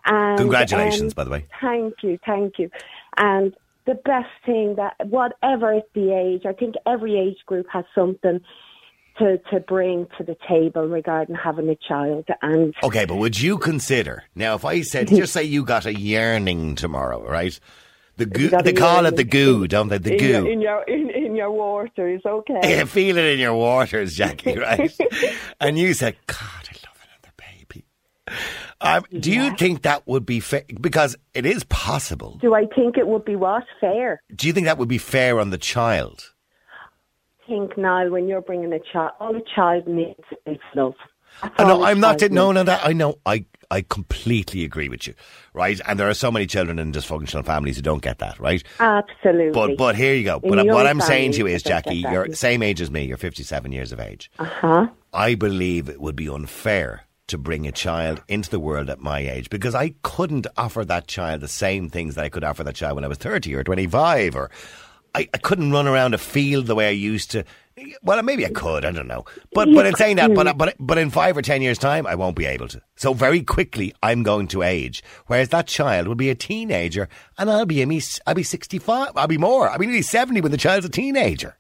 And, 0.06 0.38
Congratulations, 0.38 1.14
um, 1.14 1.16
by 1.16 1.24
the 1.24 1.30
way. 1.30 1.46
Thank 1.62 1.96
you, 2.04 2.20
thank 2.26 2.60
you. 2.60 2.70
And 3.16 3.56
the 3.86 3.96
best 3.96 4.30
thing 4.46 4.76
that, 4.76 4.96
whatever 5.08 5.82
the 5.94 6.14
age, 6.14 6.46
I 6.46 6.54
think 6.54 6.76
every 6.86 7.18
age 7.18 7.38
group 7.46 7.68
has 7.72 7.86
something 7.96 8.42
to, 9.20 9.38
to 9.52 9.60
bring 9.60 10.08
to 10.18 10.24
the 10.24 10.36
table 10.48 10.88
regarding 10.88 11.36
having 11.36 11.70
a 11.70 11.78
child. 11.88 12.26
And 12.42 12.74
Okay, 12.84 13.06
but 13.06 13.16
would 13.16 13.40
you 13.40 13.58
consider 13.58 14.24
now 14.36 14.56
if 14.56 14.66
I 14.66 14.82
said 14.82 15.08
just 15.10 15.34
say 15.34 15.44
you 15.44 15.64
got 15.64 15.86
a 15.86 15.98
yearning 15.98 16.76
tomorrow, 16.76 17.24
right? 17.24 17.58
The 18.16 18.26
goo, 18.28 18.50
they 18.50 18.74
call 18.74 19.08
it 19.08 19.16
the 19.16 19.24
goo, 19.24 19.68
don't 19.68 19.88
they? 19.88 19.98
The 19.98 20.14
in 20.14 20.20
goo. 20.20 20.26
your, 20.28 20.52
in 20.52 20.62
your 20.62 20.84
in, 20.84 21.10
in 21.10 21.36
your 21.36 21.50
waters, 21.52 22.22
okay. 22.24 22.60
Yeah, 22.64 22.84
feel 22.86 23.18
it 23.18 23.26
in 23.26 23.40
your 23.40 23.56
waters, 23.56 24.14
Jackie, 24.16 24.58
right? 24.58 24.96
and 25.60 25.80
you 25.80 25.94
said, 25.96 26.16
God, 26.28 26.38
I 26.42 26.76
love 26.86 26.98
another 27.04 27.34
baby. 27.38 27.86
Um, 28.82 29.04
do 29.20 29.32
you 29.32 29.56
think 29.58 29.82
that 29.82 30.06
would 30.08 30.26
be 30.28 30.40
fair? 30.40 30.64
Because 30.80 31.16
it 31.34 31.48
is 31.48 31.64
possible. 31.64 32.38
Do 32.40 32.54
I 32.54 32.66
think 32.76 32.98
it 32.98 33.08
would 33.08 33.26
be 33.26 33.36
what 33.36 33.64
fair? 33.82 34.22
Do 34.36 34.46
you 34.46 34.54
think 34.54 34.66
that 34.68 34.78
would 34.78 34.90
be 34.90 35.00
fair 35.00 35.40
on 35.40 35.50
the 35.50 35.58
child? 35.58 36.34
I 37.44 37.48
Think 37.48 37.78
now 37.78 38.10
when 38.10 38.28
you're 38.28 38.42
bringing 38.42 38.72
a 38.74 38.80
child, 38.92 39.12
all 39.20 39.36
a 39.36 39.42
child 39.56 39.88
needs 39.88 40.20
is 40.46 40.58
love. 40.76 40.94
I 41.42 41.64
know, 41.64 41.84
I'm 41.84 42.00
not. 42.00 42.22
No, 42.32 42.52
no, 42.52 42.64
that 42.64 42.86
I 42.86 42.94
know. 42.94 43.20
I 43.26 43.46
I 43.72 43.82
completely 43.82 44.64
agree 44.64 44.88
with 44.88 45.08
you, 45.08 45.14
right? 45.54 45.80
And 45.88 46.00
there 46.00 46.10
are 46.10 46.14
so 46.14 46.32
many 46.32 46.46
children 46.46 46.80
in 46.80 46.92
dysfunctional 46.92 47.46
families 47.46 47.76
who 47.78 47.82
don't 47.82 48.02
get 48.04 48.20
that, 48.20 48.40
right? 48.40 48.64
Absolutely. 48.80 49.52
But 49.52 49.78
but 49.78 49.96
here 49.96 50.14
you 50.14 50.24
go. 50.24 50.40
In 50.44 50.52
But 50.52 50.68
what 50.68 50.88
I'm 50.88 51.02
saying 51.02 51.34
to 51.34 51.38
you 51.40 51.48
is, 51.48 51.64
Jackie, 51.64 51.96
you're 51.96 52.34
same 52.34 52.62
age 52.62 52.82
as 52.82 52.92
me. 52.92 53.06
You're 53.06 53.18
57 53.18 53.72
years 53.72 53.92
of 53.92 54.00
age. 54.00 54.30
uh 54.40 54.46
huh. 54.46 54.88
I 55.14 55.36
believe 55.36 55.90
it 55.90 56.02
would 56.02 56.16
be 56.16 56.28
unfair 56.28 57.04
to 57.28 57.38
bring 57.38 57.66
a 57.68 57.72
child 57.72 58.22
into 58.28 58.50
the 58.50 58.60
world 58.60 58.90
at 58.90 59.00
my 59.00 59.20
age 59.20 59.50
because 59.50 59.74
I 59.76 59.96
couldn't 60.04 60.48
offer 60.58 60.84
that 60.86 61.08
child 61.08 61.42
the 61.42 61.48
same 61.48 61.90
things 61.90 62.16
that 62.16 62.26
I 62.26 62.30
could 62.30 62.44
offer 62.44 62.64
that 62.64 62.76
child 62.76 62.96
when 62.96 63.06
I 63.06 63.08
was 63.08 63.18
30 63.18 63.56
or 63.56 63.64
25 63.64 64.36
or 64.36 64.52
I, 65.16 65.30
I 65.34 65.38
couldn't 65.38 65.72
run 65.72 65.88
around 65.88 66.14
a 66.14 66.18
field 66.18 66.66
the 66.68 66.76
way 66.76 66.88
I 66.88 66.92
used 66.92 67.32
to. 67.32 67.44
Well, 68.04 68.22
maybe 68.22 68.46
I 68.46 68.50
could. 68.50 68.86
I 68.86 68.92
don't 68.92 69.08
know. 69.08 69.26
But 69.54 69.74
but 69.74 69.86
in 69.86 69.96
saying 69.96 70.18
that, 70.18 70.34
but 70.34 70.58
but 70.58 70.76
but 70.80 70.98
in 70.98 71.10
five 71.10 71.36
or 71.36 71.42
ten 71.42 71.62
years' 71.62 71.78
time, 71.78 72.06
I 72.06 72.16
won't 72.16 72.36
be 72.36 72.46
able 72.46 72.68
to. 72.68 72.82
So 72.96 73.14
very 73.14 73.42
quickly, 73.42 73.96
I'm 74.04 74.22
going 74.22 74.48
to 74.50 74.62
age. 74.62 75.04
Whereas 75.28 75.50
that 75.50 75.68
child 75.68 76.08
will 76.08 76.16
be 76.16 76.30
a 76.30 76.36
teenager, 76.36 77.10
and 77.38 77.50
I'll 77.50 77.66
be 77.66 77.82
a 77.82 77.88
me. 77.88 78.02
I'll 78.28 78.36
be 78.36 78.44
sixty 78.44 78.78
five. 78.78 79.12
I'll 79.16 79.28
be 79.28 79.38
more. 79.38 79.70
I'll 79.70 79.80
be 79.80 79.88
nearly 79.88 80.04
seventy 80.04 80.42
when 80.42 80.52
the 80.52 80.58
child's 80.58 80.86
a 80.86 80.90
teenager. 80.90 81.58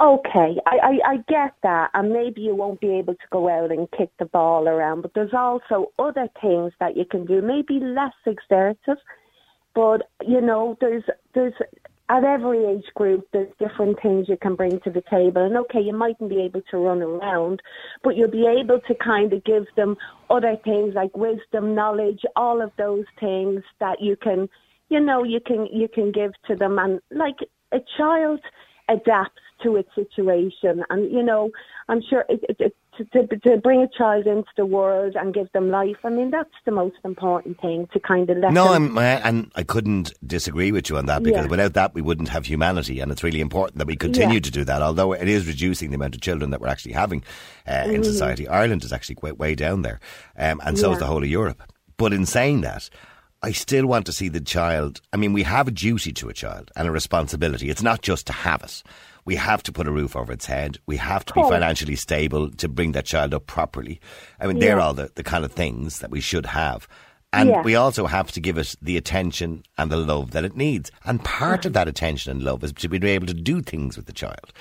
Okay, 0.00 0.56
I, 0.66 0.78
I, 0.82 1.10
I 1.12 1.16
get 1.28 1.54
that, 1.62 1.90
and 1.94 2.12
maybe 2.12 2.40
you 2.40 2.56
won't 2.56 2.80
be 2.80 2.98
able 2.98 3.14
to 3.14 3.26
go 3.30 3.48
out 3.48 3.70
and 3.70 3.88
kick 3.96 4.10
the 4.18 4.24
ball 4.24 4.66
around, 4.66 5.02
but 5.02 5.14
there's 5.14 5.32
also 5.32 5.92
other 5.96 6.28
things 6.40 6.72
that 6.80 6.96
you 6.96 7.04
can 7.04 7.24
do, 7.24 7.40
maybe 7.40 7.78
less 7.78 8.14
exertive, 8.26 8.96
but 9.76 10.08
you 10.26 10.40
know, 10.40 10.76
there's 10.80 11.04
there's 11.34 11.54
at 12.12 12.24
every 12.24 12.62
age 12.66 12.84
group 12.94 13.26
there's 13.32 13.52
different 13.58 13.96
things 14.02 14.28
you 14.28 14.36
can 14.36 14.54
bring 14.54 14.78
to 14.80 14.90
the 14.90 15.02
table, 15.10 15.42
and 15.46 15.56
okay, 15.56 15.80
you 15.80 15.94
mightn't 15.94 16.28
be 16.28 16.42
able 16.42 16.60
to 16.70 16.76
run 16.76 17.00
around, 17.00 17.62
but 18.04 18.16
you'll 18.16 18.30
be 18.30 18.46
able 18.46 18.80
to 18.86 18.94
kind 18.96 19.32
of 19.32 19.42
give 19.44 19.64
them 19.76 19.96
other 20.28 20.56
things 20.62 20.92
like 20.94 21.16
wisdom, 21.16 21.74
knowledge, 21.74 22.20
all 22.36 22.60
of 22.60 22.70
those 22.76 23.06
things 23.18 23.62
that 23.80 23.98
you 24.00 24.14
can, 24.16 24.46
you 24.90 25.00
know, 25.00 25.24
you 25.24 25.40
can 25.40 25.66
you 25.72 25.88
can 25.88 26.12
give 26.12 26.32
to 26.46 26.54
them, 26.54 26.78
and 26.78 27.00
like 27.10 27.38
a 27.72 27.78
child 27.96 28.40
adapts 28.90 29.40
to 29.62 29.76
its 29.76 29.88
situation. 29.94 30.84
And, 30.90 31.10
you 31.10 31.22
know, 31.22 31.50
I'm 31.88 32.02
sure 32.10 32.24
it, 32.28 32.40
it, 32.48 32.56
it, 32.58 32.76
to, 32.98 33.04
to, 33.26 33.36
to 33.38 33.56
bring 33.58 33.80
a 33.82 33.88
child 33.96 34.26
into 34.26 34.48
the 34.56 34.66
world 34.66 35.14
and 35.16 35.32
give 35.34 35.50
them 35.52 35.70
life, 35.70 35.96
I 36.04 36.10
mean, 36.10 36.30
that's 36.30 36.50
the 36.64 36.72
most 36.72 36.96
important 37.04 37.60
thing 37.60 37.88
to 37.92 38.00
kind 38.00 38.28
of 38.28 38.38
let 38.38 38.52
No, 38.52 38.72
them. 38.72 38.96
I'm, 38.96 38.98
uh, 38.98 39.20
and 39.24 39.50
I 39.54 39.62
couldn't 39.62 40.12
disagree 40.26 40.72
with 40.72 40.90
you 40.90 40.98
on 40.98 41.06
that 41.06 41.22
because 41.22 41.44
Yeah. 41.44 41.50
without 41.50 41.72
that 41.74 41.94
we 41.94 42.02
wouldn't 42.02 42.28
have 42.28 42.46
humanity, 42.46 43.00
and 43.00 43.10
it's 43.10 43.22
really 43.22 43.40
important 43.40 43.78
that 43.78 43.86
we 43.86 43.96
continue 43.96 44.34
Yeah. 44.34 44.40
to 44.40 44.50
do 44.50 44.64
that. 44.64 44.82
Although 44.82 45.12
it 45.12 45.28
is 45.28 45.46
reducing 45.46 45.90
the 45.90 45.96
amount 45.96 46.14
of 46.14 46.20
children 46.20 46.50
that 46.50 46.60
we're 46.60 46.68
actually 46.68 46.92
having 46.92 47.22
uh, 47.66 47.84
in 47.86 48.04
society, 48.04 48.46
Ireland 48.48 48.84
is 48.84 48.92
actually 48.92 49.16
way, 49.22 49.32
way 49.32 49.54
down 49.54 49.82
there, 49.82 50.00
um, 50.36 50.60
and 50.64 50.78
so 50.78 50.90
is 50.90 50.96
Mm-hmm. 50.96 51.00
The 51.00 51.06
whole 51.06 51.22
of 51.22 51.28
Europe. 51.28 51.62
But 51.96 52.12
in 52.12 52.26
saying 52.26 52.60
that. 52.62 52.90
I 53.44 53.50
still 53.50 53.88
want 53.88 54.06
to 54.06 54.12
see 54.12 54.28
the 54.28 54.40
child. 54.40 55.00
I 55.12 55.16
mean, 55.16 55.32
we 55.32 55.42
have 55.42 55.66
a 55.66 55.72
duty 55.72 56.12
to 56.12 56.28
a 56.28 56.32
child 56.32 56.70
and 56.76 56.86
a 56.86 56.92
responsibility. 56.92 57.70
It's 57.70 57.82
not 57.82 58.00
just 58.00 58.24
to 58.28 58.32
have 58.32 58.62
it. 58.62 58.84
We 59.24 59.36
have 59.36 59.62
to 59.64 59.72
put 59.72 59.86
a 59.86 59.92
roof 59.92 60.16
over 60.16 60.32
its 60.32 60.46
head. 60.46 60.78
We 60.86 60.96
have 60.96 61.24
to 61.26 61.32
be 61.34 61.42
financially 61.42 61.96
stable 61.96 62.50
to 62.50 62.68
bring 62.68 62.92
that 62.92 63.04
child 63.06 63.32
up 63.34 63.46
properly. 63.46 64.00
I 64.40 64.46
mean, 64.46 64.58
they're 64.58 64.80
all 64.80 64.94
the, 64.94 65.10
the 65.14 65.22
kind 65.22 65.44
of 65.44 65.52
things 65.52 66.00
that 66.00 66.10
we 66.10 66.20
should 66.20 66.46
have. 66.46 66.88
And 67.32 67.48
Yeah. 67.50 67.62
we 67.62 67.76
also 67.76 68.06
have 68.06 68.32
to 68.32 68.40
give 68.40 68.58
it 68.58 68.74
the 68.82 68.96
attention 68.96 69.62
and 69.78 69.90
the 69.90 69.96
love 69.96 70.32
that 70.32 70.44
it 70.44 70.56
needs. 70.56 70.90
And 71.04 71.24
part 71.24 71.64
of 71.64 71.72
that 71.74 71.88
attention 71.88 72.32
and 72.32 72.42
love 72.42 72.64
is 72.64 72.72
to 72.72 72.88
be 72.88 73.08
able 73.08 73.26
to 73.28 73.34
do 73.34 73.62
things 73.62 73.96
with 73.96 74.06
the 74.06 74.12
child. 74.12 74.52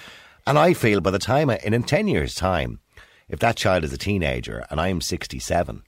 And 0.48 0.58
I 0.60 0.74
feel 0.74 1.02
by 1.02 1.12
the 1.12 1.20
time, 1.20 1.50
I, 1.50 1.58
in, 1.64 1.74
in 1.74 1.84
10 1.84 2.08
years' 2.08 2.36
time, 2.36 2.80
if 3.30 3.40
that 3.40 3.56
child 3.58 3.84
is 3.84 3.92
a 3.94 3.98
teenager 3.98 4.66
and 4.70 4.80
I'm 4.80 5.02
67, 5.02 5.84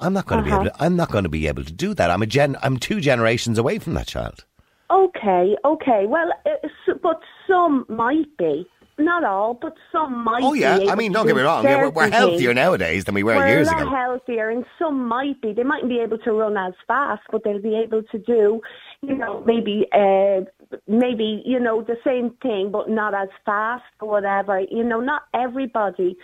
I'm 0.00 0.12
not 0.12 0.26
going 0.26 0.44
to 0.44 0.50
Uh-huh. 0.50 0.60
be 0.60 0.66
able 0.68 0.76
to, 0.76 0.84
I'm 0.84 0.96
not 0.96 1.10
going 1.10 1.24
to 1.24 1.30
be 1.30 1.46
able 1.48 1.64
to 1.64 1.72
do 1.72 1.94
that. 1.94 2.10
I'm 2.10 2.22
a 2.22 2.26
gen, 2.26 2.56
I'm 2.62 2.76
two 2.76 3.00
generations 3.00 3.56
away 3.58 3.78
from 3.78 3.94
that 3.94 4.06
child. 4.06 4.44
Okay, 4.90 5.56
okay. 5.64 6.06
Well, 6.06 6.30
uh, 6.44 6.68
but 7.02 7.20
some 7.46 7.84
might 7.88 8.36
be. 8.38 8.66
Not 8.98 9.24
all, 9.24 9.54
but 9.54 9.74
some 9.90 10.22
might 10.22 10.40
be 10.40 10.44
Oh 10.44 10.52
yeah, 10.52 10.78
I 10.90 10.94
mean, 10.94 11.12
don't 11.12 11.26
get 11.26 11.34
me 11.34 11.40
wrong. 11.40 11.64
Yeah, 11.64 11.78
we're, 11.78 11.90
we're 11.90 12.10
healthier 12.10 12.52
nowadays 12.52 13.04
than 13.04 13.14
we 13.14 13.22
were 13.22 13.36
We're 13.36 13.48
years 13.48 13.68
ago. 13.68 13.88
healthier, 13.88 14.50
and 14.50 14.66
some 14.78 15.08
might 15.08 15.40
be. 15.40 15.54
They 15.54 15.62
mightn't 15.62 15.88
be 15.88 15.98
able 16.00 16.18
to 16.18 16.32
run 16.32 16.58
as 16.58 16.74
fast, 16.86 17.22
but 17.32 17.42
they'll 17.42 17.62
be 17.62 17.74
able 17.74 18.02
to 18.02 18.18
do, 18.18 18.60
you 19.00 19.16
know, 19.16 19.42
maybe, 19.46 19.86
uh, 19.94 20.42
maybe 20.86 21.42
you 21.46 21.58
know, 21.58 21.80
the 21.82 21.96
same 22.04 22.36
thing, 22.42 22.70
but 22.70 22.90
not 22.90 23.14
as 23.14 23.28
fast 23.46 23.82
or 24.00 24.08
whatever. 24.08 24.60
You 24.60 24.84
know, 24.84 25.00
not 25.00 25.22
everybody 25.32 26.18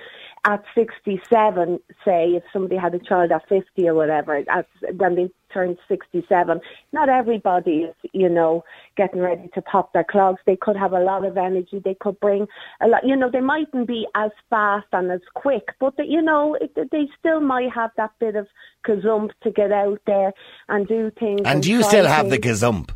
at 0.44 0.62
sixty-seven. 0.74 1.80
Say, 2.04 2.32
if 2.36 2.42
somebody 2.52 2.76
had 2.76 2.94
a 2.94 2.98
child 2.98 3.32
at 3.32 3.48
fifty 3.48 3.88
or 3.88 3.94
whatever, 3.94 4.44
at, 4.46 4.66
when 4.94 5.14
they 5.14 5.30
turned 5.52 5.78
sixty-seven, 5.88 6.60
not 6.92 7.08
everybody 7.08 7.82
is, 7.88 7.94
you 8.12 8.28
know, 8.28 8.64
getting 8.96 9.20
ready 9.20 9.48
to 9.54 9.62
pop 9.62 9.92
their 9.92 10.04
clogs. 10.04 10.40
They 10.46 10.56
could 10.56 10.76
have 10.76 10.92
a 10.92 11.00
lot 11.00 11.24
of 11.24 11.36
energy. 11.36 11.80
They 11.84 11.96
could 12.00 12.18
bring 12.20 12.46
a 12.80 12.88
lot. 12.88 13.06
You 13.06 13.16
know, 13.16 13.30
they 13.30 13.40
mightn't 13.40 13.86
be 13.86 14.06
as 14.14 14.30
fast 14.50 14.86
and 14.92 15.10
as 15.10 15.20
quick, 15.34 15.68
but 15.80 15.96
they, 15.96 16.04
you 16.04 16.22
know, 16.22 16.56
it, 16.60 16.74
they 16.90 17.08
still 17.18 17.40
might 17.40 17.70
have 17.72 17.90
that 17.96 18.12
bit 18.18 18.36
of 18.36 18.46
kazump 18.86 19.30
to 19.42 19.50
get 19.50 19.72
out 19.72 20.00
there 20.06 20.32
and 20.68 20.86
do 20.86 21.10
things. 21.18 21.42
And 21.44 21.62
do 21.62 21.70
you 21.70 21.82
still 21.82 22.06
have 22.06 22.30
the 22.30 22.38
things. 22.38 22.60
gazump? 22.62 22.90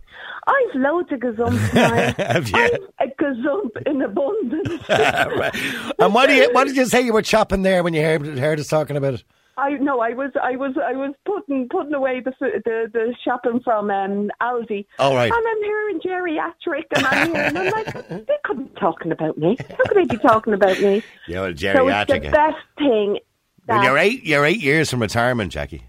I've 0.46 0.74
loads 0.74 1.12
of 1.12 1.20
gazump. 1.20 1.58
Have 2.16 2.48
you? 2.48 2.88
I've 2.98 3.10
a 3.10 3.22
gazump 3.22 3.82
in 3.86 4.02
abundance. 4.02 4.82
Right. 4.88 5.54
And 5.98 6.14
what, 6.14 6.28
do 6.28 6.34
you, 6.34 6.52
what 6.52 6.66
did 6.66 6.76
you 6.76 6.84
say 6.86 7.00
you 7.00 7.12
were 7.12 7.22
chopping 7.22 7.62
there 7.62 7.82
when 7.82 7.94
you 7.94 8.02
heard, 8.02 8.38
heard 8.38 8.60
us 8.60 8.68
talking 8.68 8.96
about 8.96 9.14
it? 9.14 9.24
I 9.56 9.70
no, 9.70 10.00
I 10.00 10.10
was, 10.10 10.30
I 10.42 10.56
was, 10.56 10.74
I 10.82 10.92
was 10.92 11.14
putting 11.26 11.68
putting 11.68 11.92
away 11.94 12.20
the 12.20 12.32
the, 12.40 12.88
the 12.92 13.14
shopping 13.24 13.60
from 13.62 13.90
um, 13.90 14.30
Aldi. 14.40 14.86
Oh, 14.98 15.14
right. 15.14 15.30
And 15.30 15.46
I'm 15.48 15.62
hearing 15.62 16.00
geriatric, 16.00 16.84
and 16.96 17.06
I'm 17.06 17.32
hearing, 17.32 17.56
I'm 17.56 17.72
like, 17.72 18.08
they 18.08 18.36
couldn't 18.44 18.74
be 18.74 18.80
talking 18.80 19.12
about 19.12 19.36
me. 19.36 19.56
How 19.70 19.84
could 19.84 19.96
they 19.96 20.16
be 20.16 20.22
talking 20.22 20.54
about 20.54 20.80
me? 20.80 21.02
Yeah, 21.28 21.42
well, 21.42 21.50
So 21.50 21.50
it's 21.50 21.62
geriatric. 21.62 22.22
the 22.22 22.30
best 22.30 22.56
thing. 22.78 23.18
That, 23.66 23.84
you're 23.84 23.98
eight. 23.98 24.24
You're 24.24 24.44
eight 24.44 24.60
years 24.60 24.90
from 24.90 25.00
retirement, 25.00 25.52
Jackie. 25.52 25.84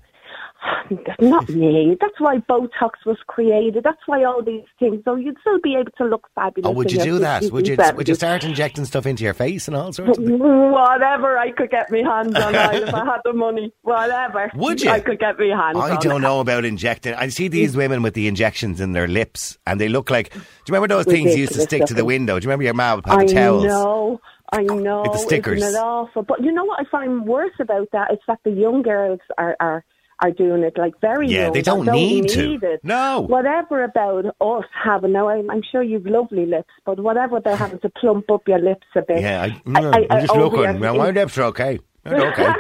Not 1.20 1.50
me. 1.50 1.98
That's 2.00 2.20
why 2.20 2.38
Botox 2.38 2.92
was 3.06 3.18
created. 3.28 3.84
That's 3.84 4.02
why 4.06 4.24
all 4.24 4.44
these 4.44 4.64
things. 4.80 5.02
So 5.06 5.16
you'd 5.16 5.38
still 5.42 5.60
be 5.62 5.76
able 5.76 5.92
to 5.98 6.06
look 6.06 6.28
fabulous. 6.36 6.70
Oh, 6.70 6.72
would 6.72 6.92
you 6.92 7.02
do 7.02 7.20
that? 7.20 7.44
Would 7.52 7.68
you? 7.68 7.78
Would 7.96 8.08
you 8.08 8.16
start 8.16 8.44
injecting 8.44 8.86
stuff 8.86 9.06
into 9.06 9.24
your 9.24 9.34
face 9.34 9.68
and 9.68 9.76
all 9.76 9.92
sorts 9.94 10.18
of 10.18 10.26
things? 10.26 10.40
Whatever 10.40 11.38
I 11.38 11.52
could 11.52 11.70
get 11.70 11.92
my 11.92 12.00
hands 12.00 12.36
on, 12.36 12.56
if 12.56 12.94
I 12.94 13.06
had 13.06 13.22
the 13.24 13.34
money, 13.34 13.74
whatever. 13.82 14.52
Would 14.56 14.82
you? 14.82 14.90
I 14.90 15.00
could 15.00 15.20
get 15.20 15.40
my 15.40 15.46
hands 15.46 15.78
on. 15.78 15.92
I 15.92 15.98
don't 15.98 16.22
know 16.22 16.40
about 16.40 16.66
injecting. 16.66 17.14
I 17.14 17.28
see 17.30 17.48
these 17.48 17.76
women 17.76 18.02
with 18.02 18.14
the 18.14 18.28
injections 18.28 18.80
in 18.82 18.92
their 18.94 19.08
lips, 19.08 19.58
and 19.66 19.80
they 19.80 19.90
look 19.90 20.10
like. 20.10 20.32
Do 20.34 20.40
you 20.40 20.46
remember 20.76 20.88
those 20.96 21.06
things 21.06 21.34
you 21.34 21.42
used 21.42 21.54
to 21.54 21.62
stick 21.62 21.86
to 21.86 21.94
the 21.94 22.06
window? 22.06 22.40
Do 22.40 22.46
you 22.46 22.50
remember 22.50 22.64
your 22.64 22.74
mum 22.74 22.98
would 22.98 23.06
have 23.08 23.20
I 23.20 23.26
the 23.26 23.34
towels? 23.34 23.64
know. 23.66 24.22
I 24.52 24.62
know. 24.62 25.02
With 25.02 25.14
the 25.14 25.18
stickers. 25.18 25.64
Isn't 25.64 25.76
it 25.76 25.84
awful? 25.84 26.22
But 26.22 26.44
you 26.44 26.52
know 26.52 26.64
what 26.64 26.80
I 26.80 26.84
find 26.90 27.26
worse 27.26 27.56
about 27.60 27.90
that 27.92 28.12
is 28.14 28.20
that 28.28 28.40
the 28.44 28.52
young 28.52 28.84
girls 28.84 29.20
are 29.38 29.58
are, 29.60 29.84
are 30.24 30.32
doing 30.32 30.64
it 30.64 30.78
like 30.78 30.94
very 31.02 31.28
Yeah, 31.28 31.44
young. 31.44 31.54
they 31.54 31.62
that 31.62 31.66
don't 31.66 31.86
need 31.86 32.30
to. 32.30 32.56
it. 32.62 32.80
No. 32.84 33.22
Whatever 33.22 33.84
about 33.84 34.26
us 34.42 34.64
having 34.84 35.12
now, 35.12 35.30
I'm, 35.30 35.50
I'm 35.52 35.62
sure 35.72 35.84
you've 35.84 36.06
lovely 36.06 36.46
lips, 36.46 36.70
but 36.86 37.00
whatever 37.00 37.40
they're 37.40 37.56
having 37.56 37.80
to 37.80 37.90
plump 37.90 38.32
up 38.32 38.48
your 38.48 38.60
lips 38.60 38.88
a 38.96 39.02
bit. 39.02 39.22
Yeah, 39.22 39.42
I, 39.42 39.46
I- 39.46 39.50
mm, 39.82 39.94
I- 40.10 40.16
I'm 40.16 40.22
just 40.26 40.36
looking. 40.36 40.80
Well, 40.80 40.96
my 40.98 41.12
lips 41.12 41.38
are 41.38 41.44
okay. 41.44 41.80
They're 42.04 42.28
okay. 42.34 42.52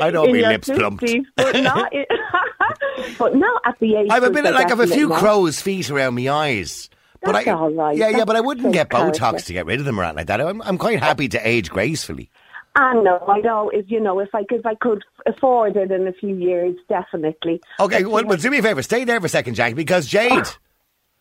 I 0.00 0.10
don't 0.10 0.26
in 0.26 0.32
mean 0.32 0.40
your 0.42 0.50
lips 0.50 0.68
plumped. 0.68 1.04
but 1.36 1.56
not. 1.62 1.92
but 3.18 3.34
not 3.36 3.62
at 3.64 3.78
the 3.80 3.96
age. 3.96 4.08
I've 4.10 4.22
a 4.22 4.30
bit 4.30 4.46
I 4.46 4.50
like 4.50 4.70
I've 4.70 4.80
a 4.80 4.86
few 4.86 5.08
crow's 5.10 5.60
feet 5.60 5.90
around 5.90 6.14
my 6.14 6.28
eyes, 6.28 6.90
but 7.22 7.32
That's 7.32 7.48
I, 7.48 7.52
all 7.52 7.70
right. 7.72 7.96
Yeah, 7.96 8.08
yeah, 8.08 8.24
but 8.24 8.36
I 8.36 8.40
wouldn't 8.40 8.72
get 8.72 8.88
Botox 8.90 9.18
character. 9.18 9.46
to 9.46 9.52
get 9.52 9.66
rid 9.66 9.78
of 9.80 9.84
them 9.86 9.98
or 10.00 10.04
anything 10.04 10.16
like 10.16 10.26
that. 10.28 10.40
I'm, 10.40 10.60
I'm 10.62 10.78
quite 10.78 11.00
happy 11.00 11.28
to 11.28 11.48
age 11.48 11.70
gracefully. 11.70 12.30
I 12.74 12.94
know, 12.94 13.22
I 13.28 13.40
know. 13.40 13.68
If 13.68 13.90
you 13.90 14.00
know, 14.00 14.18
if 14.20 14.30
I 14.34 14.44
if 14.50 14.64
I 14.64 14.74
could 14.76 15.02
afford 15.26 15.76
it 15.76 15.90
in 15.90 16.06
a 16.08 16.12
few 16.12 16.34
years, 16.34 16.74
definitely. 16.88 17.60
Okay, 17.78 18.04
well, 18.04 18.24
well, 18.24 18.38
do 18.38 18.50
me 18.50 18.58
a 18.58 18.62
favour. 18.62 18.82
Stay 18.82 19.04
there 19.04 19.20
for 19.20 19.26
a 19.26 19.28
second, 19.28 19.54
Jackie, 19.54 19.74
because 19.74 20.06
Jade. 20.06 20.46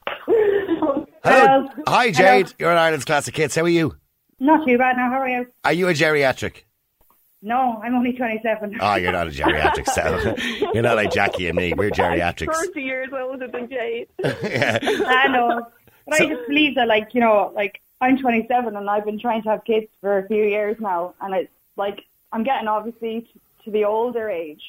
Hello. 0.25 1.05
Hello. 1.23 1.67
Hi, 1.87 2.11
Jade. 2.11 2.53
You're 2.57 2.71
in 2.71 2.77
Ireland's 2.77 3.05
Classic 3.05 3.35
Hits. 3.35 3.55
How 3.55 3.63
are 3.63 3.69
you? 3.69 3.95
Not 4.39 4.65
too 4.67 4.77
bad 4.77 4.97
now. 4.97 5.09
How 5.09 5.19
are 5.21 5.29
you? 5.29 5.47
Are 5.63 5.73
you 5.73 5.87
a 5.87 5.93
geriatric? 5.93 6.63
No, 7.43 7.79
I'm 7.83 7.95
only 7.95 8.13
27. 8.13 8.77
Oh, 8.81 8.95
you're 8.95 9.11
not 9.11 9.27
a 9.27 9.31
geriatric, 9.31 9.87
so 9.89 10.35
you're 10.73 10.83
not 10.83 10.95
like 10.95 11.11
Jackie 11.11 11.47
and 11.47 11.57
me. 11.57 11.73
We're 11.73 11.89
geriatrics. 11.91 12.53
Thirty 12.55 12.81
years 12.81 13.09
older 13.13 13.47
than 13.47 13.69
Jade. 13.69 14.07
yeah. 14.23 14.79
I 14.81 15.27
know. 15.27 15.61
But 16.07 16.17
So- 16.17 16.25
I 16.25 16.27
just 16.29 16.47
believe 16.47 16.75
that, 16.75 16.87
like, 16.87 17.09
you 17.13 17.21
know, 17.21 17.51
like, 17.55 17.81
I'm 18.01 18.17
27 18.17 18.75
and 18.75 18.89
I've 18.89 19.05
been 19.05 19.19
trying 19.19 19.43
to 19.43 19.49
have 19.49 19.63
kids 19.63 19.87
for 20.01 20.17
a 20.17 20.27
few 20.27 20.43
years 20.43 20.77
now. 20.79 21.13
And 21.21 21.35
it's 21.35 21.51
like, 21.77 22.03
I'm 22.31 22.43
getting 22.43 22.67
obviously 22.67 23.21
t- 23.21 23.41
to 23.65 23.71
the 23.71 23.85
older 23.85 24.29
age. 24.29 24.61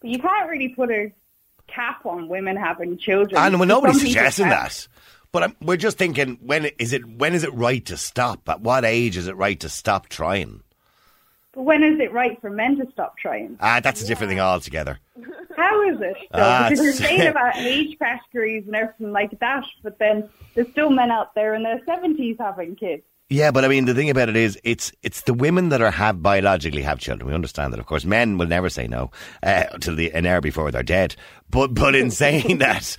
But 0.00 0.10
you 0.10 0.18
can't 0.18 0.48
really 0.48 0.70
put 0.70 0.90
a 0.90 1.12
cap 1.66 2.06
on 2.06 2.28
women 2.28 2.56
having 2.56 2.98
children. 2.98 3.36
And 3.36 3.58
well, 3.60 3.68
nobody's 3.68 4.00
suggesting 4.00 4.48
that. 4.48 4.88
But 5.30 5.42
I'm, 5.42 5.56
we're 5.60 5.76
just 5.76 5.98
thinking 5.98 6.38
when 6.40 6.64
is 6.78 6.94
it 6.94 7.04
when 7.06 7.34
is 7.34 7.44
it 7.44 7.52
right 7.52 7.84
to 7.86 7.98
stop? 7.98 8.48
At 8.48 8.62
what 8.62 8.84
age 8.86 9.16
is 9.18 9.28
it 9.28 9.36
right 9.36 9.60
to 9.60 9.68
stop 9.68 10.08
trying? 10.08 10.62
But 11.58 11.64
when 11.64 11.82
is 11.82 11.98
it 11.98 12.12
right 12.12 12.40
for 12.40 12.50
men 12.50 12.76
to 12.76 12.88
stop 12.92 13.18
trying? 13.18 13.56
Ah, 13.60 13.80
that's 13.80 14.00
a 14.00 14.06
different 14.06 14.30
thing 14.30 14.38
altogether. 14.38 15.00
How 15.56 15.90
is 15.90 16.00
it? 16.00 16.14
Though? 16.30 16.38
Ah, 16.40 16.68
because 16.68 16.84
you're 16.84 16.92
saying 16.92 17.26
about 17.26 17.56
age 17.56 17.98
categories 17.98 18.62
and 18.68 18.76
everything 18.76 19.10
like 19.10 19.36
that, 19.40 19.64
but 19.82 19.98
then 19.98 20.28
there's 20.54 20.68
still 20.68 20.88
men 20.88 21.10
out 21.10 21.34
there 21.34 21.56
in 21.56 21.64
their 21.64 21.80
70s 21.80 22.36
having 22.38 22.76
kids. 22.76 23.02
Yeah, 23.28 23.50
but 23.50 23.64
I 23.64 23.68
mean, 23.68 23.86
the 23.86 23.94
thing 23.94 24.08
about 24.08 24.28
it 24.28 24.36
is, 24.36 24.56
it's 24.62 24.92
it's 25.02 25.22
the 25.22 25.34
women 25.34 25.70
that 25.70 25.82
are 25.82 25.90
have 25.90 26.22
biologically 26.22 26.82
have 26.82 27.00
children. 27.00 27.26
We 27.26 27.34
understand 27.34 27.72
that, 27.72 27.80
of 27.80 27.86
course. 27.86 28.04
Men 28.04 28.38
will 28.38 28.46
never 28.46 28.68
say 28.68 28.86
no 28.86 29.10
uh, 29.42 29.64
till 29.80 29.96
the 29.96 30.12
an 30.12 30.26
hour 30.26 30.40
before 30.40 30.70
they're 30.70 30.84
dead. 30.84 31.16
But 31.50 31.74
but 31.74 31.96
in 31.96 32.10
saying 32.22 32.58
that, 32.58 32.96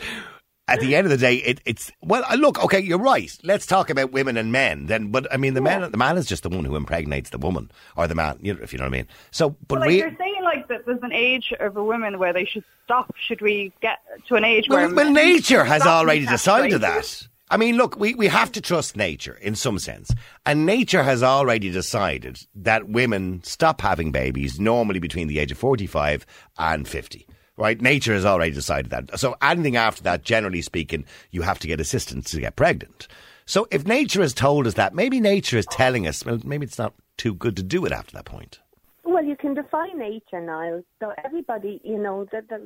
at 0.70 0.80
the 0.80 0.96
end 0.96 1.06
of 1.06 1.12
the 1.12 1.18
day, 1.18 1.36
it, 1.36 1.62
it's 1.66 1.92
well. 2.02 2.24
uh, 2.30 2.36
Look, 2.36 2.64
okay, 2.64 2.80
you're 2.80 3.00
right. 3.00 3.36
Let's 3.44 3.66
talk 3.66 3.90
about 3.90 4.12
women 4.12 4.38
and 4.38 4.52
men. 4.52 4.86
Then, 4.86 5.12
but 5.12 5.32
I 5.34 5.38
mean, 5.38 5.54
the 5.54 5.62
man 5.62 5.90
the 5.92 5.98
man 5.98 6.18
is 6.18 6.26
just 6.26 6.44
the 6.44 6.50
one 6.50 6.66
who 6.66 6.76
impregnates 6.76 7.30
the 7.30 7.38
woman 7.38 7.72
or 7.98 8.08
the 8.08 8.16
man. 8.16 8.40
You 8.42 8.54
know, 8.54 8.60
if 8.62 8.74
you 8.74 8.80
know 8.80 8.86
what 8.86 8.94
I 8.94 8.98
mean. 8.98 9.08
So, 9.32 9.50
but 9.50 9.68
But 9.68 9.80
like 9.80 9.90
re- 9.90 9.98
you're 9.98 10.18
saying, 10.18 10.44
like 10.44 10.68
that 10.68 10.86
there's 10.86 11.04
an 11.04 11.14
age 11.14 11.54
of 11.60 11.76
a 11.78 11.84
woman 11.84 12.20
where 12.20 12.34
they 12.34 12.46
should 12.46 12.64
stop. 12.86 13.14
Should 13.18 13.42
we 13.42 13.74
get 13.82 14.00
to 14.28 14.36
an 14.36 14.44
age 14.44 14.68
where 14.68 14.88
Well, 14.88 14.96
well 14.96 15.12
nature 15.12 15.64
has 15.64 15.84
already 15.84 16.26
decided 16.26 16.82
that. 16.82 17.28
I 17.52 17.58
mean, 17.58 17.78
look, 17.78 18.00
we, 18.00 18.14
we 18.14 18.28
have 18.28 18.52
to 18.52 18.62
trust 18.62 18.96
nature 18.96 19.34
in 19.42 19.56
some 19.56 19.80
sense. 19.80 20.12
And 20.46 20.68
nature 20.68 21.02
has 21.02 21.24
already 21.24 21.72
decided 21.72 22.38
that 22.54 22.88
women 22.88 23.42
stop 23.44 23.82
having 23.82 24.12
babies 24.12 24.60
normally 24.60 25.00
between 25.00 25.28
the 25.28 25.40
age 25.40 25.52
of 25.52 25.58
45 25.58 26.28
and 26.60 26.88
50. 26.88 27.26
Right? 27.60 27.82
Nature 27.82 28.14
has 28.14 28.24
already 28.24 28.54
decided 28.54 28.90
that. 28.92 29.20
So 29.20 29.36
anything 29.42 29.76
after 29.76 30.02
that, 30.04 30.24
generally 30.24 30.62
speaking, 30.62 31.04
you 31.30 31.42
have 31.42 31.60
to 31.60 31.68
get 31.68 31.82
assistance 31.82 32.32
to 32.32 32.40
get 32.40 32.56
pregnant. 32.56 33.10
So 33.46 33.68
if 33.70 33.86
nature 33.86 34.22
has 34.22 34.34
told 34.34 34.66
us 34.66 34.76
that, 34.76 34.96
maybe 34.96 35.20
nature 35.20 35.58
is 35.58 35.66
telling 35.66 36.08
us, 36.08 36.26
well, 36.26 36.40
maybe 36.46 36.66
it's 36.66 36.80
not 36.80 36.94
too 37.18 37.34
good 37.34 37.58
to 37.58 37.64
do 37.64 37.86
it 37.86 37.92
after 37.92 38.14
that 38.16 38.24
point. 38.24 38.60
Well, 39.04 39.26
you 39.26 39.36
can 39.36 39.56
defy 39.56 39.88
nature 39.88 40.40
now. 40.40 40.84
So 41.02 41.14
everybody, 41.26 41.82
you 41.84 41.98
know, 41.98 42.28
that, 42.32 42.48
that 42.48 42.62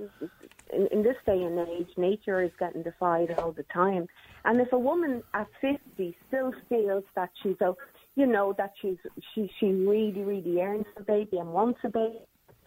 in, 0.71 0.87
in 0.91 1.01
this 1.01 1.15
day 1.25 1.41
and 1.41 1.57
age, 1.57 1.87
nature 1.97 2.43
is 2.43 2.51
getting 2.59 2.83
defied 2.83 3.33
all 3.39 3.51
the 3.51 3.63
time. 3.73 4.07
And 4.45 4.61
if 4.61 4.71
a 4.73 4.77
woman 4.77 5.23
at 5.33 5.47
fifty 5.59 6.15
still 6.27 6.53
feels 6.69 7.05
that 7.15 7.31
she's, 7.41 7.59
a, 7.61 7.73
you 8.15 8.25
know, 8.25 8.53
that 8.57 8.73
she's 8.79 8.97
she 9.33 9.49
she 9.59 9.67
really 9.67 10.21
really 10.21 10.61
earns 10.61 10.85
a 10.97 11.01
baby 11.01 11.37
and 11.37 11.53
wants 11.53 11.79
a 11.83 11.89
baby, 11.89 12.19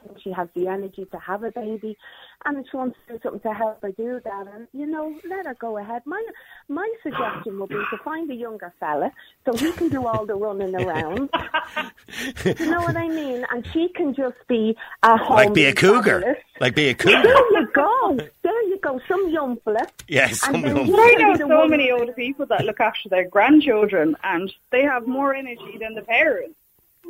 and 0.08 0.20
she 0.22 0.30
has 0.32 0.48
the 0.54 0.68
energy 0.68 1.06
to 1.10 1.18
have 1.18 1.42
a 1.42 1.50
baby, 1.50 1.96
and 2.44 2.64
she 2.70 2.76
wants 2.76 2.96
to 3.08 3.14
do 3.14 3.20
something 3.22 3.40
to 3.40 3.52
help 3.54 3.82
her 3.82 3.92
do 3.92 4.20
that, 4.24 4.46
and 4.54 4.68
you 4.72 4.86
know, 4.86 5.14
let 5.28 5.46
her 5.46 5.54
go 5.54 5.78
ahead. 5.78 6.02
My 6.04 6.22
my 6.68 6.88
suggestion 7.02 7.58
would 7.60 7.68
be 7.68 7.74
to 7.76 7.98
find 8.04 8.30
a 8.30 8.34
younger 8.34 8.72
fella 8.80 9.10
so 9.44 9.56
he 9.56 9.72
can 9.72 9.88
do 9.88 10.06
all 10.06 10.26
the 10.26 10.34
running 10.34 10.74
around. 10.74 11.30
you 12.44 12.70
know 12.70 12.80
what 12.80 12.96
I 12.96 13.08
mean? 13.08 13.44
And 13.50 13.66
she 13.72 13.88
can 13.94 14.14
just 14.14 14.36
be 14.48 14.76
a 15.02 15.16
home. 15.16 15.36
Like 15.36 15.54
be 15.54 15.64
a 15.66 15.74
cougar. 15.74 16.36
Like 16.60 16.74
be 16.74 16.88
a 16.88 16.94
cougar. 16.94 17.22
There 17.22 17.60
you 17.60 17.68
go. 17.74 18.16
There 18.42 18.62
you 18.68 18.78
go. 18.78 19.00
Some 19.08 19.28
young 19.30 19.56
fella. 19.64 19.86
Yes, 20.08 20.42
And 20.46 20.62
some 20.62 20.76
young 20.76 20.86
you 20.86 20.96
I 20.98 21.12
know 21.18 21.36
so 21.36 21.46
one- 21.46 21.70
many 21.70 21.90
older 21.90 22.12
people 22.12 22.46
that 22.46 22.64
look 22.64 22.80
after 22.80 23.08
their 23.08 23.28
grandchildren, 23.28 24.16
and 24.24 24.52
they 24.70 24.82
have 24.82 25.06
more 25.06 25.34
energy 25.34 25.78
than 25.80 25.94
the 25.94 26.02
parents. 26.02 26.54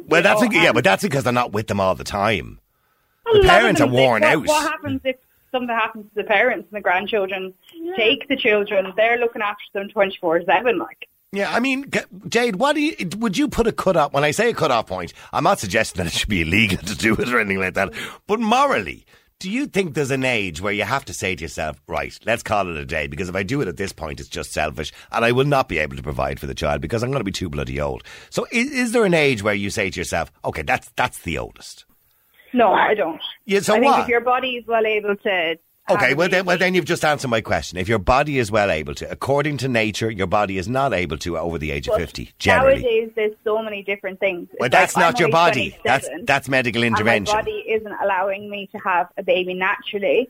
Well, 0.09 0.22
that's 0.22 0.42
know, 0.42 0.48
a, 0.48 0.52
yeah, 0.52 0.72
but 0.72 0.85
that's 0.85 1.02
because 1.02 1.24
they're 1.24 1.32
not 1.32 1.52
with 1.52 1.68
them 1.68 1.80
all 1.80 1.94
the 1.94 2.04
time. 2.04 2.61
A 3.28 3.38
The 3.38 3.46
parents 3.46 3.80
are 3.80 3.88
worn 3.88 4.22
what, 4.22 4.32
out. 4.32 4.46
What 4.46 4.70
happens 4.70 5.00
if 5.04 5.16
something 5.50 5.74
happens 5.74 6.06
to 6.06 6.14
the 6.14 6.24
parents 6.24 6.68
and 6.70 6.76
the 6.76 6.82
grandchildren 6.82 7.54
take 7.96 8.28
the 8.28 8.36
children? 8.36 8.92
They're 8.96 9.18
looking 9.18 9.42
after 9.42 9.64
them 9.72 9.88
twenty 9.88 10.16
four 10.20 10.42
seven. 10.44 10.78
Like 10.78 11.08
Yeah, 11.32 11.52
I 11.52 11.60
mean, 11.60 11.90
Jade, 12.28 12.56
what 12.56 12.74
do 12.74 12.82
you, 12.82 12.94
would 13.18 13.36
you 13.36 13.48
put 13.48 13.66
a 13.66 13.72
cut 13.72 13.96
off? 13.96 14.12
When 14.12 14.24
I 14.24 14.30
say 14.30 14.50
a 14.50 14.54
cut 14.54 14.70
off 14.70 14.86
point, 14.86 15.12
I'm 15.32 15.44
not 15.44 15.58
suggesting 15.58 15.98
that 15.98 16.12
it 16.12 16.16
should 16.16 16.28
be 16.28 16.42
illegal 16.42 16.78
to 16.84 16.94
do 16.94 17.14
it 17.14 17.28
or 17.28 17.40
anything 17.40 17.60
like 17.60 17.74
that. 17.74 17.92
But 18.26 18.40
morally, 18.40 19.06
do 19.38 19.50
you 19.50 19.66
think 19.66 19.94
there's 19.94 20.10
an 20.10 20.24
age 20.24 20.62
where 20.62 20.72
you 20.72 20.84
have 20.84 21.04
to 21.06 21.12
say 21.12 21.34
to 21.34 21.42
yourself, 21.42 21.80
right, 21.86 22.18
let's 22.24 22.42
call 22.42 22.70
it 22.70 22.76
a 22.76 22.86
day? 22.86 23.06
Because 23.06 23.28
if 23.28 23.36
I 23.36 23.42
do 23.42 23.60
it 23.60 23.68
at 23.68 23.76
this 23.76 23.92
point, 23.92 24.20
it's 24.20 24.30
just 24.30 24.52
selfish 24.52 24.92
and 25.12 25.24
I 25.24 25.32
will 25.32 25.44
not 25.44 25.68
be 25.68 25.78
able 25.78 25.96
to 25.96 26.02
provide 26.02 26.40
for 26.40 26.46
the 26.46 26.54
child 26.54 26.80
because 26.80 27.02
I'm 27.02 27.10
going 27.10 27.20
to 27.20 27.24
be 27.24 27.32
too 27.32 27.50
bloody 27.50 27.80
old. 27.80 28.02
So 28.30 28.46
is, 28.50 28.70
is 28.72 28.92
there 28.92 29.04
an 29.04 29.14
age 29.14 29.42
where 29.42 29.54
you 29.54 29.68
say 29.68 29.90
to 29.90 30.00
yourself, 30.00 30.32
okay, 30.44 30.62
that's, 30.62 30.90
that's 30.96 31.18
the 31.18 31.38
oldest? 31.38 31.86
No, 32.52 32.72
I 32.72 32.94
don't. 32.94 33.20
Yeah, 33.44 33.61
so 33.61 33.74
I 33.74 33.80
think 33.80 33.92
what? 33.92 34.02
if 34.02 34.09
your 34.09 34.20
body 34.20 34.56
is 34.56 34.66
well 34.66 34.87
able 34.87 35.16
to. 35.16 35.59
Okay, 35.88 36.14
well 36.14 36.28
then, 36.28 36.44
well 36.44 36.59
then 36.59 36.74
you've 36.74 36.85
just 36.85 37.04
answered 37.04 37.28
my 37.28 37.40
question. 37.40 37.78
If 37.78 37.88
your 37.88 38.00
body 38.00 38.38
is 38.38 38.50
well 38.50 38.72
able 38.72 38.94
to, 38.96 39.09
according 39.09 39.59
to 39.59 39.68
nature, 39.68 40.11
your 40.11 40.26
body 40.26 40.59
is 40.59 40.68
not 40.68 40.92
able 40.92 41.16
to 41.18 41.38
over 41.38 41.59
the 41.59 41.70
age 41.70 41.87
of 41.88 41.96
50, 41.96 42.32
generally. 42.40 42.82
Nowadays, 42.82 43.11
there's 43.14 43.37
so 43.44 43.62
many 43.62 43.82
different 43.82 44.18
things. 44.18 44.48
Well, 44.59 44.68
that's 44.68 44.96
like, 44.96 45.04
not 45.04 45.20
your 45.20 45.30
body. 45.30 45.78
That's 45.85 46.09
that's 46.24 46.48
medical 46.48 46.82
intervention. 46.82 47.32
my 47.32 47.42
body 47.42 47.64
isn't 47.68 47.94
allowing 48.02 48.50
me 48.50 48.68
to 48.72 48.78
have 48.78 49.09
a 49.16 49.22
baby 49.22 49.54
naturally. 49.54 50.28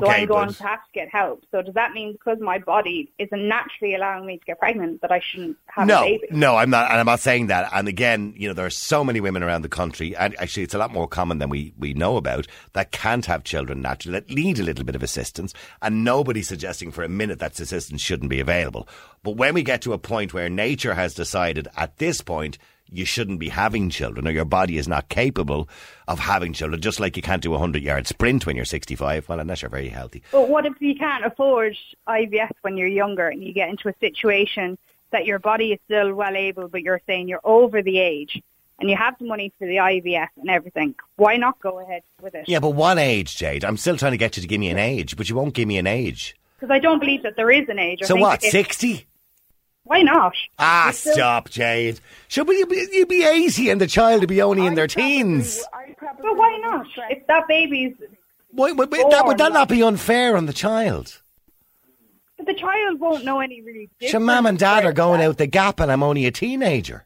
So 0.00 0.06
I'm 0.08 0.26
going 0.26 0.48
but- 0.48 0.56
to 0.56 0.62
have 0.62 0.84
to 0.84 0.90
get 0.92 1.08
help. 1.08 1.44
So 1.50 1.62
does 1.62 1.74
that 1.74 1.92
mean 1.92 2.12
because 2.12 2.38
my 2.40 2.58
body 2.58 3.12
isn't 3.18 3.48
naturally 3.48 3.94
allowing 3.94 4.26
me 4.26 4.38
to 4.38 4.44
get 4.44 4.58
pregnant 4.58 5.00
that 5.02 5.10
I 5.12 5.20
shouldn't 5.20 5.56
have 5.66 5.84
a 5.84 5.86
No, 5.86 6.02
baby? 6.02 6.26
no, 6.30 6.56
I'm 6.56 6.70
not, 6.70 6.90
and 6.90 7.00
I'm 7.00 7.06
not 7.06 7.20
saying 7.20 7.48
that. 7.48 7.70
And 7.72 7.88
again, 7.88 8.34
you 8.36 8.48
know, 8.48 8.54
there 8.54 8.66
are 8.66 8.70
so 8.70 9.04
many 9.04 9.20
women 9.20 9.42
around 9.42 9.62
the 9.62 9.68
country, 9.68 10.14
and 10.16 10.34
actually, 10.38 10.62
it's 10.62 10.74
a 10.74 10.78
lot 10.78 10.92
more 10.92 11.06
common 11.08 11.38
than 11.38 11.48
we 11.48 11.72
we 11.78 11.94
know 11.94 12.16
about 12.16 12.46
that 12.72 12.92
can't 12.92 13.26
have 13.26 13.44
children 13.44 13.80
naturally, 13.82 14.18
that 14.18 14.30
need 14.30 14.58
a 14.58 14.62
little 14.62 14.84
bit 14.84 14.94
of 14.94 15.02
assistance. 15.02 15.54
And 15.80 16.04
nobody's 16.04 16.48
suggesting 16.48 16.90
for 16.92 17.02
a 17.02 17.08
minute 17.08 17.38
that 17.40 17.58
assistance 17.60 18.00
shouldn't 18.00 18.30
be 18.30 18.40
available. 18.40 18.88
But 19.22 19.36
when 19.36 19.54
we 19.54 19.62
get 19.62 19.82
to 19.82 19.92
a 19.92 19.98
point 19.98 20.34
where 20.34 20.48
nature 20.48 20.94
has 20.94 21.14
decided 21.14 21.68
at 21.76 21.98
this 21.98 22.20
point 22.20 22.58
you 22.92 23.04
shouldn't 23.04 23.38
be 23.40 23.48
having 23.48 23.90
children, 23.90 24.28
or 24.28 24.30
your 24.30 24.44
body 24.44 24.76
is 24.78 24.86
not 24.86 25.08
capable 25.08 25.68
of 26.06 26.18
having 26.18 26.52
children, 26.52 26.80
just 26.80 27.00
like 27.00 27.16
you 27.16 27.22
can't 27.22 27.42
do 27.42 27.54
a 27.54 27.58
hundred 27.58 27.82
yard 27.82 28.06
sprint 28.06 28.44
when 28.46 28.54
you're 28.56 28.64
65. 28.64 29.28
Well, 29.28 29.40
unless 29.40 29.62
you're 29.62 29.70
very 29.70 29.88
healthy. 29.88 30.22
But 30.30 30.48
what 30.48 30.66
if 30.66 30.74
you 30.80 30.94
can't 30.94 31.24
afford 31.24 31.76
IVF 32.06 32.50
when 32.62 32.76
you're 32.76 32.88
younger 32.88 33.28
and 33.28 33.42
you 33.42 33.52
get 33.52 33.68
into 33.68 33.88
a 33.88 33.94
situation 34.00 34.76
that 35.10 35.26
your 35.26 35.38
body 35.38 35.72
is 35.72 35.78
still 35.86 36.14
well 36.14 36.36
able, 36.36 36.68
but 36.68 36.82
you're 36.82 37.00
saying 37.06 37.28
you're 37.28 37.40
over 37.44 37.82
the 37.82 37.98
age 37.98 38.42
and 38.78 38.90
you 38.90 38.96
have 38.96 39.16
the 39.18 39.24
money 39.26 39.52
for 39.58 39.66
the 39.66 39.76
IVF 39.76 40.28
and 40.40 40.50
everything? 40.50 40.94
Why 41.16 41.36
not 41.36 41.58
go 41.60 41.80
ahead 41.80 42.02
with 42.20 42.34
it? 42.34 42.44
Yeah, 42.48 42.60
but 42.60 42.70
what 42.70 42.98
age, 42.98 43.36
Jade? 43.36 43.64
I'm 43.64 43.76
still 43.76 43.96
trying 43.96 44.12
to 44.12 44.18
get 44.18 44.36
you 44.36 44.42
to 44.42 44.48
give 44.48 44.60
me 44.60 44.68
an 44.70 44.78
age, 44.78 45.16
but 45.16 45.28
you 45.28 45.36
won't 45.36 45.54
give 45.54 45.68
me 45.68 45.78
an 45.78 45.86
age. 45.86 46.36
Because 46.58 46.72
I 46.72 46.78
don't 46.78 46.98
believe 47.00 47.22
that 47.24 47.36
there 47.36 47.50
is 47.50 47.68
an 47.68 47.78
age. 47.78 48.00
I 48.02 48.06
So 48.06 48.16
what? 48.16 48.42
if- 48.44 48.50
Sixty? 48.50 49.06
Why 49.84 50.02
not? 50.02 50.34
Ah, 50.58 50.90
still- 50.92 51.14
stop, 51.14 51.50
Jade. 51.50 52.00
Should 52.28 52.48
we 52.48 52.64
be, 52.64 52.86
you 52.92 53.06
be 53.06 53.24
eighty 53.24 53.68
and 53.70 53.80
the 53.80 53.86
child 53.86 54.20
to 54.20 54.26
be 54.26 54.40
only 54.40 54.64
in 54.66 54.74
their 54.74 54.86
teens? 54.86 55.62
But 56.00 56.36
why 56.36 56.58
not? 56.62 56.86
If 57.10 57.26
that 57.26 57.48
baby's, 57.48 57.94
Why, 58.50 58.72
would, 58.72 58.90
would 58.90 59.10
that, 59.10 59.26
would 59.26 59.38
that 59.38 59.52
not 59.52 59.68
be 59.68 59.82
unfair 59.82 60.36
on 60.36 60.46
the 60.46 60.52
child? 60.52 61.18
but 62.36 62.46
the 62.46 62.54
child 62.54 62.98
won't 63.00 63.24
know 63.24 63.40
any 63.40 63.60
really. 63.62 63.88
Sure, 64.00 64.18
mum 64.20 64.46
and 64.46 64.58
dad 64.58 64.84
are 64.84 64.92
going 64.92 65.20
out 65.20 65.38
the 65.38 65.46
gap 65.46 65.78
and 65.80 65.92
I'm 65.92 66.02
only 66.02 66.26
a 66.26 66.30
teenager. 66.32 67.04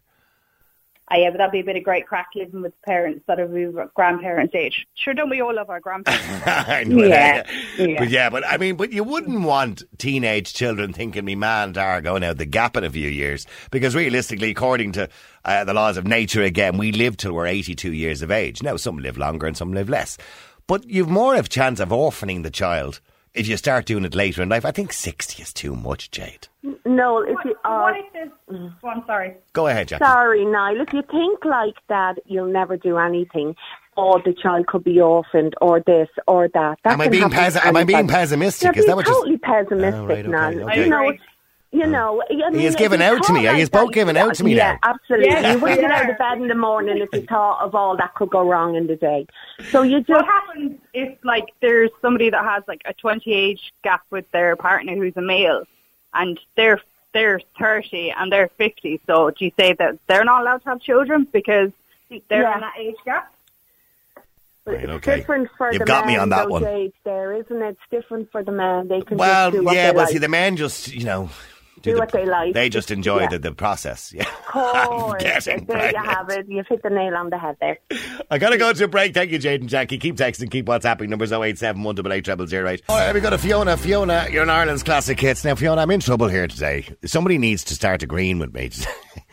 Ah, 1.09 1.17
yeah, 1.17 1.31
but 1.31 1.39
that'd 1.39 1.53
be 1.53 1.61
a 1.61 1.65
bit 1.65 1.77
of 1.77 1.85
great 1.85 2.05
crack 2.05 2.31
living 2.35 2.63
with 2.63 2.73
parents 2.83 3.23
that 3.29 3.39
are 3.39 3.45
of 3.45 3.95
grandparents' 3.95 4.57
age. 4.57 4.85
Sure, 4.97 5.15
don't 5.15 5.31
we 5.31 5.41
all 5.41 5.55
love 5.55 5.71
our 5.71 5.79
grandparents? 5.79 6.27
But, 6.45 6.87
Yeah, 6.89 7.45
uh, 7.47 7.83
yeah. 7.83 7.99
But 7.99 8.11
yeah, 8.11 8.29
but 8.29 8.45
I 8.45 8.57
mean, 8.57 8.75
but 8.77 8.93
you 8.93 9.05
wouldn't 9.05 9.43
want 9.43 9.85
teenage 9.99 10.53
children 10.53 10.93
thinking 10.93 11.25
me 11.25 11.37
man 11.37 11.69
and 11.69 11.79
are 11.79 12.01
going 12.01 12.25
out 12.25 12.39
the 12.39 12.47
gap 12.47 12.77
in 12.77 12.83
a 12.83 12.91
few 12.91 13.09
years. 13.09 13.47
Because 13.71 13.95
realistically, 13.95 14.51
according 14.51 14.93
to 14.93 15.09
uh, 15.45 15.63
the 15.63 15.75
laws 15.75 15.97
of 15.97 16.09
nature, 16.09 16.43
again, 16.43 16.77
we 16.77 16.91
live 16.91 17.17
till 17.17 17.33
we're 17.33 17.47
82 17.47 17.93
years 17.93 18.21
of 18.21 18.33
age. 18.33 18.61
Now, 18.63 18.77
some 18.77 18.99
live 18.99 19.17
longer 19.17 19.47
and 19.47 19.57
some 19.57 19.73
live 19.73 19.89
less. 19.89 20.19
But 20.67 20.89
you've 20.89 21.09
more 21.09 21.37
of 21.37 21.47
a 21.47 21.49
chance 21.49 21.79
of 21.79 21.91
orphaning 21.91 22.43
the 22.43 22.51
child 22.51 23.01
if 23.37 23.47
you 23.49 23.57
start 23.57 23.85
doing 23.87 24.05
it 24.05 24.15
later 24.15 24.43
in 24.43 24.49
life, 24.49 24.65
I 24.65 24.71
think 24.73 24.93
60 24.93 25.43
is 25.43 25.53
too 25.53 25.75
much, 25.77 26.11
Jade. 26.11 26.49
No, 26.85 27.21
if 27.23 27.37
you 27.45 27.51
What, 27.51 27.57
are. 27.65 27.83
what 27.93 27.95
uh, 27.95 27.99
if 27.99 28.13
this? 28.13 28.29
Oh, 28.51 28.73
Go 28.83 28.89
on, 28.89 29.05
sorry. 29.07 29.35
Go 29.53 29.67
ahead, 29.69 29.89
Jackie. 29.89 30.05
Sorry, 30.05 30.45
Niall. 30.45 30.81
If 30.81 30.93
you 30.93 31.03
think 31.11 31.45
like 31.45 31.75
that, 31.89 32.15
you'll 32.27 32.51
never 32.53 32.77
do 32.77 32.97
anything, 32.99 33.55
or 33.97 34.21
the 34.25 34.33
child 34.43 34.67
could 34.67 34.85
be 34.85 35.01
orphaned, 35.01 35.55
or 35.61 35.81
this, 35.87 36.09
or 36.27 36.49
that. 36.55 36.79
that 36.85 36.93
Am 36.95 37.01
I 37.01 37.09
being 37.09 37.23
happen 37.31 37.37
pes- 37.37 37.57
am 37.65 37.77
I 37.77 37.85
being 37.85 38.09
pessimistic? 38.09 38.75
You're 38.77 38.81
Is 38.81 38.87
that 38.87 38.87
being 38.87 38.97
what 38.97 39.07
you're- 39.07 39.17
totally 39.17 39.39
pessimistic, 39.39 40.01
Oh, 40.01 40.07
right, 40.07 40.19
okay, 40.21 40.29
Niall. 40.29 40.69
okay. 40.71 40.85
You 40.85 40.91
know, 40.91 41.05
Agree. 41.09 41.21
You 41.77 41.85
mm. 41.85 41.91
know. 41.91 42.23
I 42.31 42.51
mean, 42.51 42.59
He 42.59 42.65
has 42.65 42.75
given 42.77 43.01
out 43.03 43.23
to 43.25 43.33
me. 43.33 43.41
He 43.41 43.47
like 43.47 43.59
has 43.59 43.69
both 43.69 43.89
that, 43.89 43.95
given 43.95 44.17
out 44.17 44.35
to 44.37 44.45
me 44.45 44.55
yeah, 44.57 44.73
now. 44.83 44.91
absolutely. 44.95 45.29
Yeah, 45.29 45.53
you 45.53 45.59
wouldn't 45.59 45.81
get 45.81 45.91
out 45.91 46.11
of 46.11 46.19
bed 46.19 46.39
in 46.39 46.49
the 46.49 46.55
morning 46.55 46.99
if 46.99 47.09
you 47.13 47.27
thought 47.27 47.61
of 47.61 47.75
all 47.75 47.97
that 47.97 48.15
could 48.15 48.31
go 48.31 48.49
wrong 48.49 48.75
in 48.77 48.87
the 48.87 48.97
day. 48.97 49.27
So 49.71 49.83
you 49.83 49.99
just. 49.99 50.09
What 50.11 50.25
happens 50.25 50.79
if, 50.95 51.19
like, 51.25 51.47
there's 51.61 51.91
somebody 52.03 52.31
that 52.31 52.45
has 52.45 52.63
like 52.67 52.83
a 52.85 52.95
20 52.95 53.33
age 53.33 53.73
gap 53.83 54.03
with 54.11 54.31
their 54.33 54.57
partner 54.57 54.95
who's 54.97 55.17
a 55.17 55.23
male, 55.23 55.65
and 56.15 56.39
they're 56.57 56.81
they're 57.13 57.41
30 57.59 58.11
and 58.11 58.31
they're 58.31 58.49
50? 58.59 59.01
So 59.07 59.31
do 59.31 59.45
you 59.45 59.53
say 59.59 59.73
that 59.75 59.99
they're 60.07 60.25
not 60.25 60.43
allowed 60.43 60.59
to 60.65 60.69
have 60.71 60.81
children 60.81 61.27
because 61.33 61.71
they're 62.29 62.43
Yeah. 62.43 62.55
in 62.55 62.61
that 62.61 62.75
age 62.79 62.97
gap? 63.05 63.33
Right, 64.67 64.83
it's 64.83 64.93
okay. 64.95 65.17
different 65.17 65.49
for 65.57 65.71
You've 65.73 65.79
the 65.79 65.85
got 65.85 66.07
men 66.07 66.15
me 66.15 66.19
on 66.21 66.29
that 66.31 66.51
one. 66.51 66.65
age 66.67 66.93
there, 67.05 67.33
isn't 67.35 67.63
it? 67.63 67.69
It's 67.69 67.81
different 67.91 68.33
for 68.33 68.43
the 68.43 68.51
men. 68.51 68.89
They 68.89 69.01
can 69.01 69.17
Well, 69.17 69.51
just 69.53 69.61
do 69.61 69.65
what 69.65 69.77
yeah, 69.77 69.93
they 69.93 69.97
well, 69.97 70.05
like. 70.07 70.13
see, 70.13 70.19
the 70.19 70.29
men 70.29 70.57
just, 70.57 70.93
you 70.93 71.05
know, 71.05 71.31
Do 71.93 71.99
what 71.99 72.13
they 72.13 72.27
like. 72.27 72.55
They 72.55 72.69
just 72.69 72.91
enjoy 72.91 73.21
Yeah. 73.23 73.29
the, 73.29 73.39
the 73.39 73.53
process. 73.53 74.13
Yeah. 74.17 74.23
Of 74.29 74.45
course. 74.47 75.23
getting 75.23 75.65
there 75.67 75.91
you 75.91 76.03
have 76.03 76.29
it. 76.31 76.47
You've 76.49 76.67
hit 76.67 76.83
the 76.83 76.91
nail 76.91 77.15
on 77.17 77.31
the 77.31 77.39
head 77.39 77.57
there. 77.61 77.79
I 78.31 78.39
gotta 78.39 78.57
go 78.59 78.73
to 78.73 78.85
a 78.85 78.89
break. 78.89 79.13
Thank 79.15 79.31
you, 79.31 79.39
Jade 79.39 79.61
and 79.61 79.69
Jackie. 79.71 79.99
Keep 79.99 80.17
texting, 80.17 80.51
keep 80.51 80.67
WhatsApping. 80.67 81.09
Numbers 81.09 81.33
087 81.33 81.83
188 81.83 82.49
0008. 82.51 82.83
All 82.89 82.97
right, 82.99 83.15
we 83.15 83.21
got 83.21 83.33
a 83.33 83.39
Fiona. 83.39 83.77
Fiona, 83.77 84.27
you're 84.31 84.43
in 84.43 84.51
Ireland's 84.51 84.83
classic 84.83 85.21
hits. 85.21 85.45
Now, 85.45 85.55
Fiona, 85.55 85.83
I'm 85.83 85.91
in 85.91 86.01
trouble 86.01 86.29
here 86.29 86.47
today. 86.47 86.87
Somebody 87.05 87.39
needs 87.39 87.65
to 87.65 87.75
start 87.75 88.03
agreeing 88.03 88.39
with 88.39 88.55
me. 88.55 88.71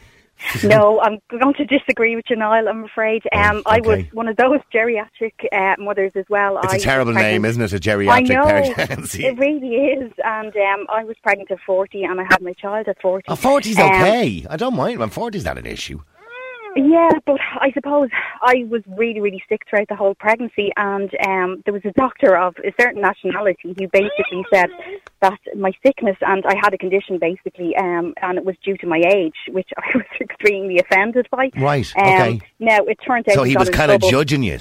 No, 0.64 1.00
I'm 1.02 1.20
going 1.40 1.54
to 1.56 1.66
disagree 1.66 2.16
with 2.16 2.26
you, 2.30 2.36
Niall. 2.36 2.68
I'm 2.68 2.84
afraid. 2.84 3.24
Um, 3.34 3.64
I 3.66 3.80
was 3.82 4.00
Oh, 4.04 4.10
one 4.14 4.28
of 4.28 4.38
those 4.38 4.60
geriatric 4.74 5.34
uh, 5.52 5.76
mothers 5.80 6.12
as 6.16 6.26
well. 6.30 6.60
It's 6.64 6.74
I 6.74 6.78
a 6.78 6.80
terrible 6.80 7.14
name, 7.14 7.46
isn't 7.46 7.62
it? 7.62 7.74
A 7.74 7.80
geriatric 7.80 8.28
know 8.30 8.74
pregnancy. 8.74 9.26
it 9.26 9.38
really 9.38 9.76
is, 9.76 10.12
and 10.24 10.56
um, 10.56 10.86
I 10.90 11.04
was 11.04 11.16
pregnant 11.24 11.52
at 11.52 11.60
40, 11.66 12.04
and 12.04 12.20
I 12.20 12.24
had 12.24 12.42
my 12.42 12.54
child 12.54 12.88
at 12.88 13.02
40. 13.02 13.26
Oh, 13.30 13.36
40's 13.36 13.78
Um, 13.78 13.88
okay. 13.92 14.46
I 14.50 14.58
don't 14.58 14.76
mind. 14.76 15.00
When 15.00 15.10
40's 15.10 15.46
not 15.46 15.58
an 15.58 15.66
issue. 15.66 16.02
Yeah, 16.76 17.12
but 17.26 17.40
I 17.60 17.72
suppose 17.72 18.10
I 18.42 18.66
was 18.70 18.82
really, 18.98 19.20
really 19.20 19.44
sick 19.48 19.62
throughout 19.70 19.88
the 19.90 19.96
whole 19.96 20.16
pregnancy, 20.16 20.72
and 20.76 21.10
um, 21.26 21.62
there 21.66 21.74
was 21.74 21.84
a 21.86 21.92
doctor 21.92 22.36
of 22.36 22.56
a 22.58 22.74
certain 22.80 23.02
nationality 23.02 23.76
who 23.78 23.88
basically 23.88 24.44
said 24.52 24.70
that 25.22 25.40
my 25.56 25.72
sickness 25.86 26.18
and 26.22 26.44
I 26.46 26.56
had 26.62 26.74
a 26.74 26.78
condition 26.78 27.20
basically, 27.20 27.76
um, 27.78 28.14
and 28.22 28.38
it 28.38 28.46
was 28.46 28.56
due 28.64 28.78
to 28.78 28.88
my 28.88 29.02
age, 29.08 29.36
which 29.50 29.70
I 29.78 29.92
was 29.98 30.06
extremely 30.20 30.80
offended 30.80 31.28
by. 31.32 31.52
Right, 31.56 31.92
Um, 31.96 32.08
okay. 32.08 32.42
Now 32.60 32.80
it 32.80 32.98
turned 33.06 33.30
out 33.30 33.36
So 33.36 33.44
he 33.44 33.56
was 33.56 33.70
kind 33.70 33.92
of 33.92 34.02
judging 34.02 34.44
you. 34.44 34.60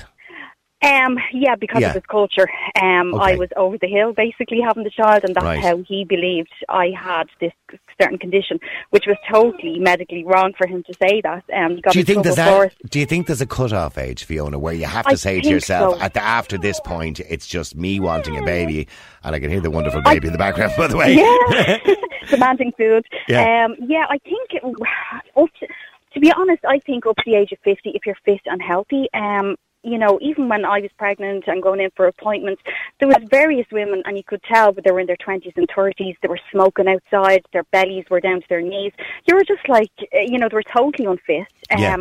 Um, 0.82 1.16
yeah, 1.32 1.54
because 1.54 1.80
Yeah. 1.80 1.88
of 1.90 1.94
his 1.94 2.06
culture. 2.06 2.48
Um, 2.80 3.14
I 3.14 3.36
was 3.36 3.48
over 3.56 3.78
the 3.78 3.86
hill 3.86 4.12
basically 4.12 4.60
having 4.60 4.82
the 4.82 4.90
child, 4.90 5.22
and 5.24 5.34
that's 5.34 5.44
Right. 5.44 5.60
how 5.60 5.78
he 5.78 6.04
believed 6.04 6.50
I 6.68 6.90
had 6.90 7.28
this 7.40 7.52
certain 8.00 8.18
condition, 8.18 8.58
which 8.90 9.06
was 9.06 9.16
totally 9.30 9.78
medically 9.78 10.24
wrong 10.24 10.52
for 10.58 10.66
him 10.66 10.82
to 10.84 10.94
say 10.94 11.20
that. 11.20 11.44
Um, 11.52 11.80
got 11.80 11.92
Do 11.92 12.00
you 12.00 12.04
think 12.04 12.24
there's 12.24 12.34
that? 12.36 12.72
Do 12.90 12.98
you 12.98 13.06
think 13.06 13.28
there's 13.28 13.40
a 13.40 13.46
cut-off 13.46 13.96
age, 13.96 14.24
Fiona, 14.24 14.58
where 14.58 14.74
you 14.74 14.86
have 14.86 15.06
to 15.06 15.12
I 15.12 15.14
say 15.14 15.40
to 15.40 15.48
yourself, 15.48 15.96
so. 15.98 16.00
at 16.02 16.14
the, 16.14 16.22
after 16.22 16.58
this 16.58 16.80
point, 16.80 17.20
it's 17.20 17.46
just 17.46 17.76
me 17.76 18.00
wanting 18.00 18.36
a 18.36 18.42
baby, 18.42 18.88
and 19.22 19.36
I 19.36 19.38
can 19.40 19.50
hear 19.50 19.60
the 19.60 19.70
wonderful 19.70 20.02
baby 20.02 20.26
in 20.26 20.32
the 20.32 20.38
background, 20.38 20.72
by 20.76 20.88
the 20.88 20.96
way. 20.96 21.14
Yeah, 21.14 21.78
demanding 22.30 22.72
food. 22.76 23.06
Yeah. 23.28 23.66
Um, 23.66 23.76
yeah, 23.86 24.06
I 24.10 24.18
think 24.18 24.50
it, 24.54 24.62
up 24.64 25.48
to, 25.60 25.66
to 26.14 26.20
be 26.20 26.32
honest, 26.32 26.64
I 26.64 26.80
think 26.80 27.06
up 27.06 27.16
to 27.16 27.22
the 27.24 27.36
age 27.36 27.52
of 27.52 27.58
fifty, 27.60 27.90
if 27.90 28.04
you're 28.04 28.16
fit 28.24 28.40
and 28.46 28.60
healthy, 28.60 29.08
um, 29.14 29.56
you 29.82 29.98
know, 29.98 30.18
even 30.20 30.48
when 30.48 30.64
I 30.64 30.80
was 30.80 30.90
pregnant 30.96 31.44
and 31.46 31.62
going 31.62 31.80
in 31.80 31.90
for 31.96 32.06
appointments, 32.06 32.62
there 32.98 33.08
was 33.08 33.18
various 33.30 33.66
women, 33.72 34.02
and 34.04 34.16
you 34.16 34.24
could 34.24 34.42
tell, 34.44 34.72
but 34.72 34.84
they 34.84 34.92
were 34.92 35.00
in 35.00 35.06
their 35.06 35.16
twenties 35.16 35.52
and 35.56 35.68
thirties. 35.74 36.16
They 36.22 36.28
were 36.28 36.40
smoking 36.50 36.88
outside. 36.88 37.44
Their 37.52 37.64
bellies 37.64 38.04
were 38.10 38.20
down 38.20 38.40
to 38.40 38.46
their 38.48 38.60
knees. 38.60 38.92
You 39.26 39.34
were 39.34 39.44
just 39.44 39.68
like, 39.68 39.90
uh, 40.14 40.20
you 40.20 40.38
know, 40.38 40.48
they 40.48 40.54
were 40.54 40.62
totally 40.62 41.06
unfit. 41.06 41.46
Um, 41.70 41.80
Yeah. 41.80 41.96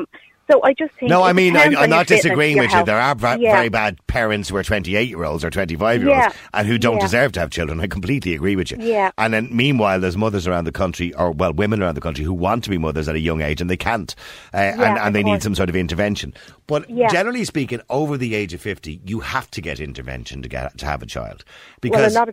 So 0.52 0.62
I 0.64 0.74
just 0.74 0.94
think. 0.96 1.10
No, 1.10 1.24
I 1.24 1.34
mean, 1.34 1.56
I, 1.56 1.74
I'm 1.78 1.90
not 1.90 2.08
disagreeing 2.08 2.58
with 2.58 2.72
you. 2.74 2.84
There 2.84 3.00
are 3.00 3.16
Yeah. 3.22 3.38
very 3.38 3.70
bad 3.70 4.06
parents 4.08 4.50
who 4.50 4.58
are 4.58 4.64
28 4.64 5.08
year 5.08 5.24
olds 5.24 5.46
or 5.46 5.50
25 5.50 6.02
year 6.02 6.10
olds 6.14 6.26
Yeah. 6.26 6.34
and 6.54 6.68
who 6.68 6.78
don't 6.78 6.96
Yeah. 6.96 7.02
deserve 7.02 7.32
to 7.34 7.40
have 7.40 7.50
children. 7.52 7.80
I 7.80 7.88
completely 7.88 8.34
agree 8.36 8.56
with 8.56 8.72
you. 8.72 8.78
Yeah. 8.80 9.12
And 9.18 9.34
then, 9.34 9.48
meanwhile, 9.52 10.00
there's 10.00 10.18
mothers 10.18 10.48
around 10.48 10.66
the 10.66 10.72
country, 10.72 11.14
or, 11.14 11.32
well, 11.32 11.54
women 11.54 11.82
around 11.82 11.96
the 11.96 12.02
country 12.02 12.26
who 12.26 12.34
want 12.34 12.64
to 12.66 12.70
be 12.70 12.78
mothers 12.78 13.08
at 13.08 13.16
a 13.16 13.20
young 13.20 13.42
age 13.42 13.62
and 13.62 13.70
they 13.70 13.78
can't. 13.78 14.14
Uh, 14.54 14.58
and, 14.58 14.98
and 15.00 15.16
they 15.16 15.24
need 15.24 15.42
some 15.42 15.56
sort 15.56 15.70
of 15.70 15.76
intervention. 15.76 16.34
But 16.68 16.90
generally 17.12 17.46
speaking, 17.46 17.80
over 17.90 18.18
the 18.18 18.36
age 18.36 18.54
of 18.54 18.62
50, 18.62 19.02
you 19.06 19.22
have 19.22 19.50
to 19.52 19.62
get 19.62 19.80
intervention 19.80 20.42
to 20.42 20.50
get 20.50 20.78
to 20.80 20.86
have 20.86 21.02
a 21.02 21.06
child. 21.06 21.46
Because 21.80 22.16
of 22.16 22.30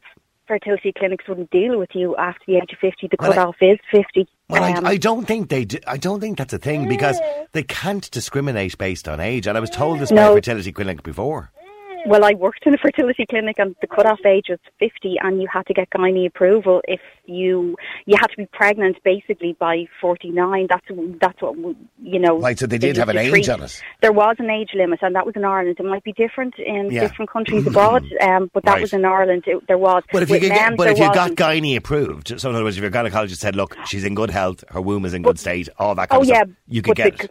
fertility 0.48 0.92
clinics 0.96 1.28
wouldn't 1.28 1.50
deal 1.50 1.78
with 1.78 1.90
you 1.94 2.16
after 2.16 2.40
the 2.46 2.56
age 2.56 2.72
of 2.72 2.78
50. 2.80 3.08
The 3.08 3.16
Well, 3.20 3.54
I- 3.60 3.64
is 3.64 3.78
50. 3.92 4.26
Well, 4.48 4.64
Um, 4.64 4.86
I, 4.86 4.90
I 4.92 4.96
don't 4.96 5.26
think 5.26 5.50
they. 5.50 5.66
Do, 5.66 5.78
I 5.86 5.98
don't 5.98 6.20
think 6.20 6.38
that's 6.38 6.54
a 6.54 6.58
thing 6.58 6.88
because 6.88 7.20
they 7.52 7.62
can't 7.62 8.10
discriminate 8.10 8.78
based 8.78 9.06
on 9.06 9.20
age. 9.20 9.46
And 9.46 9.56
I 9.58 9.60
was 9.60 9.68
told 9.70 10.00
this 10.00 10.10
by 10.10 10.22
a 10.22 10.32
fertility 10.32 10.72
clinic 10.72 11.02
before. 11.02 11.52
Well, 12.06 12.24
I 12.24 12.32
worked 12.34 12.64
in 12.66 12.74
a 12.74 12.78
fertility 12.78 13.26
clinic, 13.28 13.56
and 13.58 13.74
the 13.80 13.86
cut-off 13.86 14.20
age 14.24 14.46
was 14.48 14.58
50, 14.78 15.16
and 15.22 15.42
you 15.42 15.48
had 15.52 15.66
to 15.66 15.74
get 15.74 15.90
gynae 15.90 16.26
approval 16.26 16.80
if 16.86 17.00
you 17.26 17.76
you 18.06 18.16
had 18.18 18.28
to 18.28 18.36
be 18.36 18.46
pregnant 18.46 18.96
basically 19.04 19.56
by 19.58 19.84
49. 20.00 20.66
That's 20.70 20.84
that's 21.20 21.42
what 21.42 21.56
you 22.02 22.18
know. 22.18 22.38
Right, 22.40 22.58
so 22.58 22.66
they 22.66 22.78
did 22.78 22.96
have 22.96 23.08
an 23.08 23.18
age 23.18 23.30
treat. 23.30 23.48
on 23.48 23.62
it. 23.62 23.82
There 24.00 24.12
was 24.12 24.36
an 24.38 24.48
age 24.50 24.70
limit, 24.74 25.00
and 25.02 25.14
that 25.14 25.26
was 25.26 25.34
in 25.36 25.44
Ireland. 25.44 25.76
It 25.78 25.84
might 25.84 26.04
be 26.04 26.12
different 26.12 26.54
in 26.58 26.90
Yeah. 26.90 27.00
different 27.08 27.30
countries 27.30 27.66
abroad, 27.66 28.04
um, 28.22 28.50
but 28.54 28.64
that 28.64 28.74
Right. 28.74 28.80
was 28.82 28.92
in 28.92 29.04
Ireland. 29.04 29.44
It, 29.46 29.66
there 29.66 29.78
was. 29.78 30.02
But 30.12 30.22
if 30.22 30.28
you 30.30 30.34
With 30.34 30.42
could 30.42 30.48
men, 30.50 30.68
get, 30.70 30.76
but 30.78 30.88
if 30.90 30.98
you 30.98 31.12
got 31.12 31.32
gynae 31.32 31.76
approved, 31.76 32.40
so 32.40 32.48
in 32.48 32.54
other 32.54 32.64
words, 32.64 32.76
if 32.76 32.82
your 32.82 32.90
gynecologist 32.90 33.36
said, 33.38 33.56
"Look, 33.56 33.76
she's 33.86 34.04
in 34.04 34.14
good 34.14 34.30
health, 34.30 34.64
her 34.70 34.80
womb 34.80 35.04
is 35.04 35.14
in 35.14 35.22
good 35.22 35.38
state, 35.38 35.68
all 35.78 35.94
that 35.96 36.08
kind 36.08 36.18
oh 36.20 36.22
of 36.22 36.28
yeah, 36.28 36.36
stuff," 36.42 36.48
you 36.68 36.82
could 36.82 36.96
get 36.96 37.18
the, 37.18 37.24
it. 37.24 37.30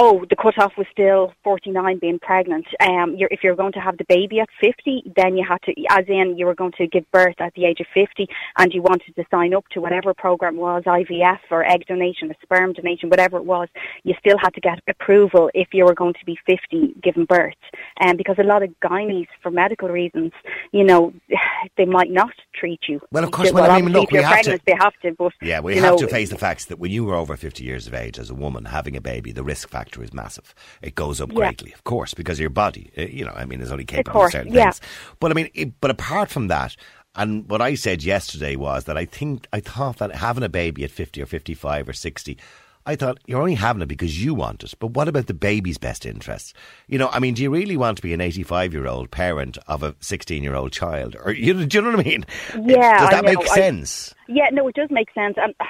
Oh, 0.00 0.24
the 0.30 0.36
cut-off 0.36 0.74
was 0.78 0.86
still 0.92 1.32
49 1.42 1.98
being 1.98 2.20
pregnant. 2.20 2.66
Um, 2.78 3.16
you're, 3.16 3.28
if 3.32 3.40
you're 3.42 3.56
going 3.56 3.72
to 3.72 3.80
have 3.80 3.98
the 3.98 4.04
baby 4.08 4.38
at 4.38 4.48
50, 4.60 5.12
then 5.16 5.36
you 5.36 5.44
had 5.44 5.60
to, 5.62 5.74
as 5.90 6.04
in 6.06 6.38
you 6.38 6.46
were 6.46 6.54
going 6.54 6.70
to 6.78 6.86
give 6.86 7.04
birth 7.10 7.34
at 7.40 7.52
the 7.54 7.64
age 7.64 7.80
of 7.80 7.86
50 7.92 8.28
and 8.58 8.72
you 8.72 8.80
wanted 8.80 9.16
to 9.16 9.24
sign 9.28 9.54
up 9.54 9.64
to 9.72 9.80
whatever 9.80 10.14
program 10.14 10.56
was, 10.56 10.84
IVF 10.86 11.40
or 11.50 11.64
egg 11.68 11.84
donation 11.88 12.30
or 12.30 12.36
sperm 12.40 12.74
donation, 12.74 13.08
whatever 13.08 13.38
it 13.38 13.44
was, 13.44 13.66
you 14.04 14.14
still 14.20 14.36
had 14.40 14.54
to 14.54 14.60
get 14.60 14.78
approval 14.88 15.50
if 15.52 15.66
you 15.72 15.84
were 15.84 15.94
going 15.94 16.14
to 16.14 16.24
be 16.24 16.38
50 16.46 16.94
giving 17.02 17.24
birth. 17.24 17.54
Um, 18.00 18.16
because 18.16 18.36
a 18.38 18.44
lot 18.44 18.62
of 18.62 18.70
gynaes, 18.80 19.26
for 19.42 19.50
medical 19.50 19.88
reasons, 19.88 20.30
you 20.70 20.84
know, 20.84 21.12
they 21.76 21.86
might 21.86 22.12
not 22.12 22.34
treat 22.54 22.82
you. 22.88 23.00
Well, 23.10 23.24
of 23.24 23.32
course, 23.32 23.48
They- 23.48 23.54
well, 23.54 23.68
I 23.68 23.80
mean, 23.80 23.94
look, 23.94 24.12
we 24.12 24.22
have 24.22 24.28
to- 24.28 24.34
pregnant, 24.44 24.62
they 24.64 24.76
have 24.78 24.94
to, 25.02 25.12
but, 25.18 25.32
Yeah, 25.42 25.58
we 25.58 25.74
have 25.78 25.94
know, 25.94 25.98
to 25.98 26.06
face 26.06 26.30
the 26.30 26.38
facts 26.38 26.66
that 26.66 26.78
when 26.78 26.92
you 26.92 27.04
were 27.04 27.16
over 27.16 27.36
50 27.36 27.64
years 27.64 27.88
of 27.88 27.94
age 27.94 28.16
as 28.16 28.30
a 28.30 28.34
woman 28.34 28.66
having 28.66 28.94
a 28.94 29.00
baby, 29.00 29.32
the 29.32 29.42
risk 29.42 29.68
factor 29.68 29.87
is 29.96 30.12
massive. 30.12 30.54
It 30.82 30.94
goes 30.94 31.20
up 31.20 31.30
Yeah. 31.30 31.36
greatly, 31.36 31.72
of 31.72 31.84
course, 31.84 32.14
because 32.14 32.38
your 32.38 32.50
body, 32.50 32.90
uh, 32.98 33.02
you 33.02 33.24
know, 33.24 33.32
I 33.34 33.44
mean, 33.44 33.60
is 33.60 33.72
only 33.72 33.84
capable 33.84 34.10
of, 34.10 34.22
course, 34.22 34.32
certain 34.32 34.52
yeah. 34.52 34.64
things. 34.64 34.80
But 35.20 35.30
I 35.30 35.34
mean, 35.34 35.48
it, 35.54 35.80
but 35.80 35.90
apart 35.90 36.30
from 36.30 36.48
that, 36.48 36.76
and 37.14 37.48
what 37.48 37.60
I 37.60 37.74
said 37.74 38.04
yesterday 38.04 38.54
was 38.56 38.84
that 38.84 38.96
I 38.96 39.04
think, 39.04 39.46
I 39.52 39.60
thought 39.60 39.96
that 39.98 40.14
having 40.14 40.44
a 40.44 40.48
baby 40.48 40.84
at 40.84 40.90
50 40.90 41.20
or 41.22 41.26
55 41.26 41.88
or 41.88 41.92
60, 41.92 42.38
I 42.86 42.96
thought 42.96 43.18
you're 43.26 43.40
only 43.40 43.54
having 43.56 43.82
it 43.82 43.86
because 43.88 44.22
you 44.24 44.34
want 44.34 44.62
it. 44.62 44.72
But 44.78 44.92
what 44.92 45.08
about 45.08 45.26
the 45.26 45.34
baby's 45.34 45.76
best 45.78 46.06
interests? 46.06 46.54
You 46.86 46.96
know, 46.98 47.08
I 47.12 47.18
mean, 47.18 47.34
do 47.34 47.42
you 47.42 47.50
really 47.50 47.76
want 47.76 47.96
to 47.96 48.02
be 48.02 48.14
an 48.14 48.20
85 48.20 48.72
year 48.72 48.86
old 48.86 49.10
parent 49.10 49.58
of 49.66 49.82
a 49.82 49.94
16 50.00 50.42
year 50.42 50.54
old 50.54 50.72
child? 50.72 51.14
Or 51.22 51.32
you, 51.32 51.66
do 51.66 51.76
you 51.78 51.82
know 51.82 51.90
what 51.96 52.00
I 52.00 52.08
mean? 52.08 52.24
Yeah, 52.54 52.98
Does 52.98 53.10
that 53.10 53.24
make 53.24 53.38
know. 53.38 53.42
I- 53.50 53.54
sense? 53.54 54.14
Yeah, 54.28 54.46
no, 54.52 54.68
it 54.68 54.74
does 54.74 54.88
make 54.90 55.08
sense. 55.12 55.36
And 55.42 55.54
uh, 55.60 55.64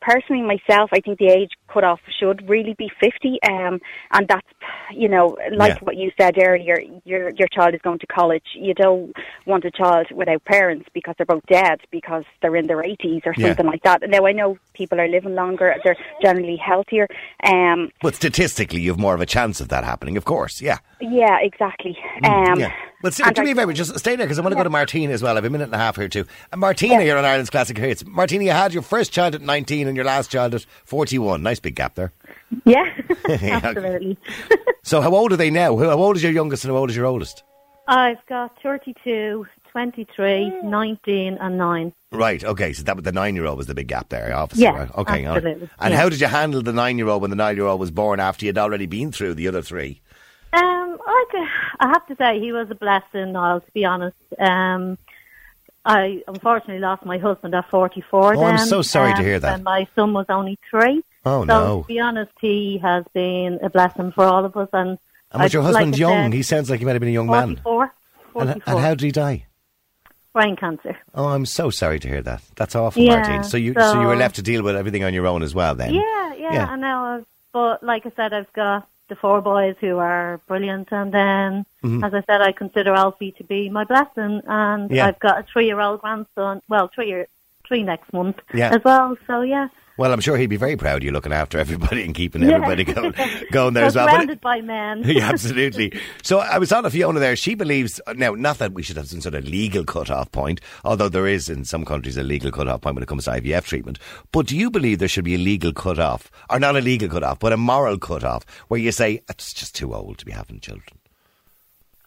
personally, 0.00 0.42
myself, 0.42 0.90
I 0.92 1.00
think 1.00 1.18
the 1.18 1.28
age 1.28 1.50
cutoff 1.72 2.00
should 2.18 2.48
really 2.48 2.74
be 2.78 2.90
fifty. 3.00 3.38
Um, 3.48 3.80
and 4.12 4.26
that's, 4.28 4.46
you 4.94 5.08
know, 5.08 5.36
like 5.52 5.74
Yeah. 5.74 5.78
what 5.86 5.96
you 5.96 6.10
said 6.20 6.34
earlier, 6.42 6.78
your 7.04 7.30
your 7.40 7.48
child 7.48 7.74
is 7.74 7.80
going 7.82 7.98
to 8.00 8.06
college. 8.06 8.44
You 8.54 8.74
don't 8.74 9.12
want 9.46 9.64
a 9.64 9.70
child 9.70 10.06
without 10.12 10.44
parents 10.44 10.88
because 10.92 11.14
they're 11.16 11.26
both 11.26 11.46
dead 11.46 11.80
because 11.90 12.24
they're 12.40 12.56
in 12.56 12.66
their 12.66 12.84
eighties 12.84 13.22
or 13.24 13.34
Yeah. 13.36 13.48
something 13.48 13.66
like 13.66 13.82
that. 13.84 14.02
Now 14.08 14.26
I 14.26 14.32
know 14.32 14.58
people 14.74 15.00
are 15.00 15.08
living 15.08 15.34
longer; 15.34 15.74
they're 15.84 15.96
generally 16.22 16.56
healthier. 16.56 17.06
Um, 17.44 17.90
But 18.02 18.14
statistically, 18.14 18.80
you 18.80 18.90
have 18.90 18.98
more 19.00 19.14
of 19.14 19.20
a 19.20 19.26
chance 19.26 19.60
of 19.60 19.68
that 19.68 19.84
happening, 19.84 20.16
of 20.16 20.24
course, 20.24 20.60
yeah. 20.60 20.78
yeah, 21.00 21.38
exactly. 21.40 21.96
Um, 22.24 22.42
Mm, 22.42 22.58
yeah. 22.60 22.72
But 23.02 23.14
st- 23.14 23.26
and 23.26 23.34
do 23.36 23.42
I- 23.42 23.44
me 23.46 23.50
a 23.50 23.54
favour, 23.56 23.72
just 23.72 23.98
stay 23.98 24.14
there 24.14 24.26
because 24.26 24.38
I 24.38 24.42
want 24.42 24.52
to 24.52 24.56
go 24.56 24.62
to 24.62 24.70
Martina 24.70 25.12
as 25.12 25.22
well. 25.24 25.32
I 25.32 25.36
have 25.36 25.44
a 25.44 25.50
minute 25.50 25.64
and 25.64 25.74
a 25.74 25.78
half 25.78 25.96
here 25.96 26.08
too. 26.08 26.24
And 26.52 26.60
Martina, 26.60 27.02
you're 27.02 27.18
on 27.18 27.24
Ireland's 27.24 27.50
Classic 27.50 27.76
Hits. 27.76 28.04
Martina, 28.06 28.44
you 28.44 28.52
had 28.52 28.72
your 28.72 28.82
first 28.82 29.12
child 29.12 29.34
at 29.34 29.40
19 29.42 29.88
and 29.88 29.96
your 29.96 30.04
last 30.04 30.30
child 30.30 30.54
at 30.54 30.64
41. 30.84 31.42
Nice 31.42 31.58
big 31.62 31.76
gap 31.76 31.94
there. 31.94 32.12
Yeah, 32.64 32.92
absolutely. 33.28 34.18
So 34.84 35.00
how 35.00 35.14
old 35.14 35.32
are 35.32 35.36
they 35.36 35.48
now? 35.50 35.76
How 35.76 35.90
how 35.90 35.96
old 35.96 36.16
is 36.16 36.24
your 36.24 36.32
youngest 36.32 36.64
and 36.64 36.72
how 36.72 36.78
old 36.78 36.90
is 36.90 36.96
your 36.96 37.06
oldest? 37.06 37.44
I've 37.86 38.18
got 38.26 38.60
32, 38.64 39.46
23, 39.70 40.60
19 40.64 41.34
and 41.40 41.56
9. 41.58 41.92
Right. 42.10 42.42
Okay. 42.44 42.72
So 42.72 42.82
that 42.82 43.02
the 43.04 43.12
nine-year-old 43.12 43.56
was 43.56 43.68
the 43.68 43.74
big 43.74 43.86
gap 43.86 44.08
there, 44.08 44.34
obviously. 44.34 44.64
Yeah, 44.64 44.76
right? 44.76 44.90
Okay. 44.96 45.24
all 45.24 45.34
right. 45.34 45.36
absolutely, 45.36 45.70
And 45.78 45.92
yeah. 45.92 46.00
how 46.00 46.08
did 46.08 46.20
you 46.20 46.26
handle 46.26 46.62
the 46.62 46.72
nine-year-old 46.72 47.22
when 47.22 47.30
the 47.30 47.36
nine-year-old 47.36 47.78
was 47.78 47.92
born 47.92 48.18
after 48.18 48.44
you'd 48.44 48.58
already 48.58 48.86
been 48.86 49.12
through 49.12 49.34
the 49.34 49.46
other 49.46 49.62
three? 49.62 50.00
Um, 50.52 50.98
I, 51.06 51.24
c- 51.30 51.46
I 51.80 51.86
have 51.88 52.06
to 52.08 52.16
say 52.16 52.40
he 52.40 52.50
was 52.52 52.68
a 52.70 52.74
blessing, 52.74 53.32
Niall, 53.32 53.60
to 53.60 53.70
be 53.72 53.84
honest. 53.84 54.16
Um, 54.38 54.98
I 55.84 56.22
unfortunately 56.28 56.80
lost 56.80 57.04
my 57.04 57.18
husband 57.18 57.54
at 57.54 57.68
44 57.70 58.34
Oh, 58.36 58.44
I'm 58.44 58.58
so 58.58 58.82
sorry 58.82 59.12
to 59.12 59.18
um, 59.18 59.24
hear 59.24 59.38
that. 59.38 59.52
When 59.54 59.62
my 59.62 59.88
son 59.94 60.12
was 60.12 60.26
only 60.28 60.58
three. 60.70 61.02
Oh, 61.24 61.42
so, 61.42 61.44
no. 61.44 61.82
to 61.82 61.86
be 61.88 62.00
honest, 62.00 62.32
he 62.40 62.78
has 62.78 63.04
been 63.14 63.58
a 63.62 63.70
blessing 63.70 64.12
for 64.12 64.24
all 64.24 64.44
of 64.44 64.56
us. 64.56 64.68
And, 64.72 64.98
And 65.32 65.42
was 65.42 65.52
your 65.52 65.62
like 65.62 65.74
husband 65.74 65.94
I 65.94 65.98
young? 65.98 66.24
said, 66.24 66.32
he 66.34 66.42
sounds 66.42 66.70
like 66.70 66.80
he 66.80 66.84
might 66.86 66.92
have 66.92 67.00
been 67.00 67.08
a 67.10 67.12
young 67.12 67.28
man. 67.28 67.56
44. 67.62 67.92
And, 68.34 68.50
and 68.50 68.78
how 68.80 68.90
did 68.90 69.02
he 69.02 69.10
die? 69.12 69.46
Brain 70.32 70.56
cancer. 70.56 70.96
Oh, 71.14 71.26
I'm 71.28 71.44
so 71.44 71.68
sorry 71.70 72.00
to 72.00 72.08
hear 72.08 72.22
that. 72.22 72.42
That's 72.56 72.74
awful, 72.74 73.02
Yeah, 73.02 73.16
Martine. 73.16 73.44
So 73.44 73.56
you 73.58 73.74
so, 73.74 74.00
you 74.00 74.06
were 74.06 74.16
left 74.16 74.36
to 74.36 74.42
deal 74.42 74.62
with 74.62 74.74
everything 74.76 75.04
on 75.04 75.12
your 75.12 75.26
own 75.26 75.42
as 75.42 75.54
well 75.54 75.74
then. 75.74 75.92
Yeah, 75.94 76.34
yeah, 76.34 76.54
Yeah. 76.54 76.66
I 76.66 76.76
know. 76.76 77.24
But 77.52 77.82
like 77.82 78.06
I 78.06 78.12
said, 78.16 78.32
I've 78.32 78.50
got 78.54 78.88
the 79.08 79.14
four 79.16 79.42
boys 79.42 79.76
who 79.78 79.98
are 79.98 80.40
brilliant, 80.48 80.88
and 80.90 81.12
then, 81.12 81.66
Mhm. 81.84 82.02
as 82.02 82.14
I 82.14 82.22
said, 82.22 82.40
I 82.40 82.52
consider 82.52 82.94
Alfie 82.94 83.32
to 83.32 83.44
be 83.44 83.68
my 83.68 83.84
blessing, 83.84 84.40
and 84.46 84.90
Yeah. 84.90 85.08
I've 85.08 85.18
got 85.18 85.38
a 85.40 85.42
three-year-old 85.42 86.00
grandson. 86.00 86.62
Well, 86.66 86.88
three 86.94 87.08
year, 87.08 87.26
three 87.68 87.82
next 87.82 88.10
month 88.14 88.40
Yeah. 88.54 88.70
as 88.74 88.82
well. 88.82 89.18
So 89.26 89.42
yeah, 89.42 89.68
Well, 90.02 90.12
I'm 90.12 90.18
sure 90.20 90.36
he'd 90.36 90.48
be 90.48 90.56
very 90.56 90.76
proud 90.76 90.96
of 90.96 91.04
you 91.04 91.12
looking 91.12 91.32
after 91.32 91.58
everybody 91.58 92.02
and 92.02 92.12
keeping 92.12 92.42
Yeah. 92.42 92.56
everybody 92.56 92.82
going, 92.82 93.14
going 93.52 93.74
there 93.74 93.84
as 93.84 93.94
well. 93.94 94.08
Surrounded 94.08 94.40
by 94.40 94.60
men. 94.60 95.02
yeah, 95.06 95.28
absolutely. 95.28 95.92
So 96.24 96.40
I 96.40 96.58
was 96.58 96.72
on 96.72 96.82
to 96.82 96.90
Fiona 96.90 97.20
there. 97.20 97.36
She 97.36 97.54
believes 97.54 98.00
now, 98.16 98.34
not 98.34 98.58
that 98.58 98.72
we 98.72 98.82
should 98.82 98.96
have 98.96 99.06
some 99.06 99.20
sort 99.20 99.36
of 99.36 99.44
legal 99.44 99.84
cut-off 99.84 100.32
point, 100.32 100.60
although 100.84 101.08
there 101.08 101.28
is 101.28 101.48
in 101.48 101.64
some 101.64 101.84
countries 101.84 102.16
a 102.16 102.24
legal 102.24 102.50
cut-off 102.50 102.80
point 102.80 102.96
when 102.96 103.04
it 103.04 103.06
comes 103.08 103.26
to 103.26 103.30
IVF 103.30 103.62
treatment. 103.62 104.00
But 104.32 104.48
do 104.48 104.56
you 104.56 104.72
believe 104.72 104.98
there 104.98 105.06
should 105.06 105.22
be 105.24 105.36
a 105.36 105.38
legal 105.38 105.72
cut-off, 105.72 106.32
or 106.50 106.58
not 106.58 106.74
a 106.74 106.80
legal 106.80 107.08
cut-off, 107.08 107.38
but 107.38 107.52
a 107.52 107.56
moral 107.56 107.96
cut-off, 107.96 108.44
where 108.66 108.80
you 108.80 108.90
say 108.90 109.22
it's 109.28 109.52
just 109.52 109.76
too 109.76 109.94
old 109.94 110.18
to 110.18 110.24
be 110.26 110.32
having 110.32 110.58
children? 110.58 110.98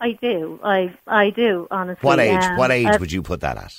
I 0.01 0.11
do. 0.21 0.59
I 0.61 0.93
I 1.07 1.29
do 1.29 1.65
honestly. 1.71 2.05
What 2.05 2.19
age? 2.19 2.43
Um, 2.43 2.57
what 2.57 2.71
age 2.71 2.87
I- 2.87 2.97
would 2.97 3.13
you 3.13 3.21
put 3.21 3.39
that 3.39 3.55
at? 3.55 3.73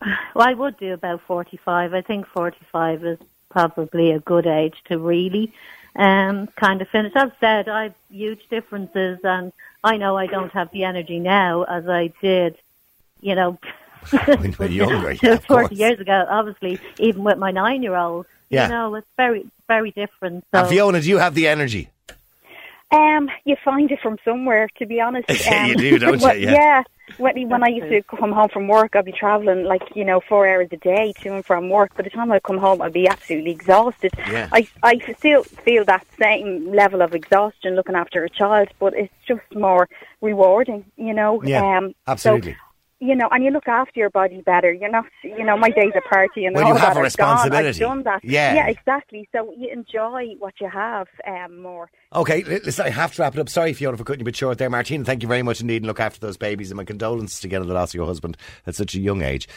Well, 0.36 0.46
I 0.46 0.52
would 0.52 0.76
do 0.78 0.92
about 0.92 1.22
45. 1.26 1.94
I 1.94 2.02
think 2.02 2.26
45 2.28 3.04
is 3.04 3.18
probably 3.50 4.10
a 4.12 4.20
good 4.20 4.46
age 4.46 4.74
to 4.86 4.98
really 4.98 5.52
um, 5.96 6.46
kind 6.56 6.82
of 6.82 6.88
finish. 6.88 7.12
I've 7.16 7.32
said 7.40 7.68
I've 7.68 7.94
huge 8.10 8.48
differences, 8.50 9.18
and 9.24 9.52
I 9.82 9.96
know 9.96 10.16
I 10.16 10.26
don't 10.26 10.52
have 10.52 10.70
the 10.72 10.84
energy 10.84 11.18
now 11.18 11.62
as 11.64 11.88
I 11.88 12.12
did, 12.20 12.56
you 13.20 13.34
know, 13.34 13.58
When 14.36 14.52
you 14.52 14.54
were 14.58 14.66
younger, 14.66 15.12
yeah, 15.12 15.36
40 15.38 15.46
course. 15.46 15.72
years 15.72 15.98
ago. 15.98 16.26
Obviously, 16.28 16.78
even 16.98 17.24
with 17.24 17.38
my 17.38 17.50
nine-year-old, 17.50 18.26
Yeah. 18.50 18.64
you 18.66 18.68
know, 18.72 18.94
it's 18.94 19.06
very, 19.16 19.46
very 19.66 19.90
different. 19.90 20.44
So. 20.52 20.60
And 20.60 20.68
Fiona, 20.68 21.00
do 21.00 21.08
you 21.08 21.18
have 21.18 21.34
the 21.34 21.48
energy? 21.48 21.88
Um, 22.90 23.28
you 23.44 23.56
find 23.64 23.90
it 23.90 24.00
from 24.00 24.16
somewhere, 24.24 24.68
to 24.78 24.86
be 24.86 25.00
honest. 25.00 25.28
Um, 25.50 25.66
You 25.66 25.76
do, 25.76 25.98
don't 25.98 26.20
you? 26.20 26.32
Yeah. 26.32 26.52
yeah. 26.52 26.82
When, 27.18 27.48
when 27.48 27.62
I 27.62 27.68
used 27.68 27.88
to 27.88 28.02
come 28.16 28.32
home 28.32 28.48
from 28.48 28.66
work, 28.66 28.96
I'd 28.96 29.04
be 29.04 29.12
travelling 29.12 29.64
like 29.64 29.82
you 29.94 30.04
know 30.04 30.20
four 30.28 30.46
hours 30.48 30.68
a 30.72 30.76
day 30.76 31.12
to 31.20 31.34
and 31.34 31.46
from 31.46 31.70
work. 31.70 31.94
By 31.94 32.02
the 32.02 32.10
time 32.10 32.32
I 32.32 32.40
come 32.40 32.58
home, 32.58 32.82
I'd 32.82 32.92
be 32.92 33.06
absolutely 33.06 33.52
exhausted. 33.52 34.12
Yeah. 34.28 34.48
I 34.52 34.66
I 34.82 34.98
still 35.16 35.44
feel 35.44 35.84
that 35.84 36.04
same 36.18 36.72
level 36.74 37.02
of 37.02 37.14
exhaustion 37.14 37.76
looking 37.76 37.94
after 37.94 38.24
a 38.24 38.30
child, 38.30 38.68
but 38.80 38.92
it's 38.94 39.12
just 39.26 39.42
more 39.54 39.88
rewarding, 40.20 40.84
you 40.96 41.14
know. 41.14 41.42
Yeah, 41.44 41.78
um, 41.78 41.94
absolutely. 42.08 42.54
So, 42.54 42.58
you 43.00 43.14
know, 43.14 43.28
and 43.30 43.44
you 43.44 43.50
look 43.50 43.68
after 43.68 44.00
your 44.00 44.10
body 44.10 44.40
better. 44.40 44.72
You're 44.72 44.90
not, 44.90 45.04
you 45.22 45.44
know, 45.44 45.56
my 45.56 45.70
days 45.70 45.92
of 45.94 46.02
party 46.04 46.46
and 46.46 46.54
Well, 46.56 46.64
all 46.66 46.70
you 46.72 46.76
have 46.78 46.82
that 46.82 46.88
a 46.88 46.90
are 46.90 46.94
gone. 46.94 47.02
responsibility. 47.04 47.68
I've 47.84 47.88
done 47.90 48.02
that. 48.04 48.24
Yeah. 48.24 48.54
yeah, 48.54 48.68
exactly. 48.68 49.28
So 49.32 49.52
you 49.56 49.68
enjoy 49.72 50.34
what 50.38 50.54
you 50.60 50.68
have 50.68 51.06
um, 51.26 51.60
more. 51.60 51.90
Okay, 52.14 52.42
listen, 52.44 52.86
I 52.86 52.90
have 52.90 53.14
to 53.14 53.22
wrap 53.22 53.34
it 53.34 53.40
up. 53.40 53.48
Sorry, 53.48 53.72
Fiona, 53.74 53.96
for 53.96 54.04
cutting 54.04 54.20
you 54.20 54.24
a 54.24 54.26
bit 54.26 54.36
short 54.36 54.58
there. 54.58 54.70
Martina, 54.70 55.04
thank 55.04 55.22
you 55.22 55.28
very 55.28 55.42
much 55.42 55.60
indeed 55.60 55.78
and 55.82 55.86
look 55.86 56.00
after 56.00 56.20
those 56.20 56.36
babies 56.36 56.70
and 56.70 56.76
my 56.76 56.84
condolences 56.84 57.40
to 57.40 57.48
get 57.48 57.60
on 57.60 57.68
the 57.68 57.74
loss 57.74 57.90
of 57.90 57.94
your 57.96 58.06
husband 58.06 58.36
at 58.66 58.74
such 58.74 58.94
a 58.94 58.98
young 59.00 59.22
age. 59.22 59.48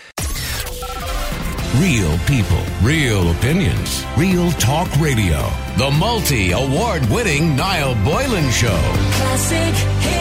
Real 1.78 2.18
people, 2.28 2.62
real 2.82 3.32
opinions, 3.32 4.04
real 4.18 4.52
talk 4.54 4.90
radio. 5.00 5.50
The 5.78 5.90
multi 5.98 6.52
award 6.52 7.06
winning 7.10 7.56
Niall 7.56 7.94
Boylan 8.04 8.50
Show. 8.52 8.76
Classic 9.14 10.19